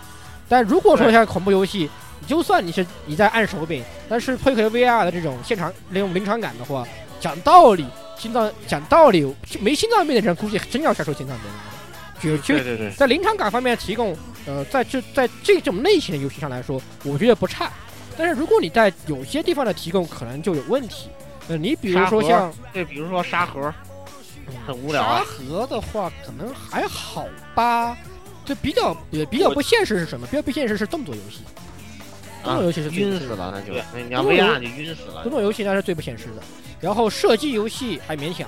[0.50, 1.90] 但如果说像恐怖游戏，
[2.26, 6.88] 就算你是你在按手柄，但是配合 VR 的这种现场那种临场感的话，
[7.20, 7.86] 讲道理，
[8.18, 11.46] 心脏讲道理，没心脏病的人估计真要下手心脏病。
[12.22, 17.72] 就对对对，在临场感方面提供，呃，在这在这种类型的游戏上来说，我觉得不差。
[18.18, 21.10] 但是如果你在有些地方的提供，可能就有问题。
[21.48, 23.74] 呃，你比如说像，对，比如说沙盒，
[24.66, 25.20] 很无聊、啊。
[25.20, 27.96] 沙盒的话，可能还好吧。
[28.44, 30.26] 就比较也比较不现实是什么？
[30.28, 31.42] 比较不现实是动作游戏。
[32.44, 35.22] 动作游戏是晕死了，那就你要 VR 就晕死了。
[35.24, 36.42] 动作游戏那是最不现实的。
[36.80, 38.48] 然后射击游戏还勉强。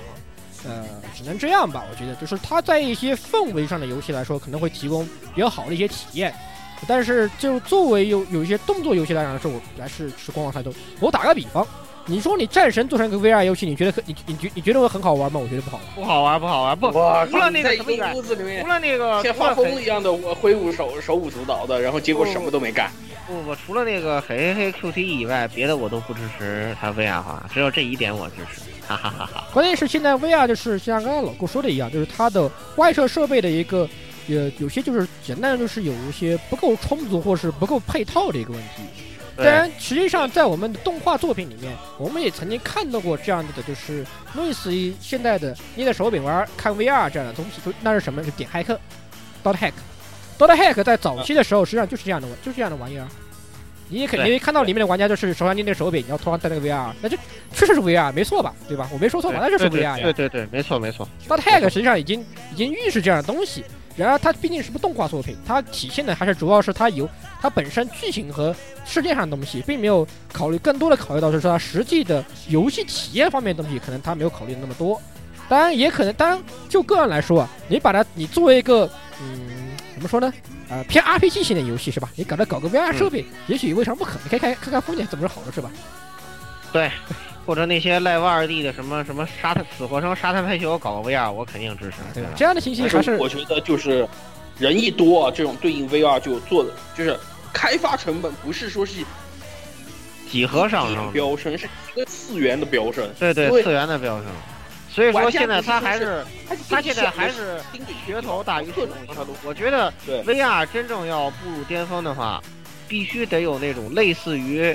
[0.66, 0.84] 呃，
[1.16, 6.34] 只能这样吧，我觉得，就是它在一些氛围上的游戏来说，可能会提供比较好的一些体验，
[6.86, 10.72] 但是就作为有有一些动作游戏来说，我还是是观望态度。
[11.00, 11.66] 我打个比方，
[12.06, 15.38] 你说你战神做成一个 VR 游戏，你觉得可你你觉你觉得会很好玩吗？
[15.38, 17.30] 我觉得不好玩，不好玩，不好玩，不。
[17.30, 22.90] 除了那个什么屋子里面，除了那个像发疯一样的我挥舞手手舞足蹈的，然后结果什么都没干。
[23.26, 28.62] 不不，除了那个嘿嘿嘿 QTE 以外，别的我都不支持它 VR 化，只有这一点我支持。
[28.88, 29.44] 哈哈哈哈！
[29.52, 33.88] 关键是现在 VR 就是像刚才老顾说的一样，就是它的外设设备的一个，
[34.28, 38.82] 呃，有些就是简单的就是有一些不够充足或是不够配套的一个问题。
[39.44, 44.04] 当然，实际上在我们的动画作品里面，我们也曾经看到过这样的，就是
[44.34, 48.22] 类似于现在的捏着手柄玩看 VR 这样的东西，就那是什么？
[48.22, 48.78] 是点骇客
[49.42, 53.06] ，Dot Hack，Dot Hack 在早期的时候实际上就是这样的，就是这样的玩意儿。
[53.92, 57.16] 你也肯定看到里面的玩家就是手上捏那个手柄，然后头上戴那个 VR，那就
[57.52, 58.54] 确实是 VR，没错吧？
[58.68, 58.88] 对吧？
[58.92, 59.38] 我没说错吧？
[59.40, 59.98] 那就是 VR 呀。
[60.00, 61.08] 对对对，没错没错。
[61.28, 63.64] 它 tag 实际上已经已经预示这样的东西，
[63.96, 67.08] 然而它毕竟是部动画作品，它体现的还是主要是它有
[67.40, 68.54] 它本身剧情和
[68.84, 75.00] 世界上的东西，并没有考虑更多的考虑到就是说它实际的游戏体验方面的东西，可能它没有考虑的那么多。
[75.48, 78.90] 当然也可能，当然就个人来说啊，你把它你作为一个
[79.20, 79.58] 嗯。
[79.92, 80.32] 怎么说呢？
[80.70, 82.08] 呃，偏 RPG 型的游戏是吧？
[82.16, 84.12] 你搞它搞个 VR 设备，也许未尝不可。
[84.24, 85.70] 你可以看看看风景，怎么是好的是吧？
[86.72, 86.90] 对，
[87.50, 91.96] 或者那些 Live 二 D 的什么什么沙滩死活生沙滩排球搞个 VR，我肯定支持。
[92.14, 94.08] 对，这样的信息还是我觉得就是
[94.56, 97.18] 人一多，这种对应 VR 就做的就是
[97.52, 99.04] 开发成本不是说是
[100.30, 103.10] 几何上升飙升，是一个次元的飙升。
[103.18, 104.26] 对对，次元的飙升。
[104.88, 106.24] 所以说现在他还是，
[106.68, 107.60] 他现在还是
[108.06, 109.26] 噱头大于实用。
[109.42, 112.40] 我觉得 VR 真正要步入巅峰的话，
[112.86, 114.72] 必须得有那种类似于，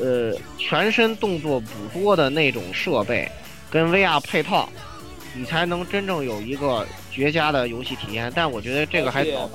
[0.00, 3.30] 呃，全身动作捕捉的那种设备，
[3.70, 4.68] 跟 VR 配套，
[5.34, 8.32] 你才能真正有一个绝佳的游戏体验。
[8.34, 9.50] 但我觉得这个还早。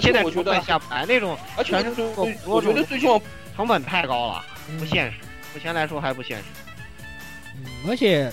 [0.00, 3.22] 现在我觉得下不来那种全身动作，我觉得最重要
[3.56, 4.44] 成本太高了，
[4.78, 5.18] 不现实。
[5.54, 6.44] 目前来说还不现实。
[7.56, 8.32] 嗯，而且。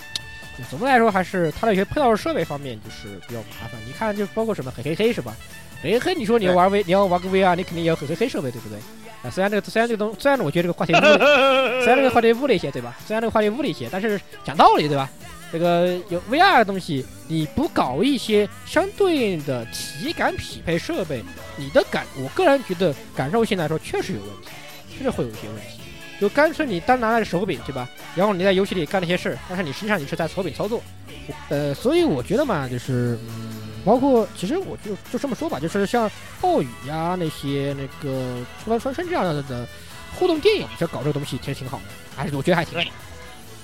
[0.69, 3.81] 总的来说，还是它的一些配套设备方面就是比较麻烦。
[3.87, 5.35] 你看，就包括什么黑黑黑是吧？
[5.81, 8.77] 黑黑，你说你要玩 V，你要玩个 VR，你肯定也要黑黑黑设备，对不对？
[9.23, 12.95] 啊，虽然这个虽然这个东，虽然我觉得这个话题，虽然这个话题污了一些，对吧？
[13.07, 15.09] 虽然这个话题污了一些，但是讲道理，对吧？
[15.51, 21.23] 这个有 VR 的东西，你不搞一些相对应的体感匹配设备，
[21.55, 24.47] 你的感，我个人觉得感受性来说确实有问题，
[24.97, 25.79] 确实会有一些问题。
[26.19, 27.87] 就干脆你单拿着手柄，对吧？
[28.15, 30.81] 然后你在游戏里干那些事儿，但是你实际上你是在手柄操作，
[31.49, 36.10] 呃，所以我觉得嘛，就是嗯，包括其实我就就这么说吧，就是像
[36.41, 39.68] 暴雨呀那些那个出来传声这样的的
[40.15, 41.84] 互动电影，就搞这个东西其实挺好的，
[42.15, 42.73] 还是我觉得还挺。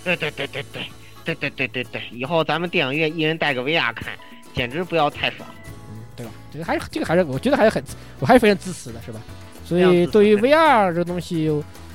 [0.04, 0.88] 对对对对对
[1.24, 4.14] 对对对对对，以后咱们电影院一人带个 VR 看，
[4.54, 5.48] 简直不要太爽，
[5.90, 6.32] 嗯，对吧？
[6.52, 7.84] 这个还是这个还是我觉得还是很，
[8.20, 9.20] 我还是非常支持的，是吧？
[9.66, 11.52] 所以对于 VR 这东西。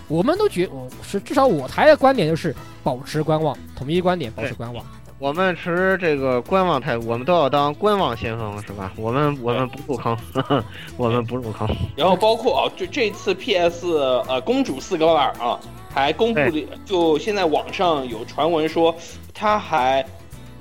[0.06, 4.84] 我们都觉，我是至少我台的观点就是保持观望，统一观点保持观望。
[5.24, 8.92] 我们持这个观望态度，我们都要当观望先锋，是吧？
[8.94, 10.14] 我们我们不入坑，
[10.98, 11.66] 我们不入坑。
[11.96, 13.86] 然后包括啊，就这次 PS
[14.28, 15.58] 呃公主四个版啊，
[15.90, 16.52] 还公布了，
[16.84, 18.94] 就现在网上有传闻说，
[19.32, 20.04] 他还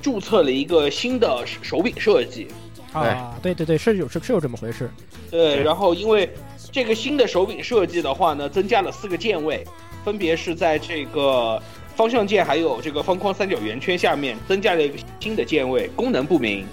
[0.02, 2.48] 注册了一个新的手柄设计，
[2.94, 4.90] 啊，对对对，是有是是有这么回事。
[5.30, 6.34] 对然后因为
[6.72, 9.62] 这个新的手柄设计的话呢，增加了四个键位，
[10.06, 11.62] 分别是在这个
[11.96, 16.66] 方向键还有这个方框三角圆圈下面增加了一个新的键位，功能不明。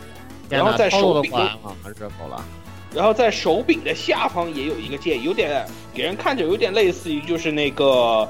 [0.48, 2.44] 然后在手柄的不安了，热狗了。
[2.92, 5.64] 然后在手柄的下方也有一个键，有点
[5.94, 8.28] 给人看着有点类似于就是那个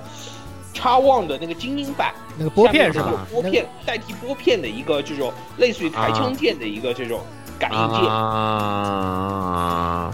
[0.74, 3.26] 叉 One 的那个精英版，那个拨片是吧？
[3.32, 7.22] 拨片代替拨片的一个这种类似于台枪键的一个这种
[7.58, 8.00] 感应键。
[8.10, 9.34] 啊，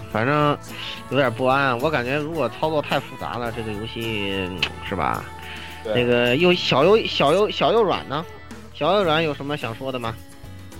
[0.09, 0.57] 反正
[1.09, 1.77] 有点不安。
[1.79, 5.25] 我感觉如果操作太复杂了，这个游戏嗯是吧？
[5.93, 8.25] 对那个又小又小又小又软呢？
[8.73, 10.15] 小又软有什么想说的吗？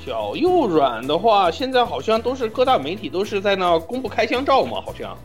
[0.06, 5.18] 小右软的话，现在好像都是各大媒体都是在那公布开箱照嘛，好像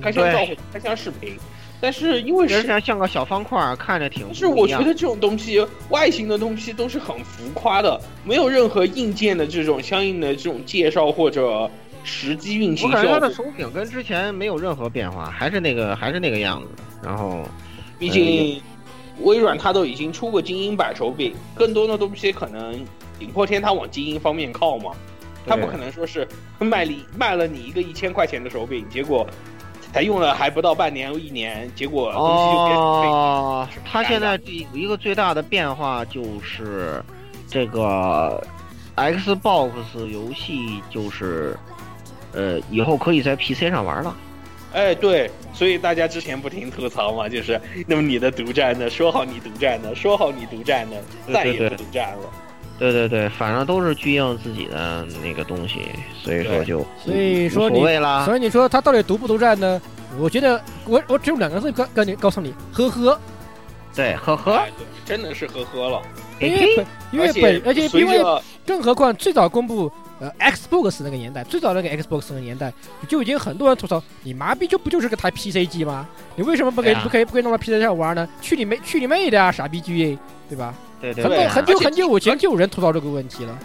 [0.00, 1.36] 开箱照或者开箱视频。
[1.78, 11.70] 但是因为其实际上像个小方块，看着挺但是我觉得这种东西外形的东西都是很浮夸的，没有任何硬件的这种相应的这种介绍或者
[12.02, 13.34] 实际运行我行感觉它的。
[13.34, 16.68] 手柄跟之前没有任何变化，还是那个还是那个样子。
[17.02, 17.40] 然后
[17.98, 18.62] 毕竟
[19.22, 22.74] 微软它都已经出过精英版手柄，更多的东西可能
[23.18, 24.92] 顶破天它往精英方面靠嘛，
[25.46, 26.26] 它不可能说是
[26.58, 29.26] 卖你卖了你一个一千块钱的手柄，结果
[29.92, 34.40] 才用了还不到半年一年，结果东西就变成废哦是，它现在
[34.72, 37.02] 有一个最大的变化就是
[37.48, 38.42] 这个
[38.96, 39.70] Xbox
[40.06, 41.56] 游戏就是
[42.32, 44.14] 呃以后可以在 PC 上玩了。
[44.72, 48.88] 哎，对，所以大家之前不停吐槽嘛，就是那么你的独占呢？
[48.88, 49.94] 说好你独占呢？
[49.94, 50.96] 说好你独占呢？
[51.32, 52.30] 再也不独占了。
[52.78, 55.80] 对对对，反正都是巨硬自己的那个东西，
[56.22, 58.24] 所以说就所以说无你所谓啦。
[58.24, 59.80] 所以你说他到底独不独占呢？
[60.18, 63.20] 我觉得我我只有两个字告告你告诉你，呵呵，
[63.94, 64.70] 对，呵呵，哎，
[65.04, 66.02] 真的是呵呵了。
[66.40, 68.22] 因为本因为而且本而且因为
[68.66, 72.72] 更何况最早公布呃 Xbox 那个年代，最早那个 Xbox 那个年代
[73.08, 76.06] 就已经很多人吐槽，你麻痹就不就是个台 PC 机吗？
[76.36, 78.28] 你为什么不给、不可以不可以弄到 PC 上玩呢？
[78.40, 80.16] 去你妹去你妹的啊，傻逼 GA，
[80.48, 80.74] 对吧？
[81.00, 83.58] 对对很对啊，多很久很久以前就有人吐槽这个问题了。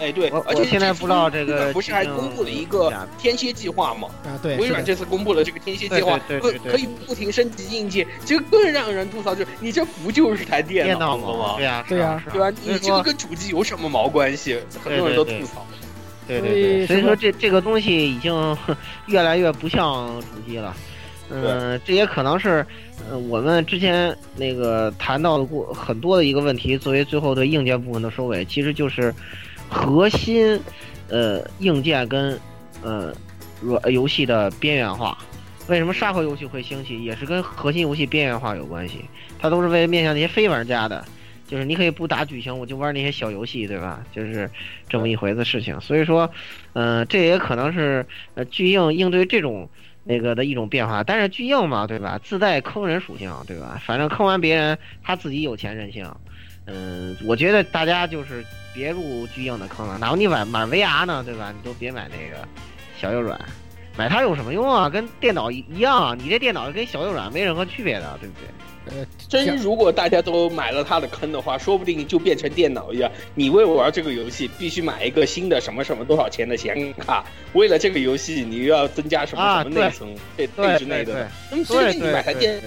[0.00, 4.08] 哎，对，而且现在不知道这个不是还公布了一个天蝎计划吗？
[4.24, 11.54] 啊，对，微软这次公布了这个天蝎计划，可可以不停升级硬件，其实更让人吐槽，就是你这不就是台电电脑吗，？
[11.56, 12.50] 对呀，对呀是啊对吧？
[12.64, 14.58] 你这个跟主机有什么毛关系？
[14.82, 15.66] 很多人都吐槽。
[16.26, 18.56] 对对对，所以说这这个东西已经
[19.06, 20.74] 越来越不像主机了。
[21.32, 22.66] 嗯、这也可能是，
[23.08, 29.14] 呃，我们之前那个谈到的过很多的一个问题，作为最后对硬件部分的收尾，其实就是
[29.70, 30.60] 核心，
[31.08, 32.38] 呃，硬件跟
[32.82, 33.14] 呃
[33.60, 35.16] 软游戏的边缘化。
[35.68, 39.04] 为什么沙盒游戏会兴起，也是跟核心游戏边缘化有关系。
[39.38, 41.04] 它都是为了面向那些非玩家的，
[41.46, 44.04] 就是你可以不打剧情，我就玩那些小游戏，对吧？
[44.12, 44.50] 就是
[44.88, 45.80] 这么一回子事情。
[45.80, 46.28] 所以说，
[46.72, 49.70] 呃，这也可能是呃巨硬应对这种
[50.02, 51.04] 那个的一种变化。
[51.04, 52.18] 但是巨硬嘛，对吧？
[52.22, 53.80] 自带坑人属性，对吧？
[53.86, 56.10] 反正坑完别人，他自己有钱任性。
[56.66, 59.98] 嗯，我觉得大家就是别入巨硬的坑了。
[59.98, 61.52] 哪怕你买买 VR 呢，对吧？
[61.56, 62.46] 你都别买那个
[63.00, 63.40] 小右软，
[63.96, 64.88] 买它有什么用啊？
[64.88, 68.48] 跟电脑一一样啊，你这电脑跟小右软没任何区别的，对不对？
[68.86, 82.62] 呃，真如果大家都买了它的坑的话，说不定就变成电脑一样，你为了玩这个游戏必须买一个新的什么什么多少钱的显卡，为了这个游戏你又要增加什么啊什么内存配配对置内的对对，那么这对跟你买台对电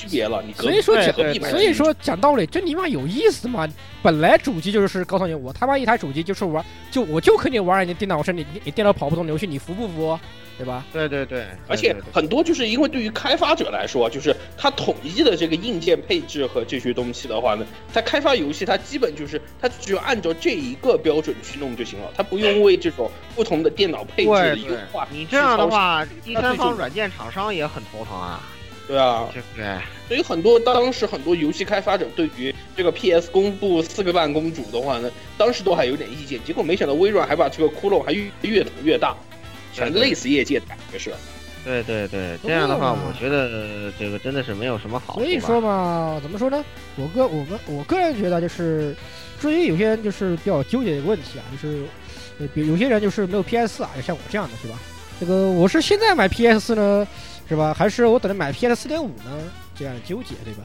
[0.00, 3.68] 区别了，你隔所以说讲所以说讲道理，这你妈有意思吗！
[4.02, 10.18] 本来主机就是告诉你，我他妈一台主机就是玩，就我就肯定玩你电脑上，你你你电脑跑不动游戏，你服不服？
[10.56, 10.84] 对吧？
[10.92, 17.64] 对对对，而且很多就是因为对于开发者来说，就是他统一的这个硬件配置和这些东西的话呢，
[17.94, 25.08] 他开发游戏他基本就是他只有按照这一个标准去弄就行了，他不用为这种不同的电脑配置的优化。
[25.10, 28.42] 你这样的话，第三方软件厂商也很头疼啊，
[28.90, 29.78] 对啊，对不对？
[30.08, 35.08] 所以很多当时很多游戏开发者对于这个 PS 公布四个半公主的话呢，
[35.38, 39.14] 当时都还有点意见，结果没想到微软还把这个窟窿还越越捅越大，
[39.72, 41.12] 全累死业界的感觉是。
[41.62, 45.20] 对对对，这样的话，我觉得这个真的是没有什么好处。
[45.20, 46.64] 所以说嘛，怎么说呢？
[46.96, 48.96] 我个我们我个人觉得就是，
[49.38, 51.84] 至于有些人就是比较纠结的一个问题啊，就是，
[52.40, 54.76] 呃，比如有些人就是没有 PS 啊，就像我这样的是吧？
[55.20, 57.06] 这个我是现在买 PS 呢，
[57.50, 57.74] 是吧？
[57.74, 59.42] 还是我等着买 PS 四点五呢？
[59.74, 60.62] 这样纠结，对吧？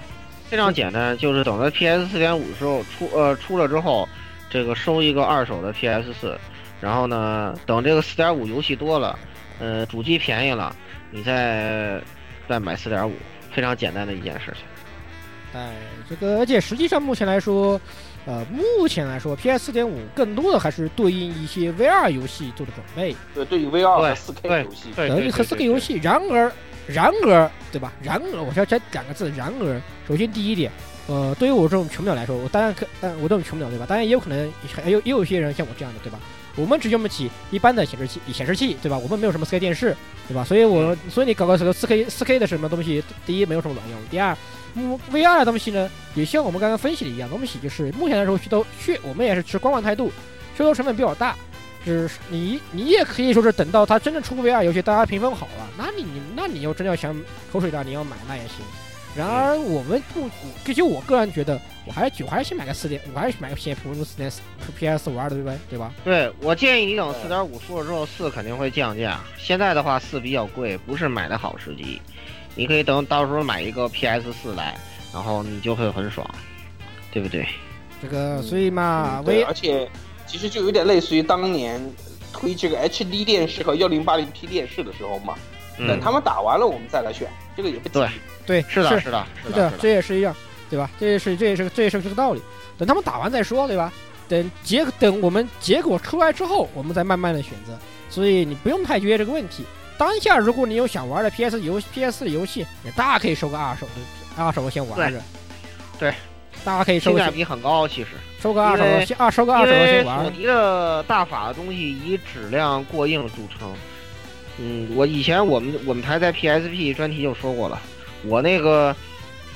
[0.47, 4.07] 非常简单，就是等着 PS 四点五的时候出呃出了之后，
[4.51, 6.37] 这个收一个二手的 PS 四，
[6.79, 9.17] 然后呢，等这个四点五游戏多了，
[9.59, 10.75] 呃，主机便宜了，
[11.09, 11.99] 你再
[12.47, 13.13] 再买四点五，
[13.51, 14.63] 非常简单的一件事情。
[15.59, 15.71] 哎，
[16.07, 17.81] 这个而且实际上目前来说，
[18.25, 25.95] 呃，目前来说，PS 四点五更多的还是对应一些 VR 游戏做的准备，对，对于 VR 和对四 K 游戏，对对呃和四 K 游戏。
[26.03, 26.51] 然而，
[26.87, 27.91] 然而，对吧？
[28.01, 30.71] 然而，我要加两个字，然而，首先第一点，
[31.07, 33.85] 呃，对于我这种穷鸟来说，我当然可，但我这种穷鸟对吧？
[33.87, 34.51] 当然也有可能
[34.83, 36.19] 还有也有些人像我这样的对吧？
[36.55, 38.97] 我们只用不起一般的显示器，显示器对吧？
[38.97, 39.95] 我们没有什么四 K 电视
[40.27, 40.43] 对吧？
[40.43, 44.37] 所以我所以你搞个什么四 K 四 K 的什么东西，第一没有什么卵用，第二
[45.11, 50.11] ，，VR 的东西呢，也像我们刚刚分析的一样，东西就是目前来说，噱头噱我们也是持观望态度，
[50.57, 51.35] 噱头成本比较大。
[51.85, 57.15] 就是你，你也可以说是等到它真正出 VR 游戏，大家评分好了，那你你，那你要真要想
[57.51, 58.65] 口水战，你要买那也行。
[59.15, 60.29] 然而我们不，
[60.65, 64.29] 这就我个人觉得，我还是我还是先买个四点，我还是买个 PS 普通四点
[64.77, 65.79] PS 五二的，对吧对？
[65.79, 65.93] 吧？
[66.03, 69.21] 对我建议你等四点五出了之后，四肯定会降价。
[69.37, 72.01] 现在的话，四比较贵，不是买的好时机。
[72.55, 74.77] 你可以等到时候买一个 PS 四来，
[75.13, 76.29] 然后你就会很爽，
[77.11, 77.47] 对不对？
[78.01, 79.87] 这个，所以嘛，对，微而且
[80.25, 81.81] 其实就有点类似于当年
[82.33, 85.35] 推这个 HD 电视和幺零八零 P 电视的时候嘛。
[85.77, 87.27] 等嗯，他们打完了，我们再来选，
[87.57, 88.09] 这个也不急对
[88.45, 90.33] 对是的，是是的，是的，这也是一样，
[90.69, 90.89] 对吧？
[90.97, 92.41] 这也是这也是这也是这个道理。
[92.77, 93.91] 等他们打完再说，对吧？
[94.29, 97.77] 等结等我们结果出来之后，我们再慢慢的选择。
[98.09, 99.65] 所以你不用太纠结这个问题。
[99.97, 105.21] 当下如果你有想玩的 PS 游 PS 的游戏，你大可以收个二手的，二手的先玩着。
[105.99, 106.13] 对，
[106.65, 108.09] 大家可以性价比很高，其实。
[108.41, 110.33] 收个二手的先二收个二因手的先玩。
[110.33, 113.73] 尼的大法的东西以质量过硬著称。
[114.57, 117.79] 嗯，我以前我们我们台在 PSP 专题就说过了，
[118.23, 118.95] 我那个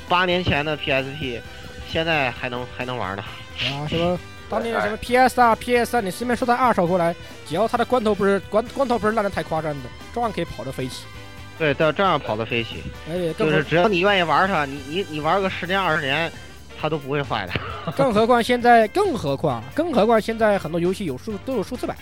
[0.07, 1.39] 八年前的 PSP，
[1.89, 3.23] 现在还能还能玩呢。
[3.61, 4.19] 啊，什么
[4.49, 7.15] 当年的什么 PS 二、PS 三，你随便收台二手过来，
[7.47, 11.05] 只要它的光头不是光光头不是烂的太夸张的，照样可以跑得飞起。
[11.57, 16.31] 对，照照样跑得飞起，而且就是只要你愿意玩它，你你你玩个十年二十年，
[16.79, 17.53] 它都不会坏的。
[17.97, 21.97] 更何况现在，更何况更何况现在很多游戏有数都有数字版，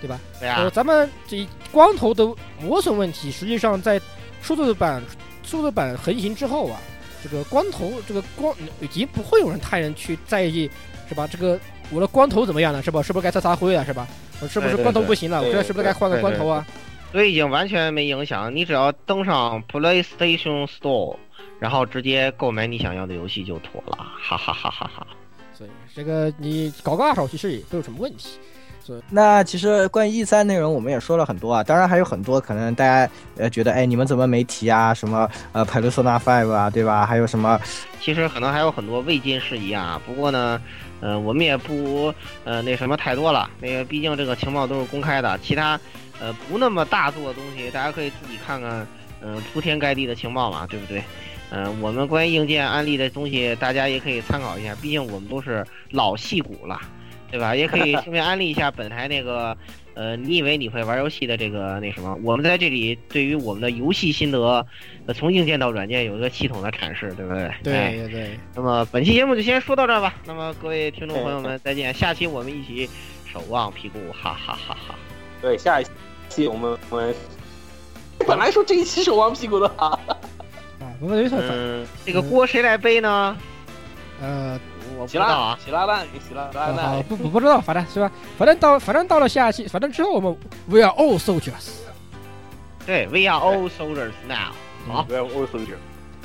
[0.00, 0.18] 对吧？
[0.40, 2.26] 对呃，呀，咱们这光头的
[2.60, 4.00] 磨损问题，实际上在
[4.42, 5.02] 数字版
[5.42, 6.78] 数字版横行之后啊，
[7.22, 10.70] 这个光头这个光已经不会有人太人去在意，
[11.08, 11.28] 是吧？
[11.30, 11.58] 这个
[11.90, 13.02] 我的光头怎么样了，是吧？
[13.02, 14.06] 是不是该擦擦灰了，是吧？
[14.40, 15.38] 我是不是光头不行了？
[15.38, 16.66] 我对这是不是该换个光头啊？
[17.12, 18.54] 所以已经完全没影响。
[18.54, 21.16] 你只要登上 PlayStation Store，
[21.58, 25.06] 然后直接购买你想要的游戏就妥了，哈哈哈哈哈。
[25.54, 28.38] 所以这个你搞个二手其实也没有什么问题。
[29.10, 34.94] 那其实关于 E 三内容我们也说了很多啊，当然还有很多可能大家呃觉得哎你们怎么没提啊？
[34.94, 37.04] 什么呃 Persona Five 啊，对吧？
[37.04, 37.60] 还有什么
[38.00, 40.62] 其实可能还有很多未尽事宜啊，不过呢，
[41.00, 42.14] 呃，我们也不
[42.44, 43.50] 呃那什么太多了。
[43.60, 45.80] 那个毕竟这个情报都是公开的，其他
[46.20, 48.86] 呃不那么大做的东西，大家可以自己看看，
[49.20, 51.02] 呃，铺天盖地的情报嘛，对不对？
[51.50, 56.80] 呃，我们关于硬件安利的东西，大家也可以参考一下，毕竟我们都是老戏骨了，
[57.30, 57.54] 对吧？
[57.54, 59.56] 也可以顺便安利一下本台那个。
[59.96, 62.14] 呃，你以为你会玩游戏的这个那什么？
[62.22, 64.66] 我们在这里对于我们的游戏心得，
[65.06, 67.44] 呃，从硬件到软件有一个系统的阐释，对不对？
[67.44, 70.14] 哎对对对，那么本期节目就先说到这儿吧。
[70.26, 71.94] 那么各位听众朋友们，再见。
[71.94, 72.86] 下期我们一起
[73.24, 74.94] 守望屁股，哈哈哈哈！
[75.40, 75.86] 对，下一
[76.28, 77.14] 期我们我们
[78.26, 79.98] 本来说这一期是王屁股的啊，
[80.96, 83.36] 啊，不过没错，嗯，这个锅谁来背呢？
[84.22, 84.58] 呃，
[84.96, 85.58] 我不知道啊。
[85.62, 88.10] 希拉蛋给希拉烂好，不不不知道，反正是吧？
[88.38, 90.34] 反正到反正到了下期，反正之后我们
[90.66, 91.70] We are all soldiers。
[92.86, 94.52] 对，We are all soldiers now。
[94.88, 95.76] 好，，we are all soldiers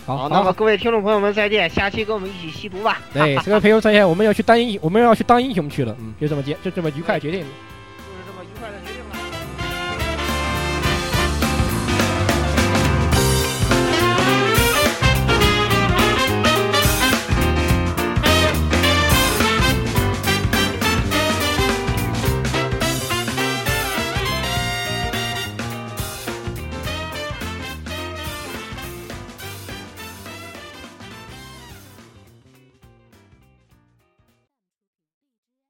[0.05, 2.99] 好那么各位听众朋友们再见，下期跟我们一起吸毒吧。
[3.13, 7.47] 对这个朋友再见，我们要去当英，我们要去当英雄去了，嗯，就这么结，就这么愉快决定了。